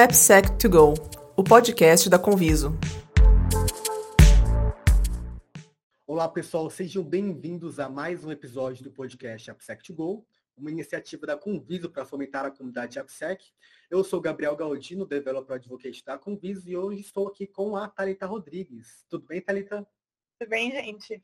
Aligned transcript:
AppSec2Go, 0.00 0.94
o 1.36 1.44
podcast 1.44 2.08
da 2.08 2.18
Conviso. 2.18 2.72
Olá, 6.06 6.26
pessoal, 6.26 6.70
sejam 6.70 7.04
bem-vindos 7.04 7.78
a 7.78 7.86
mais 7.86 8.24
um 8.24 8.32
episódio 8.32 8.82
do 8.82 8.90
podcast 8.90 9.52
AppSec2Go, 9.52 10.24
uma 10.56 10.70
iniciativa 10.70 11.26
da 11.26 11.36
Conviso 11.36 11.90
para 11.90 12.06
fomentar 12.06 12.46
a 12.46 12.50
comunidade 12.50 12.98
AppSec. 12.98 13.44
Eu 13.90 14.02
sou 14.02 14.22
Gabriel 14.22 14.56
Galdino, 14.56 15.04
Developer 15.04 15.56
Advocate 15.56 16.02
da 16.02 16.16
Conviso, 16.16 16.66
e 16.66 16.74
hoje 16.74 17.02
estou 17.02 17.28
aqui 17.28 17.46
com 17.46 17.76
a 17.76 17.86
Thalita 17.86 18.24
Rodrigues. 18.24 19.04
Tudo 19.06 19.26
bem, 19.26 19.42
Thalita? 19.42 19.86
Tudo 20.38 20.48
bem, 20.48 20.70
gente. 20.70 21.22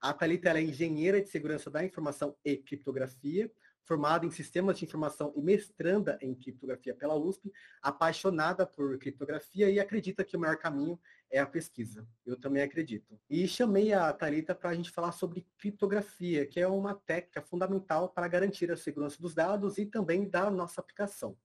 A 0.00 0.14
Thalita 0.14 0.58
é 0.58 0.62
engenheira 0.62 1.20
de 1.20 1.28
segurança 1.28 1.70
da 1.70 1.84
informação 1.84 2.34
e 2.42 2.56
criptografia, 2.56 3.52
formada 3.84 4.26
em 4.26 4.30
sistemas 4.30 4.78
de 4.78 4.84
informação 4.84 5.32
e 5.34 5.40
mestranda 5.40 6.18
em 6.20 6.34
criptografia 6.34 6.94
pela 6.94 7.16
USP, 7.16 7.52
apaixonada 7.80 8.66
por 8.66 8.98
criptografia 8.98 9.70
e 9.70 9.80
acredita 9.80 10.24
que 10.24 10.36
o 10.36 10.40
maior 10.40 10.56
caminho 10.56 11.00
é 11.30 11.38
a 11.38 11.46
pesquisa. 11.46 12.06
Eu 12.26 12.38
também 12.38 12.62
acredito. 12.62 13.18
E 13.28 13.46
chamei 13.48 13.92
a 13.92 14.12
Thalita 14.12 14.54
para 14.54 14.70
a 14.70 14.74
gente 14.74 14.90
falar 14.90 15.12
sobre 15.12 15.46
criptografia, 15.58 16.46
que 16.46 16.60
é 16.60 16.68
uma 16.68 16.94
técnica 16.94 17.42
fundamental 17.42 18.08
para 18.08 18.28
garantir 18.28 18.70
a 18.70 18.76
segurança 18.76 19.20
dos 19.20 19.34
dados 19.34 19.78
e 19.78 19.86
também 19.86 20.28
da 20.28 20.50
nossa 20.50 20.80
aplicação. 20.80 21.36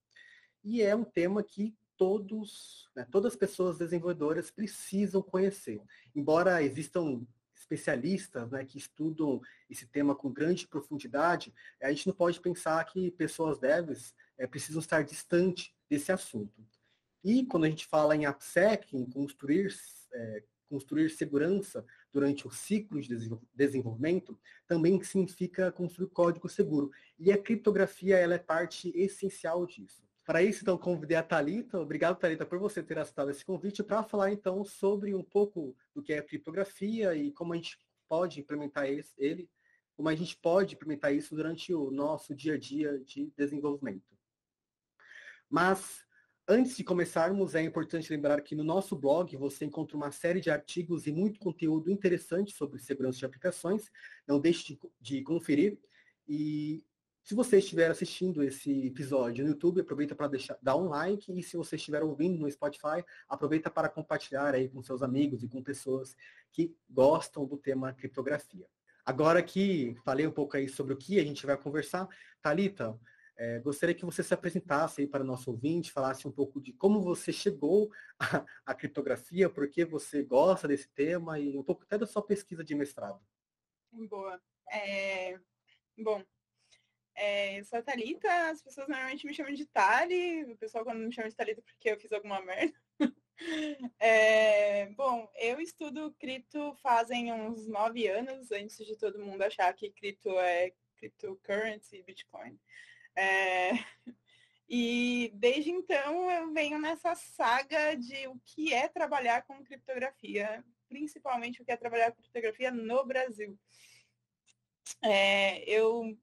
E 0.63 0.81
é 0.81 0.95
um 0.95 1.03
tema 1.03 1.43
que 1.43 1.75
todos, 1.97 2.89
né, 2.95 3.07
todas 3.09 3.33
as 3.33 3.37
pessoas 3.37 3.77
desenvolvedoras 3.77 4.49
precisam 4.49 5.21
conhecer. 5.21 5.81
Embora 6.15 6.61
existam 6.61 7.25
especialistas 7.73 8.51
né, 8.51 8.63
que 8.63 8.77
estudam 8.77 9.41
esse 9.69 9.87
tema 9.87 10.15
com 10.15 10.31
grande 10.31 10.67
profundidade, 10.67 11.53
a 11.81 11.89
gente 11.89 12.07
não 12.07 12.13
pode 12.13 12.39
pensar 12.39 12.83
que 12.85 13.11
pessoas 13.11 13.59
devs 13.59 14.13
é, 14.37 14.45
precisam 14.45 14.79
estar 14.79 15.03
distante 15.03 15.75
desse 15.89 16.11
assunto. 16.11 16.63
E 17.23 17.45
quando 17.45 17.63
a 17.65 17.69
gente 17.69 17.87
fala 17.87 18.15
em 18.15 18.25
AppSec, 18.25 18.95
em 18.95 19.05
construir, 19.05 19.73
é, 20.13 20.43
construir 20.69 21.09
segurança 21.09 21.85
durante 22.11 22.47
o 22.47 22.51
ciclo 22.51 23.01
de 23.01 23.39
desenvolvimento, 23.53 24.39
também 24.67 25.01
significa 25.03 25.71
construir 25.71 26.09
código 26.09 26.47
seguro. 26.47 26.91
E 27.17 27.31
a 27.31 27.37
criptografia 27.37 28.17
ela 28.17 28.35
é 28.35 28.39
parte 28.39 28.91
essencial 28.95 29.65
disso. 29.65 30.03
Para 30.25 30.41
isso, 30.41 30.61
então, 30.61 30.77
convidei 30.77 31.17
a 31.17 31.23
Thalita. 31.23 31.79
Obrigado, 31.79 32.17
Thalita, 32.17 32.45
por 32.45 32.57
você 32.57 32.81
ter 32.81 32.97
aceitado 32.97 33.29
esse 33.29 33.43
convite 33.43 33.83
para 33.83 34.03
falar, 34.03 34.31
então, 34.31 34.63
sobre 34.63 35.13
um 35.13 35.23
pouco 35.23 35.75
do 35.93 36.01
que 36.01 36.13
é 36.13 36.21
criptografia 36.21 37.13
e 37.13 37.31
como 37.31 37.51
a 37.51 37.57
gente 37.57 37.77
pode 38.07 38.39
implementar 38.39 38.85
ele, 39.17 39.49
como 39.97 40.07
a 40.07 40.15
gente 40.15 40.37
pode 40.37 40.75
implementar 40.75 41.13
isso 41.13 41.35
durante 41.35 41.73
o 41.73 41.91
nosso 41.91 42.33
dia 42.33 42.53
a 42.53 42.57
dia 42.57 42.99
de 42.99 43.33
desenvolvimento. 43.35 44.17
Mas, 45.49 46.05
antes 46.47 46.77
de 46.77 46.85
começarmos, 46.85 47.53
é 47.53 47.61
importante 47.61 48.09
lembrar 48.09 48.41
que 48.41 48.55
no 48.55 48.63
nosso 48.63 48.95
blog 48.95 49.35
você 49.35 49.65
encontra 49.65 49.97
uma 49.97 50.11
série 50.11 50.39
de 50.39 50.49
artigos 50.49 51.05
e 51.05 51.11
muito 51.11 51.37
conteúdo 51.37 51.91
interessante 51.91 52.53
sobre 52.53 52.79
segurança 52.79 53.19
de 53.19 53.25
aplicações. 53.25 53.91
Não 54.25 54.39
deixe 54.39 54.73
de, 54.73 54.79
de 55.01 55.21
conferir. 55.21 55.77
E 56.25 56.81
se 57.23 57.33
você 57.33 57.57
estiver 57.57 57.89
assistindo 57.89 58.43
esse 58.43 58.87
episódio 58.87 59.45
no 59.45 59.51
YouTube, 59.51 59.79
aproveita 59.79 60.13
para 60.13 60.29
dar 60.61 60.75
um 60.75 60.89
like 60.89 61.31
e 61.31 61.41
se 61.41 61.55
você 61.55 61.77
estiver 61.77 62.03
ouvindo 62.03 62.37
no 62.37 62.51
Spotify, 62.51 63.03
aproveita 63.29 63.71
para 63.71 63.87
compartilhar 63.87 64.53
aí 64.53 64.67
com 64.67 64.83
seus 64.83 65.01
amigos 65.01 65.41
e 65.41 65.47
com 65.47 65.63
pessoas 65.63 66.17
que 66.51 66.75
gostam 66.89 67.45
do 67.45 67.57
tema 67.57 67.93
criptografia. 67.93 68.67
Agora 69.05 69.41
que 69.41 69.95
falei 70.03 70.27
um 70.27 70.31
pouco 70.31 70.57
aí 70.57 70.67
sobre 70.67 70.93
o 70.93 70.97
que 70.97 71.17
a 71.17 71.23
gente 71.23 71.45
vai 71.45 71.55
conversar, 71.57 72.09
Talita, 72.41 72.99
é, 73.37 73.59
gostaria 73.59 73.95
que 73.95 74.05
você 74.05 74.21
se 74.21 74.33
apresentasse 74.33 75.01
aí 75.01 75.07
para 75.07 75.23
o 75.23 75.27
nosso 75.27 75.49
ouvinte, 75.49 75.93
falasse 75.93 76.27
um 76.27 76.31
pouco 76.31 76.61
de 76.61 76.73
como 76.73 77.01
você 77.01 77.31
chegou 77.31 77.89
à, 78.19 78.45
à 78.65 78.75
criptografia, 78.75 79.49
por 79.49 79.69
que 79.69 79.85
você 79.85 80.23
gosta 80.23 80.67
desse 80.67 80.89
tema 80.89 81.39
e 81.39 81.57
um 81.57 81.63
pouco 81.63 81.83
até 81.83 81.97
da 81.97 82.05
sua 82.05 82.21
pesquisa 82.21 82.65
de 82.65 82.75
mestrado. 82.75 83.21
Boa. 83.93 84.41
É... 84.69 85.39
Bom, 85.97 86.23
é, 87.15 87.59
eu 87.59 87.65
sou 87.65 87.79
a 87.79 87.81
Thalita, 87.81 88.49
as 88.49 88.61
pessoas 88.61 88.87
normalmente 88.87 89.25
me 89.25 89.33
chamam 89.33 89.53
de 89.53 89.65
Tali, 89.65 90.43
o 90.45 90.57
pessoal 90.57 90.83
quando 90.83 90.99
me 90.99 91.11
chama 91.11 91.29
de 91.29 91.35
Thalita 91.35 91.61
porque 91.61 91.89
eu 91.89 91.99
fiz 91.99 92.11
alguma 92.11 92.41
merda. 92.41 92.73
É, 93.99 94.85
bom, 94.91 95.29
eu 95.35 95.59
estudo 95.59 96.15
cripto 96.19 96.73
fazem 96.81 97.33
uns 97.33 97.67
nove 97.67 98.07
anos, 98.07 98.51
antes 98.51 98.77
de 98.85 98.95
todo 98.95 99.19
mundo 99.19 99.41
achar 99.41 99.73
que 99.73 99.91
cripto 99.91 100.29
é 100.39 100.71
cryptocurrency, 100.95 102.03
Bitcoin. 102.03 102.57
É, 103.15 103.71
e 104.69 105.31
desde 105.33 105.71
então 105.71 106.31
eu 106.31 106.53
venho 106.53 106.79
nessa 106.79 107.15
saga 107.15 107.95
de 107.95 108.27
o 108.27 108.39
que 108.45 108.73
é 108.73 108.87
trabalhar 108.87 109.41
com 109.43 109.63
criptografia, 109.63 110.63
principalmente 110.87 111.61
o 111.61 111.65
que 111.65 111.71
é 111.71 111.75
trabalhar 111.75 112.11
com 112.11 112.21
criptografia 112.21 112.71
no 112.71 113.03
Brasil. 113.05 113.59
É, 115.01 115.63
eu 115.69 116.17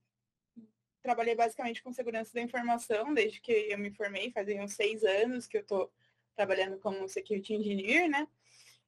trabalhei 1.03 1.35
basicamente 1.35 1.83
com 1.83 1.93
segurança 1.93 2.33
da 2.35 2.43
informação 2.43 3.13
desde 3.15 3.41
que 3.41 3.53
eu 3.53 3.79
me 3.79 3.91
formei, 3.91 4.31
fazem 4.31 4.61
uns 4.61 4.75
seis 4.75 5.03
anos 5.03 5.47
que 5.47 5.57
eu 5.57 5.63
estou 5.63 5.91
trabalhando 6.37 6.79
como 6.79 7.09
security 7.09 7.55
engineer, 7.55 8.09
né? 8.09 8.27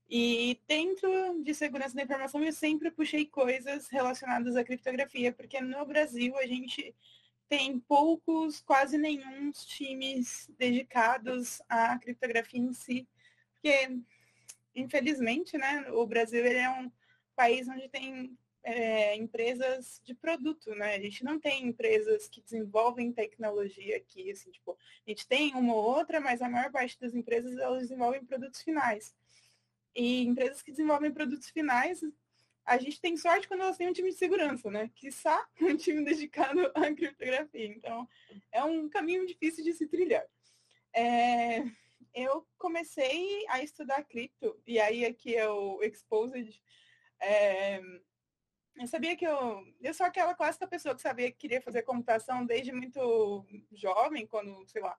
E 0.08 0.60
dentro 0.68 1.42
de 1.42 1.54
segurança 1.54 1.94
da 1.94 2.02
informação 2.02 2.42
eu 2.44 2.52
sempre 2.52 2.90
puxei 2.90 3.26
coisas 3.26 3.88
relacionadas 3.88 4.56
à 4.56 4.64
criptografia, 4.64 5.32
porque 5.32 5.60
no 5.60 5.84
Brasil 5.86 6.36
a 6.36 6.46
gente 6.46 6.94
tem 7.48 7.78
poucos, 7.80 8.60
quase 8.60 8.96
nenhum 8.96 9.50
times 9.52 10.50
dedicados 10.58 11.62
à 11.68 11.98
criptografia 11.98 12.60
em 12.60 12.72
si, 12.72 13.08
porque 13.54 14.00
infelizmente, 14.74 15.56
né, 15.56 15.86
o 15.90 16.06
Brasil 16.06 16.44
ele 16.44 16.58
é 16.58 16.70
um 16.70 16.90
país 17.36 17.68
onde 17.68 17.88
tem 17.88 18.36
é, 18.64 19.16
empresas 19.16 20.00
de 20.04 20.14
produto, 20.14 20.74
né? 20.74 20.94
A 20.94 21.00
gente 21.00 21.24
não 21.24 21.38
tem 21.38 21.66
empresas 21.66 22.28
que 22.28 22.40
desenvolvem 22.40 23.12
tecnologia 23.12 23.96
aqui, 23.96 24.30
assim, 24.30 24.50
tipo, 24.50 24.78
a 25.06 25.10
gente 25.10 25.26
tem 25.26 25.54
uma 25.54 25.74
ou 25.74 25.82
outra, 25.82 26.20
mas 26.20 26.40
a 26.40 26.48
maior 26.48 26.70
parte 26.70 26.98
das 27.00 27.14
empresas 27.14 27.56
elas 27.58 27.82
desenvolvem 27.82 28.24
produtos 28.24 28.62
finais. 28.62 29.14
E 29.94 30.22
empresas 30.24 30.62
que 30.62 30.70
desenvolvem 30.70 31.12
produtos 31.12 31.50
finais, 31.50 32.00
a 32.64 32.78
gente 32.78 33.00
tem 33.00 33.16
sorte 33.16 33.48
quando 33.48 33.62
elas 33.62 33.76
têm 33.76 33.88
um 33.88 33.92
time 33.92 34.10
de 34.10 34.16
segurança, 34.16 34.70
né? 34.70 34.90
Quiçá 34.94 35.44
um 35.60 35.76
time 35.76 36.04
dedicado 36.04 36.70
à 36.74 36.92
criptografia. 36.94 37.66
Então, 37.66 38.08
é 38.52 38.62
um 38.62 38.88
caminho 38.88 39.26
difícil 39.26 39.64
de 39.64 39.72
se 39.72 39.86
trilhar. 39.86 40.24
É, 40.94 41.64
eu 42.14 42.46
comecei 42.58 43.44
a 43.48 43.62
estudar 43.62 44.04
cripto, 44.04 44.60
e 44.66 44.78
aí 44.78 45.04
aqui 45.04 45.34
é 45.34 45.48
o 45.48 45.82
Exposed. 45.82 46.62
É, 47.20 47.80
eu 48.76 48.86
sabia 48.86 49.16
que 49.16 49.26
eu. 49.26 49.64
Eu 49.80 49.94
sou 49.94 50.06
aquela 50.06 50.34
clássica 50.34 50.66
pessoa 50.66 50.94
que 50.94 51.02
sabia 51.02 51.30
que 51.30 51.38
queria 51.38 51.60
fazer 51.60 51.82
computação 51.82 52.44
desde 52.44 52.72
muito 52.72 53.44
jovem, 53.72 54.26
quando, 54.26 54.66
sei 54.66 54.82
lá, 54.82 54.96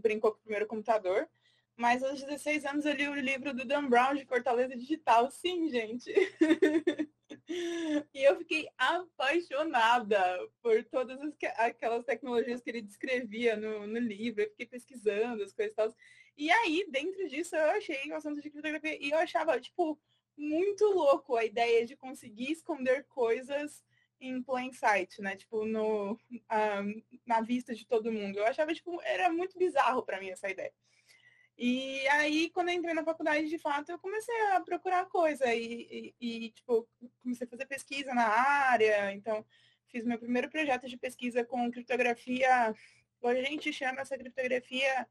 brincou 0.00 0.32
com 0.32 0.38
o 0.38 0.42
primeiro 0.42 0.66
computador. 0.66 1.28
Mas 1.76 2.02
aos 2.02 2.22
16 2.22 2.64
anos 2.66 2.84
eu 2.84 2.94
li 2.94 3.08
o 3.08 3.14
livro 3.14 3.54
do 3.54 3.64
Dan 3.64 3.88
Brown 3.88 4.14
de 4.14 4.26
Fortaleza 4.26 4.76
Digital. 4.76 5.30
Sim, 5.30 5.68
gente. 5.68 6.12
e 7.48 8.22
eu 8.22 8.36
fiquei 8.36 8.68
apaixonada 8.76 10.20
por 10.62 10.84
todas 10.84 11.20
as, 11.20 11.34
aquelas 11.56 12.04
tecnologias 12.04 12.60
que 12.60 12.70
ele 12.70 12.82
descrevia 12.82 13.56
no, 13.56 13.86
no 13.86 13.98
livro. 13.98 14.42
Eu 14.42 14.50
fiquei 14.50 14.66
pesquisando 14.66 15.42
as 15.42 15.52
coisas 15.52 15.72
e 15.72 15.76
tal. 15.76 15.94
E 16.36 16.50
aí, 16.50 16.86
dentro 16.90 17.28
disso, 17.28 17.56
eu 17.56 17.70
achei 17.70 18.10
o 18.10 18.14
assunto 18.14 18.36
de 18.36 18.42
criptografia. 18.42 18.98
E 19.00 19.10
eu 19.10 19.18
achava, 19.18 19.58
tipo, 19.60 19.98
muito 20.36 20.84
louco 20.86 21.36
a 21.36 21.44
ideia 21.44 21.86
de 21.86 21.96
conseguir 21.96 22.52
esconder 22.52 23.04
coisas 23.04 23.82
em 24.20 24.42
plain 24.42 24.72
sight, 24.72 25.20
né? 25.20 25.36
Tipo, 25.36 25.64
no, 25.64 26.12
um, 26.12 27.02
na 27.26 27.40
vista 27.40 27.74
de 27.74 27.86
todo 27.86 28.12
mundo. 28.12 28.38
Eu 28.38 28.46
achava, 28.46 28.72
tipo, 28.72 29.00
era 29.02 29.30
muito 29.30 29.58
bizarro 29.58 30.02
para 30.02 30.20
mim 30.20 30.30
essa 30.30 30.48
ideia. 30.48 30.72
E 31.58 32.06
aí, 32.08 32.50
quando 32.50 32.70
eu 32.70 32.74
entrei 32.74 32.94
na 32.94 33.04
faculdade, 33.04 33.48
de 33.48 33.58
fato, 33.58 33.90
eu 33.90 33.98
comecei 33.98 34.34
a 34.52 34.60
procurar 34.60 35.06
coisa 35.06 35.52
e, 35.54 36.14
e, 36.20 36.44
e, 36.46 36.50
tipo, 36.50 36.88
comecei 37.22 37.46
a 37.46 37.50
fazer 37.50 37.66
pesquisa 37.66 38.14
na 38.14 38.26
área. 38.26 39.12
Então, 39.12 39.44
fiz 39.88 40.04
meu 40.04 40.18
primeiro 40.18 40.48
projeto 40.48 40.88
de 40.88 40.96
pesquisa 40.96 41.44
com 41.44 41.70
criptografia. 41.70 42.74
Hoje 43.20 43.40
a 43.40 43.44
gente 43.44 43.72
chama 43.72 44.00
essa 44.00 44.16
criptografia 44.16 45.06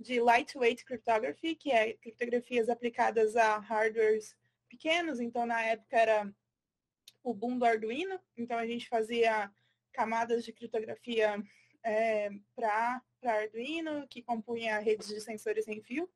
de 0.00 0.20
lightweight 0.20 0.84
cryptography, 0.84 1.54
que 1.54 1.70
é 1.70 1.94
criptografias 1.94 2.68
aplicadas 2.68 3.36
a 3.36 3.58
hardwares 3.58 4.34
pequenos, 4.72 5.20
então 5.20 5.44
na 5.44 5.60
época 5.60 5.96
era 5.96 6.34
o 7.22 7.34
boom 7.34 7.58
do 7.58 7.64
Arduino, 7.64 8.18
então 8.36 8.58
a 8.58 8.66
gente 8.66 8.88
fazia 8.88 9.52
camadas 9.92 10.44
de 10.44 10.52
criptografia 10.52 11.42
é, 11.84 12.30
para 12.56 13.02
Arduino, 13.22 14.08
que 14.08 14.22
compunha 14.22 14.78
redes 14.78 15.08
de 15.08 15.20
sensores 15.20 15.66
sem 15.66 15.80
fio. 15.82 16.10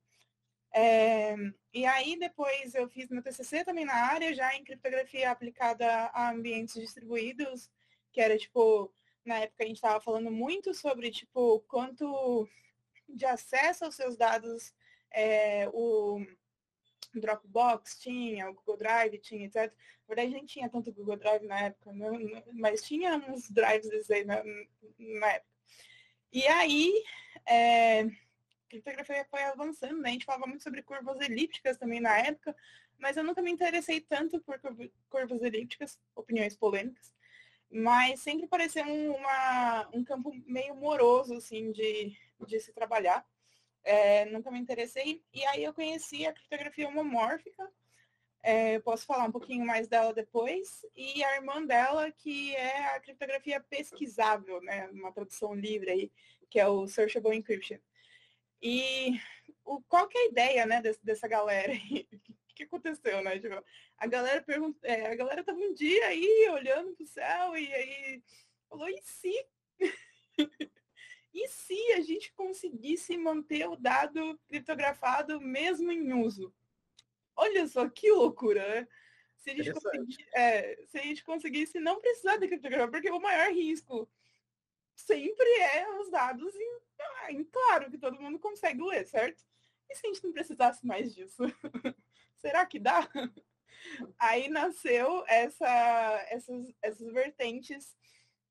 É, 0.72 1.36
e 1.72 1.84
aí 1.86 2.18
depois 2.18 2.74
eu 2.74 2.88
fiz 2.88 3.08
meu 3.08 3.22
TCC 3.22 3.64
também 3.64 3.84
na 3.84 3.94
área, 3.94 4.34
já 4.34 4.54
em 4.54 4.64
criptografia 4.64 5.30
aplicada 5.30 5.86
a 6.12 6.30
ambientes 6.30 6.74
distribuídos, 6.74 7.70
que 8.10 8.20
era 8.20 8.36
tipo, 8.36 8.92
na 9.24 9.40
época 9.40 9.64
a 9.64 9.66
gente 9.66 9.76
estava 9.76 10.00
falando 10.00 10.30
muito 10.30 10.72
sobre 10.72 11.10
tipo 11.10 11.60
quanto 11.68 12.48
de 13.08 13.26
acesso 13.26 13.84
aos 13.84 13.94
seus 13.94 14.16
dados, 14.16 14.74
é, 15.10 15.68
o 15.72 16.24
Dropbox 17.20 17.98
tinha, 17.98 18.48
o 18.50 18.54
Google 18.54 18.76
Drive 18.76 19.18
tinha, 19.18 19.46
etc. 19.46 19.72
Na 20.08 20.14
verdade, 20.14 20.32
nem 20.32 20.44
tinha 20.44 20.68
tanto 20.68 20.92
Google 20.92 21.16
Drive 21.16 21.44
na 21.46 21.60
época, 21.60 21.92
né? 21.92 22.42
mas 22.52 22.82
tinha 22.82 23.16
uns 23.16 23.50
drives 23.50 24.10
aí 24.10 24.24
na, 24.24 24.42
na 24.98 25.32
época. 25.32 25.56
E 26.32 26.46
aí, 26.46 27.02
é, 27.46 28.04
criptografia 28.68 29.26
foi 29.30 29.42
avançando, 29.44 30.00
né? 30.00 30.10
A 30.10 30.12
gente 30.12 30.24
falava 30.24 30.46
muito 30.46 30.62
sobre 30.62 30.82
curvas 30.82 31.20
elípticas 31.20 31.76
também 31.76 32.00
na 32.00 32.18
época, 32.18 32.54
mas 32.98 33.16
eu 33.16 33.24
nunca 33.24 33.42
me 33.42 33.50
interessei 33.50 34.00
tanto 34.00 34.40
por 34.40 34.60
curvas 35.08 35.42
elípticas, 35.42 35.98
opiniões 36.14 36.56
polêmicas, 36.56 37.12
mas 37.70 38.20
sempre 38.20 38.46
pareceu 38.46 38.84
uma, 38.84 39.88
um 39.92 40.04
campo 40.04 40.32
meio 40.46 40.74
moroso, 40.74 41.34
assim, 41.34 41.72
de, 41.72 42.16
de 42.46 42.60
se 42.60 42.72
trabalhar. 42.72 43.26
É, 43.86 44.24
nunca 44.24 44.50
me 44.50 44.58
interessei. 44.58 45.22
E 45.32 45.46
aí 45.46 45.62
eu 45.62 45.72
conheci 45.72 46.26
a 46.26 46.32
criptografia 46.32 46.88
homomórfica. 46.88 47.70
É, 48.42 48.76
eu 48.76 48.82
posso 48.82 49.06
falar 49.06 49.24
um 49.24 49.30
pouquinho 49.32 49.64
mais 49.64 49.86
dela 49.86 50.12
depois. 50.12 50.84
E 50.96 51.22
a 51.22 51.36
irmã 51.36 51.64
dela, 51.64 52.10
que 52.10 52.54
é 52.56 52.96
a 52.96 53.00
criptografia 53.00 53.60
pesquisável, 53.60 54.60
né? 54.60 54.88
Uma 54.88 55.12
tradução 55.12 55.54
livre 55.54 55.88
aí, 55.88 56.12
que 56.50 56.58
é 56.58 56.66
o 56.66 56.88
Searchable 56.88 57.36
Encryption. 57.36 57.78
E 58.60 59.20
o, 59.64 59.80
qual 59.82 60.08
que 60.08 60.18
é 60.18 60.22
a 60.22 60.26
ideia, 60.26 60.66
né, 60.66 60.82
desse, 60.82 61.04
dessa 61.04 61.28
galera 61.28 61.72
aí? 61.72 62.08
que 62.56 62.64
aconteceu, 62.64 63.22
né? 63.22 63.38
Tipo, 63.38 63.62
a 63.98 64.06
galera 64.08 64.42
pergunta, 64.42 64.84
é, 64.84 65.06
a 65.12 65.14
galera 65.14 65.44
tava 65.44 65.58
um 65.58 65.74
dia 65.74 66.06
aí 66.06 66.48
olhando 66.50 66.92
pro 66.96 67.06
céu 67.06 67.56
e 67.56 67.72
aí 67.72 68.22
falou, 68.68 68.88
e 68.88 69.00
se? 69.02 69.46
e 71.36 71.48
se 71.48 71.92
a 71.92 72.00
gente 72.00 72.32
conseguisse 72.32 73.14
manter 73.18 73.68
o 73.68 73.76
dado 73.76 74.40
criptografado 74.48 75.38
mesmo 75.38 75.92
em 75.92 76.14
uso? 76.14 76.50
Olha 77.36 77.68
só 77.68 77.86
que 77.90 78.10
loucura, 78.10 78.66
né? 78.66 78.88
Se 79.36 79.50
a 79.50 79.54
gente, 79.54 79.72
conseguisse, 79.74 80.28
é, 80.34 80.84
se 80.86 80.98
a 80.98 81.02
gente 81.02 81.22
conseguisse 81.22 81.78
não 81.78 82.00
precisar 82.00 82.38
de 82.38 82.48
criptografia, 82.48 82.90
porque 82.90 83.10
o 83.10 83.20
maior 83.20 83.52
risco 83.52 84.08
sempre 84.94 85.46
é 85.60 86.00
os 86.00 86.10
dados 86.10 86.54
em, 86.54 86.78
ah, 86.98 87.32
em 87.32 87.44
claro, 87.44 87.90
que 87.90 87.98
todo 87.98 88.20
mundo 88.20 88.38
consegue 88.38 88.82
ler, 88.82 89.06
certo? 89.06 89.44
E 89.90 89.94
se 89.94 90.06
a 90.06 90.08
gente 90.08 90.24
não 90.24 90.32
precisasse 90.32 90.86
mais 90.86 91.14
disso? 91.14 91.42
será 92.36 92.64
que 92.64 92.78
dá? 92.78 93.06
Aí 94.18 94.48
nasceu 94.48 95.22
essa, 95.28 96.26
essas, 96.30 96.72
essas 96.80 97.12
vertentes 97.12 97.94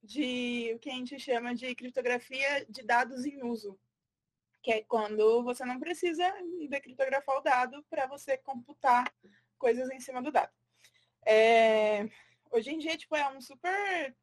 de 0.06 0.72
o 0.76 0.80
que 0.80 0.90
a 0.90 0.94
gente 0.94 1.20
chama 1.20 1.56
de 1.56 1.74
criptografia 1.74 2.66
de 2.70 2.84
dados 2.84 3.26
em 3.26 3.44
uso, 3.44 3.78
que 4.62 4.72
é 4.72 4.84
quando 4.84 5.44
você 5.44 5.66
não 5.66 5.80
precisa 5.80 6.32
decriptografar 6.70 7.38
o 7.38 7.42
dado 7.42 7.84
para 7.90 8.08
você 8.08 8.38
computar 8.38 9.12
coisas 9.58 9.90
em 9.90 10.00
cima 10.00 10.22
do 10.22 10.32
dado. 10.32 10.54
É, 11.26 12.08
hoje 12.52 12.72
em 12.72 12.78
dia, 12.78 12.98
tipo, 12.98 13.16
é 13.16 13.28
um 13.30 13.42
super 13.42 14.16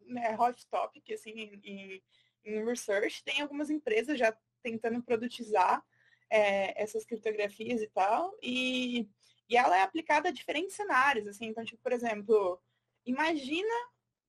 né, 0.00 0.36
hot 0.38 0.66
topic, 0.68 1.10
assim, 1.12 1.30
em, 1.64 2.02
em, 2.44 2.64
research. 2.64 3.24
Tem 3.24 3.40
algumas 3.40 3.70
empresas 3.70 4.18
já 4.18 4.36
tentando 4.62 5.02
produtizar 5.02 5.82
é, 6.28 6.80
essas 6.80 7.04
criptografias 7.04 7.80
e 7.80 7.88
tal, 7.88 8.36
e, 8.42 9.08
e 9.48 9.56
ela 9.56 9.76
é 9.76 9.82
aplicada 9.82 10.28
a 10.28 10.32
diferentes 10.32 10.76
cenários, 10.76 11.26
assim, 11.26 11.46
então, 11.46 11.64
tipo, 11.64 11.82
por 11.82 11.92
exemplo, 11.92 12.60
imagina 13.06 13.74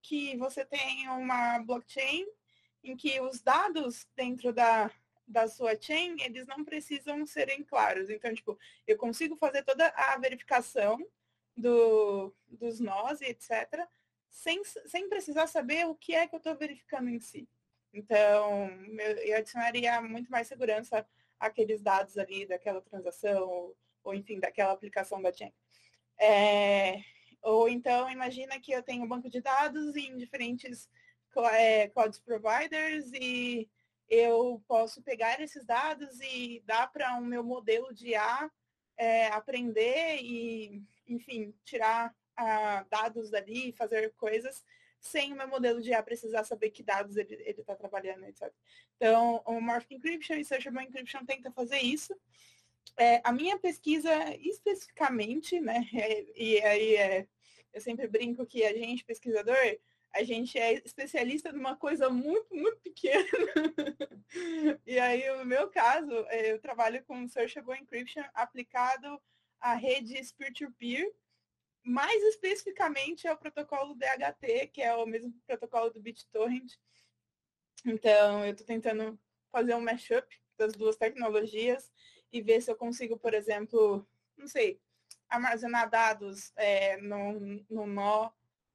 que 0.02 0.36
você 0.38 0.66
tem 0.66 1.08
uma 1.10 1.60
blockchain 1.60 2.26
em 2.84 2.96
que 2.96 3.20
os 3.22 3.42
dados 3.42 4.08
dentro 4.16 4.52
da, 4.52 4.92
da 5.28 5.48
sua 5.48 5.80
chain, 5.80 6.18
eles 6.22 6.48
não 6.48 6.64
precisam 6.66 7.26
serem 7.26 7.64
claros. 7.64 8.10
Então, 8.10 8.34
tipo, 8.34 8.58
eu 8.88 8.98
consigo 8.98 9.36
fazer 9.36 9.64
toda 9.64 9.88
a 9.90 10.18
verificação 10.18 10.98
do, 11.56 12.34
dos 12.48 12.80
nós 12.80 13.22
e 13.22 13.26
etc., 13.26 13.88
sem, 14.30 14.64
sem 14.64 15.10
precisar 15.10 15.48
saber 15.48 15.86
o 15.86 15.96
que 15.96 16.16
é 16.16 16.26
que 16.26 16.34
eu 16.34 16.38
estou 16.38 16.56
verificando 16.56 17.10
em 17.10 17.20
si. 17.20 17.48
Então, 17.94 18.70
eu, 18.98 19.18
eu 19.18 19.38
adicionaria 19.38 20.02
muito 20.02 20.32
mais 20.32 20.48
segurança 20.48 21.06
aqueles 21.40 21.82
dados 21.82 22.18
ali 22.18 22.46
daquela 22.46 22.82
transação, 22.82 23.48
ou, 23.48 23.78
ou 24.04 24.14
enfim, 24.14 24.40
daquela 24.40 24.72
aplicação 24.72 25.22
da 25.22 25.34
chain. 25.34 25.52
É, 26.18 27.02
ou 27.42 27.68
então, 27.68 28.10
imagina 28.10 28.60
que 28.60 28.72
eu 28.72 28.84
tenho 28.84 29.04
um 29.04 29.08
banco 29.08 29.30
de 29.30 29.42
dados 29.42 29.96
em 29.96 30.18
diferentes 30.18 30.90
é, 31.54 31.88
cloud 31.88 32.20
providers 32.22 33.12
e 33.14 33.70
eu 34.10 34.62
posso 34.68 35.02
pegar 35.02 35.40
esses 35.42 35.66
dados 35.66 36.20
e 36.22 36.62
dar 36.66 36.92
para 36.92 37.16
o 37.16 37.22
um 37.22 37.26
meu 37.26 37.44
modelo 37.44 37.94
de 37.94 38.10
IA 38.10 38.52
é, 38.98 39.28
aprender 39.28 40.18
e, 40.22 40.84
enfim, 41.08 41.54
tirar 41.64 42.14
dados 42.90 43.30
dali, 43.30 43.72
fazer 43.72 44.14
coisas 44.18 44.64
sem 45.00 45.34
o 45.34 45.36
meu 45.36 45.48
modelo 45.48 45.82
de 45.82 45.90
IA 45.90 46.04
precisar 46.04 46.44
saber 46.44 46.70
que 46.70 46.84
dados 46.84 47.18
ele 47.18 47.34
está 47.36 47.76
trabalhando, 47.76 48.24
etc. 48.26 48.52
Então, 48.96 49.42
o 49.46 49.60
Morphic 49.60 49.96
Encryption 49.96 50.36
e 50.36 50.46
Searchable 50.46 50.84
Encryption 50.84 51.26
tenta 51.26 51.52
fazer 51.52 51.80
isso. 51.80 52.16
É, 52.98 53.22
a 53.24 53.32
minha 53.32 53.58
pesquisa 53.58 54.12
especificamente, 54.38 55.60
né, 55.60 55.88
é, 55.94 56.26
e 56.36 56.62
aí 56.62 56.96
é, 56.96 57.28
eu 57.74 57.82
sempre 57.82 58.08
brinco 58.08 58.46
que 58.46 58.64
a 58.64 58.74
gente, 58.74 59.06
pesquisador, 59.06 59.58
a 60.14 60.24
gente 60.24 60.58
é 60.58 60.74
especialista 60.74 61.52
numa 61.52 61.76
coisa 61.76 62.10
muito, 62.10 62.54
muito 62.54 62.78
pequena. 62.82 63.26
e 64.86 65.00
aí, 65.00 65.38
no 65.38 65.46
meu 65.46 65.70
caso, 65.70 66.12
é, 66.28 66.52
eu 66.52 66.60
trabalho 66.60 67.04
com 67.06 67.28
Searchable 67.28 67.80
Encryption 67.80 68.24
aplicado 68.34 69.22
à 69.60 69.74
rede 69.74 70.14
peer-to-peer, 70.38 71.06
-peer, 71.06 71.14
mais 71.84 72.22
especificamente 72.24 73.26
é 73.26 73.34
o 73.34 73.38
protocolo 73.38 73.96
DHT, 73.96 74.68
que 74.68 74.82
é 74.82 74.94
o 74.94 75.06
mesmo 75.06 75.34
protocolo 75.48 75.90
do 75.90 76.02
BitTorrent. 76.02 76.74
Então, 77.86 78.46
eu 78.46 78.52
estou 78.52 78.68
tentando 78.68 79.20
fazer 79.52 79.74
um 79.76 79.82
mashup 79.82 80.28
das 80.58 80.74
duas 80.74 80.96
tecnologias 80.96 81.92
e 82.32 82.42
ver 82.42 82.62
se 82.62 82.72
eu 82.72 82.76
consigo, 82.76 83.18
por 83.18 83.34
exemplo, 83.34 84.06
não 84.38 84.48
sei, 84.48 84.80
armazenar 85.30 85.90
dados 85.90 86.52
é, 86.56 86.98
no, 86.98 87.66
nó 87.88 88.32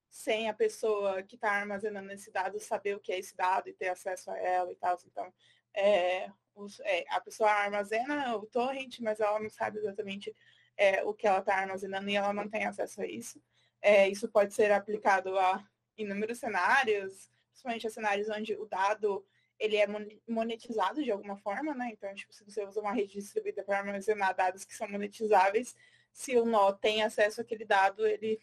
sem 0.08 0.49
a 0.49 0.55
pessoa 0.55 1.23
que 1.23 1.35
está 1.35 1.50
armazenando 1.53 2.11
esse 2.12 2.31
dado 2.31 2.58
saber 2.58 2.97
o 2.97 3.00
que 3.00 3.12
é 3.12 3.19
esse 3.19 3.37
dado 3.37 3.69
e 3.69 3.75
ter 3.75 3.88
acesso 3.88 4.31
a 4.31 4.38
ela 4.38 4.73
e 4.73 4.76
tal. 4.76 4.99
Então, 5.06 5.32
é, 5.75 6.31
os, 6.55 6.81
é, 6.81 7.05
a 7.10 7.20
pessoa 7.20 7.51
armazena 7.51 8.34
o 8.36 8.46
torrent, 8.46 9.01
mas 9.01 9.20
ela 9.20 9.39
não 9.39 9.51
sabe 9.51 9.79
exatamente 9.79 10.34
é, 10.77 11.05
o 11.05 11.13
que 11.13 11.27
ela 11.27 11.41
está 11.41 11.56
armazenando 11.56 12.08
e 12.08 12.17
ela 12.17 12.32
não 12.32 12.48
tem 12.48 12.65
acesso 12.65 13.03
a 13.03 13.06
isso. 13.06 13.43
É, 13.82 14.08
isso 14.08 14.29
pode 14.29 14.55
ser 14.55 14.72
aplicado 14.72 15.39
a 15.39 15.63
inúmeros 15.96 16.39
cenários, 16.39 17.31
principalmente 17.51 17.86
a 17.86 17.91
cenários 17.91 18.29
onde 18.31 18.55
o 18.55 18.67
dado 18.67 19.25
ele 19.58 19.77
é 19.77 19.86
monetizado 20.29 21.03
de 21.03 21.10
alguma 21.10 21.36
forma, 21.36 21.75
né? 21.75 21.91
Então, 21.93 22.15
tipo, 22.15 22.32
se 22.32 22.44
você 22.44 22.65
usa 22.65 22.81
uma 22.81 22.93
rede 22.93 23.15
distribuída 23.15 23.63
para 23.63 23.79
armazenar 23.79 24.34
dados 24.34 24.65
que 24.65 24.75
são 24.75 24.89
monetizáveis, 24.89 25.75
se 26.13 26.36
o 26.36 26.44
nó 26.44 26.72
tem 26.72 27.03
acesso 27.03 27.41
àquele 27.41 27.65
dado, 27.65 28.06
ele 28.06 28.41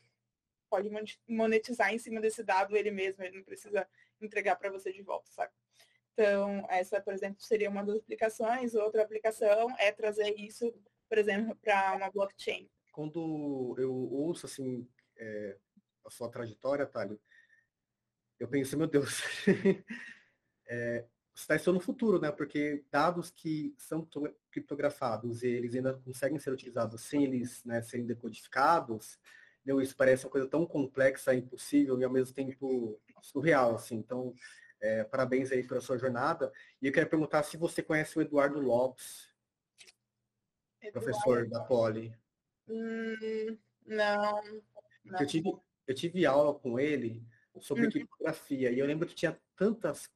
pode 0.69 0.89
monetizar 1.27 1.93
em 1.93 1.99
cima 1.99 2.19
desse 2.19 2.43
dado 2.43 2.75
ele 2.75 2.89
mesmo, 2.89 3.23
ele 3.23 3.37
não 3.37 3.43
precisa 3.43 3.87
entregar 4.19 4.55
para 4.55 4.71
você 4.71 4.91
de 4.91 5.03
volta, 5.03 5.29
sabe? 5.31 5.51
Então, 6.13 6.65
essa, 6.69 7.01
por 7.01 7.13
exemplo, 7.13 7.41
seria 7.41 7.69
uma 7.69 7.83
das 7.83 7.97
aplicações. 7.97 8.75
Outra 8.75 9.03
aplicação 9.03 9.75
é 9.79 9.91
trazer 9.91 10.39
isso 10.39 10.73
por 11.13 11.19
exemplo, 11.19 11.55
para 11.57 11.95
uma 11.95 12.09
blockchain? 12.09 12.67
Quando 12.91 13.75
eu 13.77 13.93
ouço 13.93 14.47
assim 14.47 14.89
é, 15.15 15.57
a 16.03 16.09
sua 16.09 16.27
trajetória, 16.27 16.87
Thalio, 16.87 17.21
eu 18.39 18.47
penso, 18.47 18.75
meu 18.75 18.87
Deus, 18.87 19.21
é, 20.73 21.05
está 21.35 21.55
no 21.71 21.79
futuro, 21.79 22.19
né? 22.19 22.31
Porque 22.31 22.83
dados 22.91 23.29
que 23.29 23.73
são 23.77 24.07
criptografados 24.51 25.43
e 25.43 25.47
eles 25.47 25.75
ainda 25.75 25.93
conseguem 25.93 26.39
ser 26.39 26.51
utilizados 26.51 27.01
sem 27.01 27.23
eles 27.23 27.63
né, 27.63 27.81
serem 27.81 28.05
decodificados, 28.05 29.19
meu, 29.65 29.81
isso 29.81 29.95
parece 29.95 30.25
uma 30.25 30.31
coisa 30.31 30.47
tão 30.47 30.65
complexa, 30.65 31.33
impossível 31.33 31.97
e 31.99 32.03
ao 32.03 32.11
mesmo 32.11 32.35
tempo 32.35 32.99
surreal, 33.21 33.75
assim. 33.75 33.95
Então, 33.95 34.33
é, 34.81 35.03
parabéns 35.05 35.51
aí 35.51 35.65
pela 35.65 35.79
sua 35.79 35.97
jornada. 35.97 36.51
E 36.81 36.87
eu 36.87 36.91
quero 36.91 37.09
perguntar 37.09 37.43
se 37.43 37.55
você 37.55 37.81
conhece 37.81 38.17
o 38.17 38.21
Eduardo 38.21 38.59
Lopes, 38.59 39.29
professor 40.91 41.47
da 41.47 41.61
Poli? 41.61 42.13
Hum, 42.67 43.57
não. 43.85 44.41
não. 45.05 45.19
Eu, 45.19 45.25
tive, 45.25 45.49
eu 45.87 45.95
tive 45.95 46.25
aula 46.25 46.53
com 46.53 46.77
ele 46.77 47.25
sobre 47.61 47.85
uhum. 47.85 48.07
e 48.49 48.79
eu 48.79 48.85
lembro 48.85 49.07
que 49.07 49.15
tinha 49.15 49.39
tantas, 49.55 50.09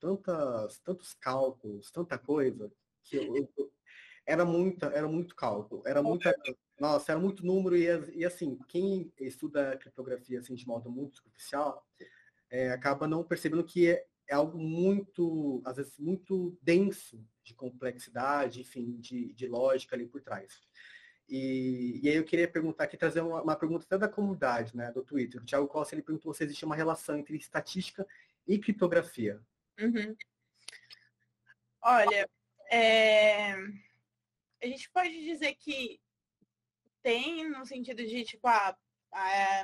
tantas, 0.00 0.78
tantos 0.80 1.14
cálculos, 1.14 1.90
tanta 1.90 2.18
coisa, 2.18 2.70
que 3.04 3.16
eu, 3.16 3.36
eu, 3.36 3.72
era 4.26 4.44
muita, 4.44 4.86
era 4.86 5.08
muito 5.08 5.34
cálculo, 5.34 5.82
era 5.86 6.02
muita, 6.02 6.34
nossa, 6.78 7.12
era 7.12 7.20
muito 7.20 7.44
número 7.44 7.76
e, 7.76 7.86
e 8.16 8.24
assim, 8.24 8.58
quem 8.68 9.12
estuda 9.18 9.76
criptografia 9.76 10.40
assim, 10.40 10.54
de 10.54 10.66
modo 10.66 10.90
muito 10.90 11.16
superficial, 11.16 11.86
é, 12.50 12.70
acaba 12.70 13.06
não 13.06 13.22
percebendo 13.22 13.64
que 13.64 13.88
é, 13.88 14.06
é 14.28 14.34
algo 14.34 14.58
muito, 14.58 15.62
às 15.64 15.76
vezes, 15.76 15.98
muito 15.98 16.56
denso 16.62 17.24
de 17.44 17.54
complexidade, 17.54 18.60
enfim, 18.60 18.98
de, 19.00 19.32
de 19.34 19.46
lógica 19.46 19.96
ali 19.96 20.06
por 20.06 20.20
trás. 20.20 20.60
E, 21.28 22.00
e, 22.02 22.08
aí 22.08 22.16
eu 22.16 22.24
queria 22.24 22.48
perguntar 22.48 22.84
aqui, 22.84 22.96
trazer 22.96 23.20
uma, 23.20 23.42
uma, 23.42 23.56
pergunta 23.56 23.84
até 23.84 23.96
da 23.96 24.08
comunidade, 24.08 24.76
né, 24.76 24.90
do 24.90 25.02
Twitter. 25.02 25.40
O 25.40 25.44
Thiago 25.44 25.68
Costa, 25.68 25.94
ele 25.94 26.02
perguntou 26.02 26.34
se 26.34 26.42
existe 26.42 26.64
uma 26.64 26.74
relação 26.74 27.16
entre 27.16 27.36
estatística 27.36 28.04
e 28.46 28.58
criptografia. 28.58 29.40
Uhum. 29.80 30.16
Olha, 31.82 32.28
é... 32.70 33.52
a 34.62 34.66
gente 34.66 34.90
pode 34.90 35.24
dizer 35.24 35.54
que 35.54 36.00
tem 37.02 37.48
no 37.48 37.64
sentido 37.64 38.04
de, 38.04 38.24
tipo, 38.24 38.46
a, 38.46 38.76
a 39.12 39.62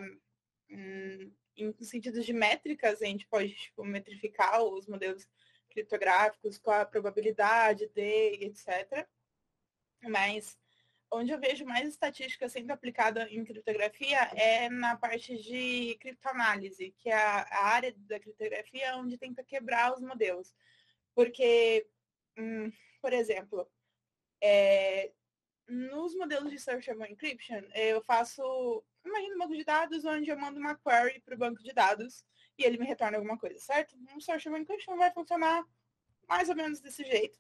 hum, 0.71 1.33
em 1.57 1.73
sentido 1.83 2.21
de 2.21 2.33
métricas, 2.33 3.01
a 3.01 3.07
gente 3.07 3.27
pode 3.27 3.55
tipo, 3.55 3.85
metrificar 3.85 4.63
os 4.63 4.87
modelos 4.87 5.27
criptográficos 5.71 6.59
com 6.59 6.71
a 6.71 6.85
probabilidade 6.85 7.89
de, 7.89 8.45
etc. 8.45 9.07
Mas 10.03 10.59
onde 11.11 11.33
eu 11.33 11.41
vejo 11.41 11.65
mais 11.65 11.89
estatística 11.89 12.49
sendo 12.49 12.71
aplicada 12.71 13.29
em 13.31 13.45
criptografia 13.45 14.19
é 14.35 14.69
na 14.69 14.97
parte 14.97 15.37
de 15.37 15.97
criptoanálise, 16.01 16.95
que 16.99 17.09
é 17.09 17.15
a, 17.15 17.67
área 17.67 17.95
da 17.97 18.19
criptografia 18.19 18.97
onde 18.97 19.19
tenta 19.19 19.45
quebrar 19.45 19.95
os 19.95 20.01
modelos. 20.01 20.55
Porque, 21.15 21.87
hum, 22.39 22.71
por 23.01 23.13
exemplo, 23.13 23.69
é, 24.43 25.13
nos 25.69 26.15
modelos 26.15 26.51
de 26.51 26.59
Searchable 26.59 27.11
Encryption, 27.11 27.63
eu 27.75 28.03
faço, 28.03 28.85
imagina 29.05 29.35
um 29.35 29.39
banco 29.39 29.57
de 29.57 29.65
dados 29.65 30.05
onde 30.05 30.31
eu 30.31 30.39
mando 30.39 30.59
uma 30.59 30.77
query 30.77 31.21
para 31.21 31.35
o 31.35 31.39
banco 31.39 31.63
de 31.63 31.73
dados 31.73 32.25
e 32.59 32.65
ele 32.65 32.79
me 32.79 32.87
retorna 32.87 33.17
alguma 33.17 33.39
coisa, 33.39 33.59
certo? 33.59 33.97
Um 34.15 34.21
Searchable 34.21 34.61
Encryption 34.61 34.97
vai 34.97 35.11
funcionar 35.13 35.65
mais 36.29 36.49
ou 36.49 36.57
menos 36.57 36.81
desse 36.81 37.05
jeito. 37.05 37.39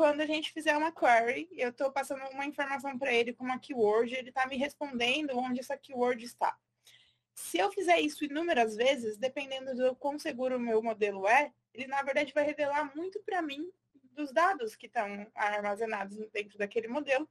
Quando 0.00 0.22
a 0.22 0.26
gente 0.26 0.50
fizer 0.50 0.74
uma 0.74 0.90
query, 0.90 1.46
eu 1.52 1.68
estou 1.68 1.92
passando 1.92 2.24
uma 2.30 2.46
informação 2.46 2.98
para 2.98 3.12
ele 3.12 3.34
com 3.34 3.44
uma 3.44 3.58
keyword, 3.58 4.14
ele 4.14 4.30
está 4.30 4.46
me 4.46 4.56
respondendo 4.56 5.36
onde 5.36 5.60
essa 5.60 5.76
keyword 5.76 6.24
está. 6.24 6.58
Se 7.34 7.58
eu 7.58 7.70
fizer 7.70 8.00
isso 8.00 8.24
inúmeras 8.24 8.74
vezes, 8.74 9.18
dependendo 9.18 9.74
do 9.74 9.94
quão 9.94 10.18
seguro 10.18 10.56
o 10.56 10.58
meu 10.58 10.82
modelo 10.82 11.28
é, 11.28 11.52
ele 11.74 11.86
na 11.86 12.02
verdade 12.02 12.32
vai 12.32 12.44
revelar 12.44 12.96
muito 12.96 13.20
para 13.24 13.42
mim 13.42 13.70
dos 14.14 14.32
dados 14.32 14.74
que 14.74 14.86
estão 14.86 15.30
armazenados 15.34 16.16
dentro 16.30 16.56
daquele 16.56 16.88
modelo, 16.88 17.28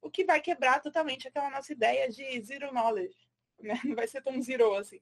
o 0.00 0.08
que 0.08 0.24
vai 0.24 0.40
quebrar 0.40 0.80
totalmente 0.80 1.26
aquela 1.26 1.50
nossa 1.50 1.72
ideia 1.72 2.08
de 2.08 2.40
zero 2.40 2.72
knowledge. 2.72 3.18
Né? 3.58 3.80
Não 3.82 3.96
vai 3.96 4.06
ser 4.06 4.22
tão 4.22 4.40
zero 4.40 4.72
assim. 4.76 5.00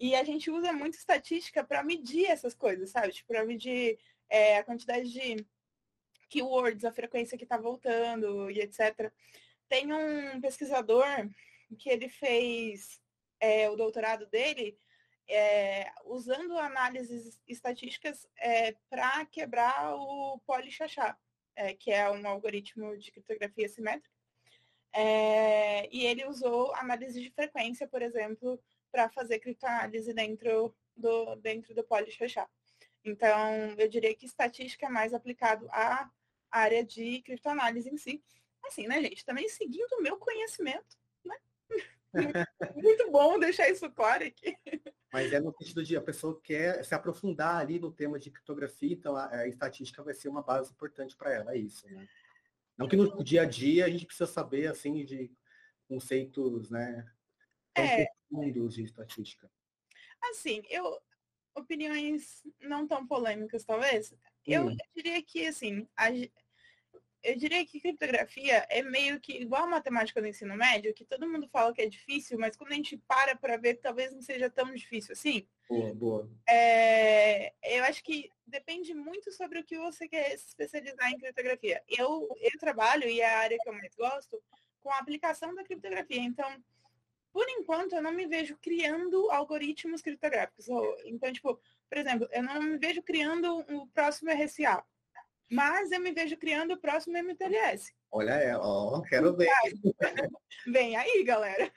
E 0.00 0.16
a 0.16 0.24
gente 0.24 0.50
usa 0.50 0.72
muito 0.72 0.94
estatística 0.94 1.62
para 1.62 1.84
medir 1.84 2.26
essas 2.26 2.56
coisas, 2.56 2.90
sabe? 2.90 3.12
Tipo, 3.12 3.28
para 3.28 3.44
medir 3.44 4.00
é, 4.28 4.58
a 4.58 4.64
quantidade 4.64 5.12
de 5.12 5.46
keywords, 6.30 6.84
a 6.84 6.92
frequência 6.92 7.36
que 7.36 7.44
está 7.44 7.58
voltando 7.58 8.50
e 8.50 8.60
etc. 8.60 9.12
Tem 9.68 9.92
um 9.92 10.40
pesquisador 10.40 11.04
que 11.78 11.90
ele 11.90 12.08
fez 12.08 13.00
é, 13.38 13.68
o 13.68 13.76
doutorado 13.76 14.26
dele 14.26 14.78
é, 15.28 15.92
usando 16.04 16.58
análises 16.58 17.40
estatísticas 17.46 18.26
é, 18.36 18.74
para 18.88 19.24
quebrar 19.26 19.94
o 19.94 20.40
Polychachá, 20.46 21.16
é, 21.54 21.72
que 21.74 21.90
é 21.90 22.10
um 22.10 22.26
algoritmo 22.26 22.96
de 22.96 23.12
criptografia 23.12 23.68
simétrica. 23.68 24.10
É, 24.92 25.88
e 25.94 26.04
ele 26.04 26.26
usou 26.26 26.74
análise 26.74 27.20
de 27.20 27.30
frequência, 27.30 27.86
por 27.86 28.02
exemplo, 28.02 28.60
para 28.90 29.08
fazer 29.08 29.38
criptoanálise 29.38 30.12
dentro 30.12 30.74
do, 30.96 31.36
dentro 31.36 31.74
do 31.74 31.84
Polychachá. 31.84 32.48
Então, 33.04 33.74
eu 33.78 33.88
diria 33.88 34.14
que 34.14 34.26
estatística 34.26 34.86
é 34.86 34.90
mais 34.90 35.14
aplicado 35.14 35.68
à 35.70 36.10
área 36.50 36.84
de 36.84 37.22
criptoanálise 37.22 37.88
em 37.88 37.96
si. 37.96 38.22
Assim, 38.64 38.86
né, 38.86 39.00
gente? 39.02 39.24
Também 39.24 39.48
seguindo 39.48 39.92
o 39.98 40.02
meu 40.02 40.16
conhecimento, 40.18 40.96
né? 41.24 41.36
Muito 42.76 43.10
bom 43.10 43.38
deixar 43.38 43.68
isso 43.68 43.90
claro 43.90 44.24
aqui. 44.24 44.56
Mas 45.12 45.32
é 45.32 45.40
no 45.40 45.52
sentido 45.56 45.82
de 45.82 45.96
a 45.96 46.00
pessoa 46.00 46.40
quer 46.40 46.84
se 46.84 46.94
aprofundar 46.94 47.56
ali 47.56 47.80
no 47.80 47.90
tema 47.90 48.18
de 48.18 48.30
criptografia, 48.30 48.92
então 48.92 49.16
a, 49.16 49.28
a 49.28 49.48
estatística 49.48 50.02
vai 50.02 50.14
ser 50.14 50.28
uma 50.28 50.42
base 50.42 50.72
importante 50.72 51.16
para 51.16 51.32
ela, 51.32 51.52
é 51.52 51.58
isso, 51.58 51.88
né? 51.88 52.08
Não 52.80 52.88
que 52.88 52.96
no 52.96 53.22
dia 53.22 53.42
a 53.42 53.44
dia 53.44 53.84
a 53.84 53.90
gente 53.90 54.06
precisa 54.06 54.26
saber, 54.26 54.66
assim, 54.66 55.04
de 55.04 55.30
conceitos, 55.86 56.70
né, 56.70 57.06
tão 57.74 57.84
é, 57.84 58.06
profundos 58.30 58.74
de 58.74 58.84
estatística. 58.84 59.50
Assim, 60.30 60.62
eu, 60.70 60.98
opiniões 61.54 62.42
não 62.60 62.86
tão 62.86 63.06
polêmicas, 63.06 63.64
talvez, 63.64 64.12
hum. 64.12 64.16
eu, 64.46 64.70
eu 64.70 64.76
diria 64.94 65.22
que, 65.22 65.46
assim, 65.46 65.86
a, 65.94 66.06
eu 67.22 67.36
diria 67.36 67.64
que 67.66 67.80
criptografia 67.80 68.66
é 68.70 68.82
meio 68.82 69.20
que 69.20 69.32
igual 69.32 69.64
a 69.64 69.66
matemática 69.66 70.20
do 70.20 70.26
ensino 70.26 70.56
médio, 70.56 70.94
que 70.94 71.04
todo 71.04 71.28
mundo 71.28 71.48
fala 71.48 71.72
que 71.72 71.82
é 71.82 71.86
difícil, 71.86 72.38
mas 72.38 72.56
quando 72.56 72.72
a 72.72 72.74
gente 72.74 72.96
para 73.06 73.36
para 73.36 73.56
ver, 73.56 73.74
talvez 73.74 74.12
não 74.12 74.22
seja 74.22 74.48
tão 74.48 74.72
difícil 74.74 75.12
assim. 75.12 75.46
Boa, 75.68 75.94
boa. 75.94 76.30
É, 76.48 77.52
eu 77.62 77.84
acho 77.84 78.02
que 78.02 78.30
depende 78.46 78.94
muito 78.94 79.30
sobre 79.32 79.58
o 79.58 79.64
que 79.64 79.78
você 79.78 80.08
quer 80.08 80.36
se 80.38 80.48
especializar 80.48 81.10
em 81.10 81.18
criptografia. 81.18 81.82
Eu, 81.86 82.28
eu 82.40 82.58
trabalho, 82.58 83.08
e 83.08 83.20
é 83.20 83.26
a 83.26 83.38
área 83.38 83.58
que 83.58 83.68
eu 83.68 83.74
mais 83.74 83.94
gosto, 83.94 84.42
com 84.80 84.90
a 84.90 84.98
aplicação 84.98 85.54
da 85.54 85.62
criptografia. 85.62 86.20
Então, 86.20 86.62
por 87.32 87.48
enquanto, 87.48 87.94
eu 87.94 88.02
não 88.02 88.12
me 88.12 88.26
vejo 88.26 88.56
criando 88.60 89.30
algoritmos 89.30 90.02
criptográficos. 90.02 90.66
Então, 91.04 91.32
tipo, 91.32 91.60
por 91.88 91.98
exemplo, 91.98 92.28
eu 92.32 92.42
não 92.42 92.60
me 92.62 92.78
vejo 92.78 93.02
criando 93.02 93.58
o 93.72 93.86
próximo 93.88 94.30
RSA 94.32 94.82
mas 95.50 95.90
eu 95.90 96.00
me 96.00 96.12
vejo 96.12 96.36
criando 96.36 96.74
o 96.74 96.80
próximo 96.80 97.16
MTLS. 97.18 97.92
Olha, 98.10 98.32
é, 98.34 98.56
ó, 98.56 99.00
quero 99.02 99.36
ver. 99.36 99.48
Vem 100.66 100.96
aí, 100.96 101.24
galera. 101.24 101.70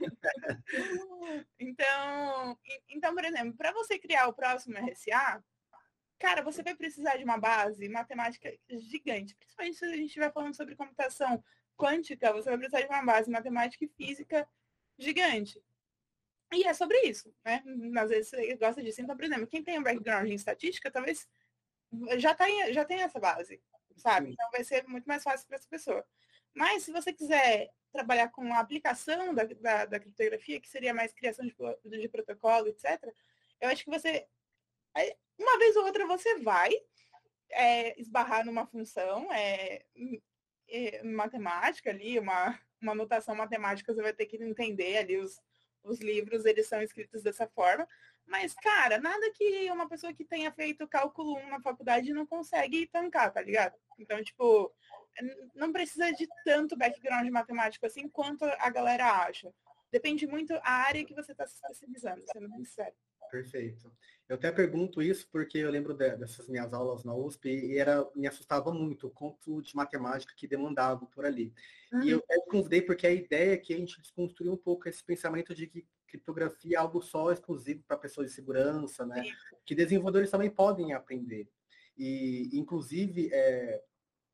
então, 1.59 2.57
então, 2.87 3.15
por 3.15 3.25
exemplo, 3.25 3.55
para 3.57 3.71
você 3.71 3.97
criar 3.97 4.27
o 4.27 4.33
próximo 4.33 4.77
RSA, 4.77 5.43
cara, 6.19 6.43
você 6.43 6.61
vai 6.61 6.75
precisar 6.75 7.17
de 7.17 7.23
uma 7.23 7.37
base 7.37 7.89
matemática 7.89 8.53
gigante. 8.69 9.35
Principalmente 9.35 9.77
se 9.77 9.85
a 9.85 9.89
gente 9.89 10.05
estiver 10.05 10.31
falando 10.31 10.55
sobre 10.55 10.75
computação 10.75 11.43
quântica, 11.75 12.31
você 12.31 12.49
vai 12.49 12.59
precisar 12.59 12.81
de 12.81 12.87
uma 12.87 13.03
base 13.03 13.31
matemática 13.31 13.83
e 13.85 13.87
física 13.87 14.47
gigante. 14.99 15.59
E 16.53 16.63
é 16.65 16.73
sobre 16.73 16.99
isso, 17.01 17.33
né? 17.43 17.63
Às 17.97 18.09
vezes 18.09 18.29
você 18.29 18.55
gosta 18.55 18.83
disso. 18.83 19.01
Então, 19.01 19.15
por 19.15 19.25
exemplo, 19.25 19.47
quem 19.47 19.63
tem 19.63 19.79
um 19.79 19.83
background 19.83 20.29
em 20.29 20.35
estatística, 20.35 20.91
talvez 20.91 21.27
já 22.17 22.33
tem, 22.33 22.73
já 22.73 22.85
tem 22.85 23.01
essa 23.01 23.19
base, 23.19 23.61
sabe? 23.97 24.31
Então 24.31 24.49
vai 24.51 24.63
ser 24.63 24.87
muito 24.87 25.05
mais 25.05 25.23
fácil 25.23 25.47
para 25.47 25.57
essa 25.57 25.67
pessoa. 25.67 26.05
Mas 26.53 26.83
se 26.83 26.91
você 26.91 27.11
quiser 27.11 27.69
trabalhar 27.91 28.29
com 28.29 28.53
a 28.53 28.59
aplicação 28.59 29.33
da, 29.33 29.43
da, 29.43 29.85
da 29.85 29.99
criptografia, 29.99 30.59
que 30.59 30.69
seria 30.69 30.93
mais 30.93 31.13
criação 31.13 31.45
de, 31.45 31.55
de, 31.99 32.09
protocolo, 32.09 32.67
etc., 32.67 33.03
eu 33.61 33.69
acho 33.69 33.83
que 33.83 33.89
você, 33.89 34.27
uma 35.37 35.57
vez 35.57 35.75
ou 35.75 35.85
outra, 35.85 36.05
você 36.05 36.39
vai 36.39 36.71
é, 37.51 37.99
esbarrar 37.99 38.45
numa 38.45 38.65
função 38.65 39.31
é, 39.31 39.85
é, 40.67 41.03
matemática 41.03 41.89
ali, 41.89 42.19
uma, 42.19 42.59
uma 42.81 42.95
notação 42.95 43.35
matemática, 43.35 43.93
você 43.93 44.01
vai 44.01 44.13
ter 44.13 44.25
que 44.25 44.37
entender 44.37 44.97
ali 44.97 45.17
os, 45.17 45.39
os 45.83 45.99
livros, 45.99 46.45
eles 46.45 46.67
são 46.67 46.81
escritos 46.81 47.21
dessa 47.21 47.47
forma, 47.47 47.87
mas, 48.25 48.53
cara, 48.53 48.99
nada 48.99 49.31
que 49.31 49.69
uma 49.71 49.87
pessoa 49.87 50.13
que 50.13 50.23
tenha 50.23 50.51
feito 50.51 50.87
cálculo 50.87 51.37
1 51.37 51.49
na 51.49 51.61
faculdade 51.61 52.13
não 52.13 52.25
consegue 52.25 52.87
tancar, 52.87 53.31
tá 53.31 53.41
ligado? 53.41 53.75
Então, 53.99 54.23
tipo, 54.23 54.73
não 55.53 55.71
precisa 55.71 56.11
de 56.13 56.27
tanto 56.45 56.77
background 56.77 57.29
matemático 57.29 57.85
assim 57.85 58.07
quanto 58.07 58.43
a 58.43 58.69
galera 58.69 59.25
acha. 59.25 59.53
Depende 59.91 60.25
muito 60.25 60.53
a 60.63 60.71
área 60.71 61.05
que 61.05 61.13
você 61.13 61.33
está 61.33 61.45
se 61.45 61.53
especializando, 61.55 62.23
sendo 62.31 62.49
bem 62.49 62.63
sincero. 62.65 62.95
Perfeito. 63.29 63.91
Eu 64.29 64.35
até 64.35 64.51
pergunto 64.51 65.01
isso 65.01 65.27
porque 65.31 65.57
eu 65.57 65.69
lembro 65.69 65.93
de, 65.93 66.15
dessas 66.17 66.47
minhas 66.47 66.73
aulas 66.73 67.03
na 67.03 67.13
USP 67.13 67.49
e 67.49 67.77
era, 67.77 68.07
me 68.15 68.27
assustava 68.27 68.71
muito 68.71 69.07
o 69.07 69.11
quanto 69.11 69.61
de 69.61 69.75
matemática 69.75 70.33
que 70.35 70.47
demandava 70.47 71.05
por 71.07 71.25
ali. 71.25 71.53
Uhum. 71.91 72.03
E 72.03 72.11
eu 72.11 72.19
até 72.19 72.39
convidei 72.41 72.81
porque 72.81 73.05
a 73.05 73.11
ideia 73.11 73.53
é 73.53 73.57
que 73.57 73.73
a 73.73 73.77
gente 73.77 74.01
desconstruir 74.01 74.49
um 74.49 74.57
pouco 74.57 74.87
esse 74.87 75.03
pensamento 75.03 75.53
de 75.53 75.67
que 75.67 75.85
criptografia 76.13 76.77
é 76.77 76.79
algo 76.79 77.01
só 77.01 77.31
exclusivo 77.31 77.83
para 77.87 77.97
pessoas 77.97 78.27
de 78.27 78.33
segurança, 78.33 79.05
né? 79.05 79.23
Que 79.65 79.73
desenvolvedores 79.73 80.29
também 80.29 80.49
podem 80.49 80.93
aprender. 80.93 81.49
E, 81.97 82.49
inclusive, 82.53 83.29
é, 83.33 83.83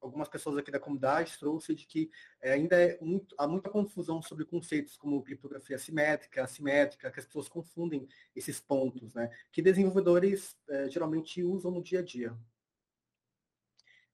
algumas 0.02 0.28
pessoas 0.28 0.58
aqui 0.58 0.72
da 0.72 0.80
comunidade 0.80 1.38
trouxe 1.38 1.74
de 1.74 1.86
que 1.86 2.12
é, 2.42 2.52
ainda 2.52 2.76
é 2.76 3.00
muito, 3.02 3.34
há 3.38 3.48
muita 3.48 3.70
confusão 3.70 4.22
sobre 4.22 4.46
conceitos 4.46 4.98
como 4.98 5.24
criptografia 5.24 5.78
simétrica, 5.78 6.44
assimétrica, 6.44 7.10
que 7.12 7.20
as 7.20 7.26
pessoas 7.26 7.48
confundem 7.48 8.08
esses 8.36 8.60
pontos, 8.60 9.14
né? 9.14 9.30
Que 9.52 9.62
desenvolvedores 9.62 10.58
é, 10.70 10.90
geralmente 10.90 11.42
usam 11.44 11.72
no 11.72 11.82
dia 11.82 12.00
a 12.00 12.04
dia. 12.04 12.38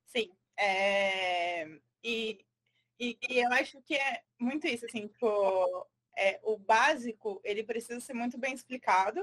Sim. 0.05 0.31
É, 0.57 1.65
e, 2.03 2.45
e, 2.99 3.17
e, 3.27 3.39
eu 3.39 3.51
acho 3.53 3.81
que 3.81 3.95
é 3.95 4.21
muito 4.39 4.67
isso, 4.67 4.85
assim, 4.85 5.07
tipo, 5.07 5.87
é, 6.17 6.39
o 6.43 6.57
básico, 6.57 7.41
ele 7.43 7.63
precisa 7.63 7.99
ser 7.99 8.13
muito 8.13 8.37
bem 8.37 8.53
explicado, 8.53 9.21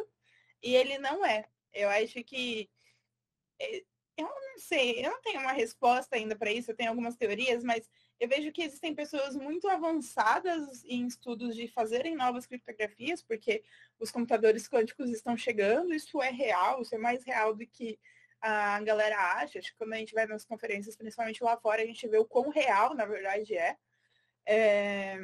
e 0.63 0.75
ele 0.75 0.99
não 0.99 1.25
é. 1.25 1.47
Eu 1.73 1.89
acho 1.89 2.23
que 2.25 2.71
é, 3.61 3.85
eu 4.17 4.27
não 4.27 4.59
sei, 4.59 5.05
eu 5.05 5.11
não 5.11 5.21
tenho 5.23 5.41
uma 5.41 5.53
resposta 5.53 6.17
ainda 6.17 6.37
para 6.37 6.53
isso, 6.53 6.71
eu 6.71 6.77
tenho 6.77 6.91
algumas 6.91 7.17
teorias, 7.17 7.65
mas 7.65 7.89
eu 8.21 8.29
vejo 8.29 8.53
que 8.53 8.63
existem 8.63 8.95
pessoas 8.95 9.35
muito 9.35 9.69
avançadas 9.69 10.85
em 10.85 11.07
estudos 11.07 11.57
de 11.57 11.67
fazerem 11.67 12.15
novas 12.15 12.47
criptografias, 12.47 13.23
porque 13.23 13.65
os 13.99 14.11
computadores 14.11 14.69
quânticos 14.69 15.11
estão 15.11 15.37
chegando, 15.37 15.95
isso 15.95 16.21
é 16.23 16.31
real, 16.31 16.83
isso 16.83 16.95
é 16.95 16.99
mais 16.99 17.25
real 17.25 17.55
do 17.55 17.67
que 17.67 17.99
a 18.41 18.81
galera 18.81 19.17
acha. 19.39 19.59
Acho 19.59 19.73
que 19.73 19.79
quando 19.79 19.95
a 19.95 19.97
gente 19.97 20.15
vai 20.15 20.27
nas 20.27 20.45
conferências, 20.45 20.97
principalmente 20.97 21.43
lá 21.43 21.57
fora, 21.57 21.83
a 21.83 21.87
gente 21.87 22.07
vê 22.07 22.19
o 22.19 22.25
quão 22.25 22.49
real, 22.51 22.95
na 22.95 23.07
verdade, 23.07 23.57
é. 23.57 23.77
é... 24.47 25.19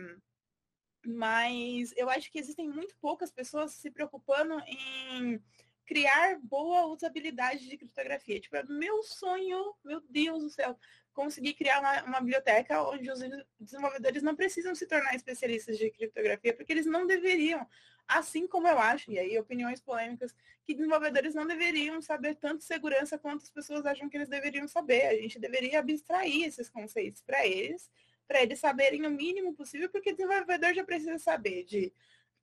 Mas 1.10 1.94
eu 1.96 2.10
acho 2.10 2.30
que 2.30 2.38
existem 2.38 2.68
muito 2.68 2.94
poucas 3.00 3.32
pessoas 3.32 3.72
se 3.72 3.90
preocupando 3.90 4.60
em 4.66 5.42
criar 5.86 6.38
boa 6.42 6.84
usabilidade 6.84 7.66
de 7.66 7.78
criptografia. 7.78 8.38
Tipo, 8.38 8.56
é 8.56 8.62
meu 8.64 9.02
sonho, 9.02 9.74
meu 9.82 10.02
Deus 10.02 10.42
do 10.42 10.50
céu, 10.50 10.78
conseguir 11.14 11.54
criar 11.54 11.80
uma, 11.80 12.02
uma, 12.04 12.20
biblioteca 12.20 12.82
onde 12.82 13.10
os 13.10 13.20
desenvolvedores 13.58 14.22
não 14.22 14.36
precisam 14.36 14.74
se 14.74 14.86
tornar 14.86 15.14
especialistas 15.14 15.78
de 15.78 15.90
criptografia, 15.90 16.54
porque 16.54 16.72
eles 16.72 16.84
não 16.84 17.06
deveriam. 17.06 17.66
Assim 18.06 18.46
como 18.46 18.68
eu 18.68 18.78
acho, 18.78 19.10
e 19.10 19.18
aí 19.18 19.38
opiniões 19.38 19.80
polêmicas, 19.80 20.34
que 20.66 20.74
desenvolvedores 20.74 21.34
não 21.34 21.46
deveriam 21.46 22.02
saber 22.02 22.34
tanto 22.34 22.62
segurança 22.64 23.18
quanto 23.18 23.44
as 23.44 23.50
pessoas 23.50 23.86
acham 23.86 24.10
que 24.10 24.16
eles 24.18 24.28
deveriam 24.28 24.68
saber. 24.68 25.06
A 25.06 25.14
gente 25.14 25.38
deveria 25.38 25.78
abstrair 25.78 26.44
esses 26.44 26.68
conceitos 26.68 27.22
para 27.22 27.46
eles, 27.46 27.90
para 28.28 28.42
eles 28.42 28.61
saberem 28.61 29.06
o 29.06 29.11
mínimo 29.11 29.54
possível, 29.54 29.88
porque 29.88 30.11
o 30.11 30.14
desenvolvedor 30.14 30.75
já 30.75 30.85
precisa 30.85 31.18
saber 31.18 31.64
de 31.64 31.92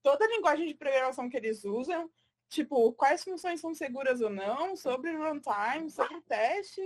toda 0.02 0.26
a 0.26 0.28
linguagem 0.28 0.68
de 0.68 0.74
programação 0.74 1.30
que 1.30 1.38
eles 1.38 1.64
usam, 1.64 2.12
tipo, 2.50 2.92
quais 2.94 3.24
funções 3.24 3.62
são 3.62 3.74
seguras 3.74 4.20
ou 4.20 4.32
não, 4.32 4.76
sobre 4.76 5.12
runtime, 5.12 5.90
sobre 5.92 6.20
teste. 6.22 6.82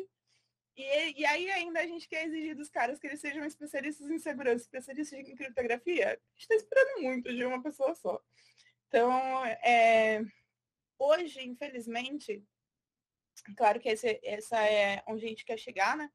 E, 0.75 1.21
e 1.21 1.25
aí 1.25 1.49
ainda 1.49 1.79
a 1.79 1.87
gente 1.87 2.07
quer 2.07 2.25
exigir 2.25 2.55
dos 2.55 2.69
caras 2.69 2.99
que 2.99 3.07
eles 3.07 3.21
sejam 3.21 3.43
especialistas 3.45 4.09
em 4.09 4.19
segurança, 4.19 4.63
especialistas 4.63 5.17
em 5.17 5.35
criptografia. 5.35 6.07
A 6.07 6.11
gente 6.11 6.41
está 6.41 6.55
esperando 6.55 7.01
muito 7.01 7.33
de 7.33 7.45
uma 7.45 7.63
pessoa 7.63 7.95
só. 7.95 8.21
Então, 8.87 9.45
é, 9.45 10.21
hoje, 10.97 11.41
infelizmente, 11.41 12.43
claro 13.55 13.79
que 13.79 13.89
esse, 13.89 14.19
essa 14.23 14.61
é 14.61 15.01
onde 15.07 15.25
a 15.25 15.29
gente 15.29 15.45
quer 15.45 15.57
chegar, 15.57 15.95
né? 15.95 16.11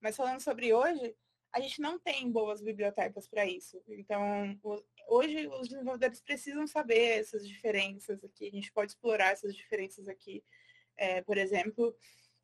Mas 0.00 0.16
falando 0.16 0.40
sobre 0.40 0.74
hoje, 0.74 1.16
a 1.52 1.60
gente 1.60 1.80
não 1.80 1.98
tem 1.98 2.30
boas 2.30 2.60
bibliotecas 2.60 3.26
para 3.26 3.46
isso. 3.46 3.82
Então, 3.88 4.58
hoje 5.08 5.46
os 5.48 5.68
desenvolvedores 5.68 6.20
precisam 6.20 6.66
saber 6.66 7.18
essas 7.20 7.46
diferenças 7.46 8.22
aqui. 8.22 8.48
A 8.48 8.50
gente 8.50 8.72
pode 8.72 8.92
explorar 8.92 9.32
essas 9.32 9.54
diferenças 9.54 10.08
aqui, 10.08 10.44
é, 10.96 11.22
por 11.22 11.38
exemplo, 11.38 11.96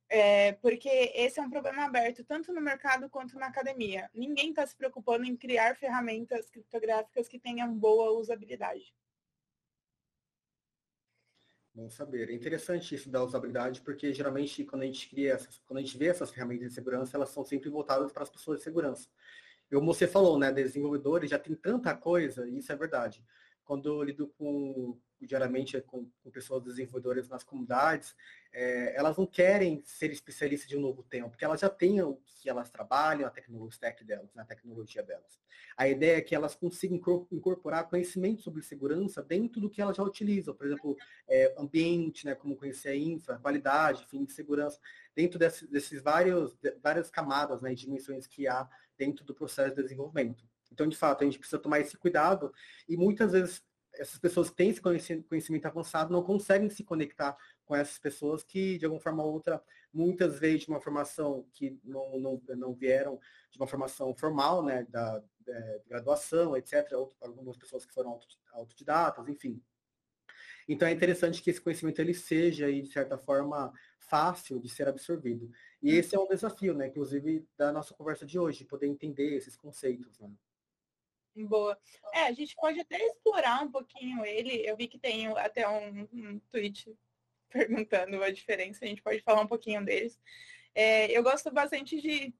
é, 0.09 0.53
porque 0.53 1.13
esse 1.15 1.41
é 1.41 1.43
um 1.43 1.51
problema 1.51 1.85
aberto 1.85 2.23
tanto 2.25 2.53
no 2.53 2.61
mercado 2.61 3.09
quanto 3.09 3.39
na 3.39 3.47
academia. 3.47 4.11
Ninguém 4.15 4.51
está 4.51 4.67
se 4.67 4.77
preocupando 4.77 5.25
em 5.25 5.37
criar 5.37 5.77
ferramentas 5.77 6.51
criptográficas 6.51 7.29
que 7.29 7.39
tenham 7.39 7.73
boa 7.75 8.11
usabilidade. 8.13 8.95
Bom 11.75 11.89
saber. 11.89 12.29
É 12.29 12.35
interessante 12.35 12.95
isso 12.95 13.09
da 13.11 13.25
usabilidade, 13.25 13.81
porque 13.81 14.13
geralmente 14.13 14.63
quando 14.65 14.83
a 14.83 14.87
gente 14.87 15.09
cria, 15.09 15.33
essas, 15.33 15.59
quando 15.67 15.79
a 15.79 15.83
gente 15.83 15.97
vê 15.97 16.07
essas 16.07 16.31
ferramentas 16.31 16.69
de 16.69 16.75
segurança, 16.75 17.17
elas 17.17 17.31
são 17.31 17.45
sempre 17.45 17.71
voltadas 17.71 18.13
para 18.13 18.23
as 18.23 18.31
pessoas 18.31 18.59
de 18.59 18.65
segurança. 18.65 19.09
E 19.71 19.75
como 19.75 19.93
você 19.95 20.07
falou, 20.07 20.39
né, 20.39 20.53
desenvolvedores 20.53 21.31
já 21.31 21.39
tem 21.39 21.55
tanta 21.55 21.97
coisa, 21.97 22.47
e 22.47 22.59
isso 22.59 22.71
é 22.71 22.77
verdade. 22.77 23.25
Quando 23.65 23.89
eu 23.89 24.03
lido 24.03 24.29
com 24.39 24.99
diariamente 25.27 25.81
com, 25.83 26.07
com 26.23 26.31
pessoas 26.31 26.63
desenvolvedoras 26.63 27.29
nas 27.29 27.45
comunidades, 27.45 28.15
é, 28.53 28.97
elas 28.97 29.17
não 29.17 29.27
querem 29.27 29.83
ser 29.85 30.11
especialistas 30.11 30.69
de 30.69 30.77
um 30.77 30.81
novo 30.81 31.03
tema, 31.03 31.29
porque 31.29 31.45
elas 31.45 31.61
já 31.61 31.71
têm 31.71 32.03
o 32.03 32.21
que 32.25 32.49
elas 32.49 32.71
trabalham, 32.71 33.27
a 33.27 33.31
tecnologia 33.31 33.93
delas, 34.05 34.35
né, 34.35 34.43
a 34.43 34.47
tecnologia 34.47 35.03
delas. 35.03 35.41
A 35.77 35.89
ideia 35.89 36.19
é 36.19 36.21
que 36.21 36.35
elas 36.35 36.55
consigam 36.55 37.01
incorporar 37.31 37.89
conhecimento 37.89 38.43
sobre 38.43 38.63
segurança 38.63 39.23
dentro 39.23 39.61
do 39.61 39.71
que 39.71 39.81
elas 39.81 39.97
já 39.97 40.03
utilizam, 40.03 40.55
por 40.55 40.67
exemplo, 40.67 40.97
é, 41.29 41.55
ambiente, 41.57 42.27
né, 42.27 42.35
como 42.35 42.57
conhecer 42.57 42.91
a 42.91 42.97
infra, 42.97 43.39
qualidade, 43.39 44.07
fim 44.07 44.25
de 44.25 44.33
segurança, 44.33 44.79
dentro 45.15 45.39
desse, 45.39 45.67
desses 45.67 46.03
vários, 46.03 46.57
várias 46.83 47.11
camadas 47.11 47.63
né, 47.63 47.73
e 47.73 47.77
dimensões 47.77 48.27
que 48.27 48.47
há 48.47 48.69
dentro 48.99 49.25
do 49.25 49.35
processo 49.35 49.75
de 49.75 49.83
desenvolvimento. 49.83 50.45
Então, 50.71 50.89
de 50.89 50.97
fato, 50.97 51.23
a 51.23 51.25
gente 51.25 51.39
precisa 51.39 51.61
tomar 51.61 51.81
esse 51.81 51.97
cuidado 51.97 52.53
e 52.89 52.97
muitas 52.97 53.33
vezes 53.33 53.63
essas 53.95 54.19
pessoas 54.19 54.51
que 54.51 54.57
têm 54.57 54.71
esse 54.71 54.81
conhecimento 54.81 55.67
avançado 55.67 56.13
não 56.13 56.23
conseguem 56.23 56.71
se 56.71 56.83
conectar 56.83 57.37
com 57.65 57.77
essas 57.77 57.99
pessoas 57.99 58.43
que, 58.43 58.79
de 58.79 58.85
alguma 58.85 59.01
forma 59.01 59.23
ou 59.23 59.33
outra, 59.33 59.63
muitas 59.93 60.39
vezes 60.39 60.63
de 60.63 60.69
uma 60.69 60.81
formação 60.81 61.47
que 61.53 61.79
não, 61.85 62.19
não, 62.19 62.43
não 62.57 62.75
vieram 62.75 63.21
de 63.51 63.59
uma 63.59 63.67
formação 63.67 64.15
formal, 64.15 64.65
né, 64.65 64.87
da, 64.89 65.23
da 65.41 65.79
graduação, 65.87 66.57
etc., 66.57 66.91
algumas 67.21 67.57
pessoas 67.57 67.85
que 67.85 67.93
foram 67.93 68.19
autodidatas, 68.53 69.29
enfim. 69.29 69.63
Então 70.69 70.87
é 70.87 70.93
interessante 70.93 71.43
que 71.43 71.51
esse 71.51 71.61
conhecimento 71.61 72.01
ele 72.01 72.15
seja, 72.15 72.73
de 72.73 72.87
certa 72.87 73.19
forma, 73.19 73.73
fácil 73.99 74.61
de 74.61 74.69
ser 74.69 74.89
absorvido. 74.89 75.51
E 75.83 75.91
esse 75.91 76.15
é 76.15 76.19
um 76.19 76.29
desafio, 76.29 76.75
né, 76.75 76.87
inclusive, 76.87 77.47
da 77.57 77.73
nossa 77.73 77.93
conversa 77.95 78.25
de 78.25 78.39
hoje, 78.39 78.65
poder 78.65 78.87
entender 78.87 79.37
esses 79.37 79.57
conceitos. 79.57 80.19
Né? 80.21 80.31
Boa. 81.35 81.79
É, 82.13 82.25
a 82.25 82.33
gente 82.33 82.55
pode 82.57 82.79
até 82.81 82.99
explorar 83.07 83.63
um 83.63 83.71
pouquinho 83.71 84.25
ele. 84.25 84.69
Eu 84.69 84.77
vi 84.77 84.87
que 84.87 84.99
tem 84.99 85.27
até 85.39 85.67
um, 85.69 86.09
um 86.13 86.39
tweet 86.51 86.95
perguntando 87.49 88.23
a 88.23 88.31
diferença, 88.31 88.85
a 88.85 88.89
gente 88.89 89.03
pode 89.03 89.21
falar 89.21 89.43
um 89.43 89.47
pouquinho 89.47 89.85
deles. 89.85 90.19
É, 90.75 91.11
eu 91.11 91.23
gosto 91.23 91.51
bastante 91.51 92.01
de 92.01 92.35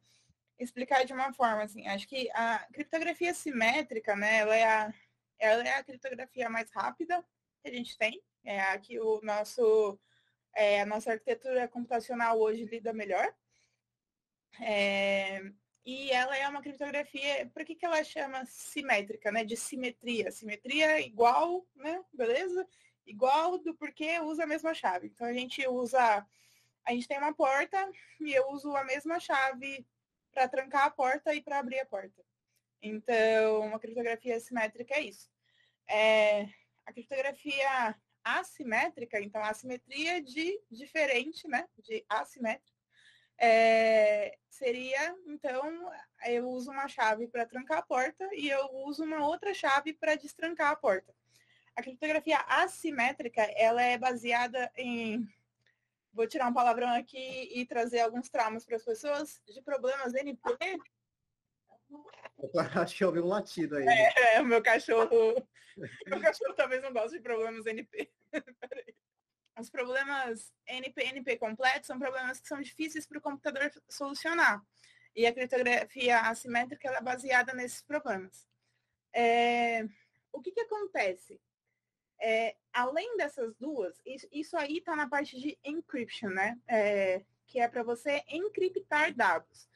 explicar 0.59 1.05
de 1.05 1.13
uma 1.13 1.33
forma, 1.33 1.63
assim, 1.63 1.87
acho 1.89 2.07
que 2.09 2.31
a 2.33 2.67
criptografia 2.73 3.35
simétrica, 3.35 4.17
né, 4.17 4.39
ela 4.39 4.57
é 4.57 4.65
a, 4.65 4.95
ela 5.39 5.63
é 5.65 5.77
a 5.77 5.85
criptografia 5.85 6.49
mais 6.49 6.71
rápida 6.71 7.23
que 7.63 7.69
a 7.69 7.75
gente 7.75 7.97
tem, 7.99 8.23
é 8.45 8.61
a 8.61 8.79
que 8.79 8.99
o 9.01 9.21
nosso, 9.23 9.99
é, 10.55 10.81
a 10.81 10.87
nossa 10.87 11.13
arquitetura 11.13 11.69
computacional 11.69 12.41
hoje 12.41 12.65
lida 12.65 12.93
melhor. 12.93 13.35
É, 14.61 15.43
e 15.85 16.13
ela 16.13 16.37
é 16.37 16.49
uma 16.49 16.63
criptografia, 16.63 17.51
por 17.53 17.65
que, 17.65 17.75
que 17.75 17.85
ela 17.85 18.03
chama 18.05 18.45
simétrica, 18.47 19.33
né? 19.33 19.45
De 19.45 19.57
simetria. 19.57 20.31
Simetria 20.31 21.01
igual, 21.01 21.67
né? 21.75 22.05
Beleza? 22.13 22.67
Igual 23.05 23.59
do 23.59 23.75
porquê 23.75 24.21
usa 24.21 24.45
a 24.45 24.47
mesma 24.47 24.73
chave. 24.75 25.09
Então 25.09 25.27
a 25.27 25.33
gente 25.33 25.67
usa, 25.67 26.25
a 26.85 26.93
gente 26.93 27.09
tem 27.09 27.19
uma 27.19 27.35
porta 27.35 27.91
e 28.21 28.33
eu 28.33 28.49
uso 28.51 28.75
a 28.77 28.85
mesma 28.85 29.19
chave 29.19 29.85
para 30.33 30.49
trancar 30.49 30.87
a 30.87 30.91
porta 30.91 31.35
e 31.35 31.43
para 31.43 31.59
abrir 31.59 31.81
a 31.81 31.87
porta. 31.87 32.25
Então, 32.81 33.61
uma 33.61 33.79
criptografia 33.79 34.39
simétrica 34.39 34.95
é 34.95 35.03
isso. 35.03 35.29
É, 35.89 36.49
a 36.87 36.93
criptografia 36.93 37.97
assimétrica, 38.25 39.21
então 39.21 39.43
a 39.43 39.53
simetria 39.53 40.23
de 40.23 40.61
diferente, 40.71 41.47
né? 41.49 41.69
De 41.79 42.05
assimétrica 42.09 42.72
é, 43.43 44.39
seria, 44.49 45.17
então, 45.27 45.91
eu 46.27 46.49
uso 46.49 46.71
uma 46.71 46.87
chave 46.87 47.27
para 47.27 47.45
trancar 47.45 47.79
a 47.79 47.83
porta 47.83 48.29
e 48.33 48.49
eu 48.49 48.71
uso 48.87 49.03
uma 49.03 49.27
outra 49.27 49.53
chave 49.53 49.93
para 49.93 50.15
destrancar 50.15 50.71
a 50.71 50.77
porta. 50.77 51.13
A 51.75 51.83
criptografia 51.83 52.39
assimétrica, 52.47 53.43
ela 53.57 53.83
é 53.83 53.99
baseada 53.99 54.71
em... 54.77 55.27
Vou 56.13 56.29
tirar 56.29 56.47
um 56.47 56.55
palavrão 56.55 56.91
aqui 56.91 57.51
e 57.53 57.67
trazer 57.67 58.01
alguns 58.01 58.29
traumas 58.29 58.65
para 58.65 58.77
as 58.77 58.85
pessoas 58.85 59.43
de 59.49 59.61
problemas 59.61 60.15
NP. 60.15 60.79
Acho 62.87 62.97
que 62.97 63.03
eu 63.03 63.09
ouvi 63.09 63.21
um 63.21 63.27
latido 63.27 63.77
aí. 63.77 63.87
É, 63.89 64.41
o 64.41 64.45
meu 64.45 64.63
cachorro... 64.63 65.35
meu 66.07 66.21
cachorro 66.21 66.55
talvez 66.55 66.81
não 66.81 66.93
goste 66.93 67.17
de 67.17 67.23
problemas 67.23 67.67
NP. 67.67 68.09
Peraí 68.31 68.95
os 69.59 69.71
problemas 69.71 70.53
NP-NP 70.67 71.37
completos 71.37 71.87
são 71.87 71.99
problemas 71.99 72.41
que 72.41 72.49
são 72.49 72.61
difíceis 72.61 73.07
para 73.07 73.19
o 73.19 73.23
computador 73.23 73.71
solucionar. 73.89 74.63
E 75.15 75.27
a 75.27 75.33
criptografia 75.33 76.21
assimétrica 76.21 76.89
é 76.89 77.01
baseada 77.01 77.53
nesses 77.53 77.83
problemas. 77.83 78.47
É, 79.13 79.87
o 80.33 80.41
que, 80.41 80.53
que 80.53 80.61
acontece? 80.61 81.39
É, 82.19 82.57
além 82.73 83.17
dessas 83.17 83.55
duas, 83.57 84.01
isso, 84.33 84.57
aí 84.57 84.79
está 84.79 84.97
na 84.97 85.09
parte 85.09 85.39
de 85.39 85.59
encryption, 85.65 86.31
né? 86.31 86.59
É, 86.67 87.23
que 87.47 87.61
é 87.61 87.69
para 87.69 87.83
você 87.83 88.23
encriptar 88.29 89.15
dados. 89.15 89.69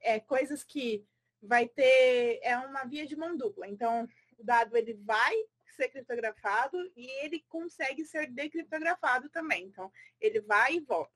É, 0.00 0.20
coisas 0.20 0.62
que 0.62 1.06
vai 1.40 1.66
ter, 1.66 2.40
é 2.42 2.56
uma 2.58 2.84
via 2.84 3.06
de 3.06 3.16
mão 3.16 3.36
dupla. 3.36 3.66
Então, 3.68 4.06
o 4.38 4.44
dado 4.44 4.76
ele 4.76 4.94
vai 4.94 5.34
ser 5.74 5.88
criptografado 5.88 6.78
e 6.96 7.06
ele 7.24 7.44
consegue 7.48 8.04
ser 8.04 8.30
decriptografado 8.30 9.28
também. 9.28 9.66
Então, 9.66 9.92
ele 10.20 10.40
vai 10.40 10.74
e 10.74 10.80
volta. 10.80 11.12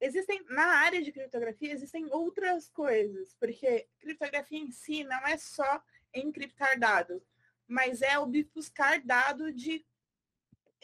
Existem, 0.00 0.44
na 0.48 0.66
área 0.66 1.02
de 1.02 1.10
criptografia, 1.10 1.72
existem 1.72 2.06
outras 2.12 2.68
coisas, 2.68 3.34
porque 3.40 3.88
criptografia 3.98 4.58
em 4.58 4.70
si 4.70 5.04
não 5.04 5.26
é 5.26 5.38
só 5.38 5.82
encriptar 6.14 6.78
dados, 6.78 7.22
mas 7.66 8.02
é 8.02 8.18
obfuscar 8.18 9.04
dado 9.04 9.52
de 9.52 9.84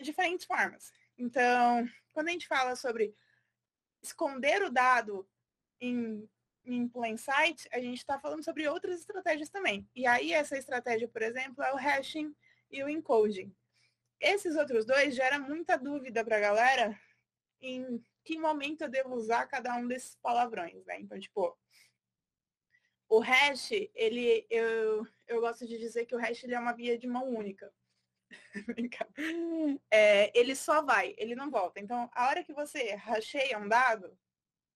diferentes 0.01 0.47
formas. 0.47 0.93
Então, 1.17 1.87
quando 2.13 2.29
a 2.29 2.33
gente 2.33 2.49
fala 2.49 2.75
sobre 2.75 3.15
esconder 4.03 4.63
o 4.63 4.71
dado 4.71 5.29
em, 5.81 6.29
em 6.65 6.89
plain 6.89 7.17
sight, 7.17 7.69
a 7.71 7.81
gente 7.81 7.99
está 7.99 8.19
falando 8.19 8.43
sobre 8.43 8.67
outras 8.67 9.01
estratégias 9.01 9.51
também. 9.51 9.89
E 9.95 10.07
aí 10.07 10.33
essa 10.33 10.57
estratégia, 10.57 11.07
por 11.07 11.23
exemplo, 11.23 11.63
é 11.63 11.73
o 11.73 11.77
hashing 11.77 12.35
e 12.73 12.83
o 12.83 12.89
encoding. 12.89 13.55
Esses 14.19 14.57
outros 14.57 14.85
dois 14.85 15.15
geram 15.15 15.41
muita 15.41 15.77
dúvida 15.77 16.25
para 16.25 16.37
a 16.37 16.41
galera 16.41 17.01
em 17.61 18.03
que 18.25 18.39
momento 18.39 18.83
eu 18.83 18.89
devo 18.89 19.15
usar 19.15 19.47
cada 19.47 19.77
um 19.77 19.87
desses 19.87 20.17
palavrões, 20.17 20.85
né? 20.87 21.01
Então, 21.01 21.19
tipo, 21.19 21.57
o 23.09 23.19
hash, 23.19 23.73
ele, 23.95 24.47
eu, 24.49 25.07
eu 25.27 25.41
gosto 25.41 25.67
de 25.67 25.79
dizer 25.79 26.07
que 26.07 26.15
o 26.15 26.19
hash 26.19 26.45
ele 26.45 26.55
é 26.55 26.59
uma 26.59 26.73
via 26.73 26.97
de 26.97 27.07
mão 27.07 27.29
única. 27.29 27.73
é, 29.91 30.39
ele 30.39 30.55
só 30.55 30.83
vai, 30.83 31.15
ele 31.19 31.35
não 31.35 31.51
volta. 31.51 31.81
Então, 31.81 32.09
a 32.15 32.29
hora 32.29 32.45
que 32.45 32.53
você 32.53 32.99
hasheia 33.07 33.59
um 33.59 33.69
dado, 33.69 34.17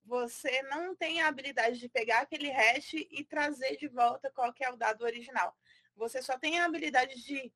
você 0.04 0.62
não 0.64 0.94
tem 0.94 1.20
a 1.20 1.28
habilidade 1.28 1.78
de 1.78 1.88
pegar 1.88 2.20
aquele 2.20 2.50
hash 2.50 2.94
e 2.94 3.24
trazer 3.24 3.76
de 3.76 3.88
volta 3.88 4.30
qual 4.30 4.52
que 4.52 4.64
é 4.64 4.70
o 4.70 4.76
dado 4.76 5.02
original. 5.02 5.56
Você 5.94 6.20
só 6.20 6.38
tem 6.38 6.60
a 6.60 6.66
habilidade 6.66 7.22
de 7.22 7.52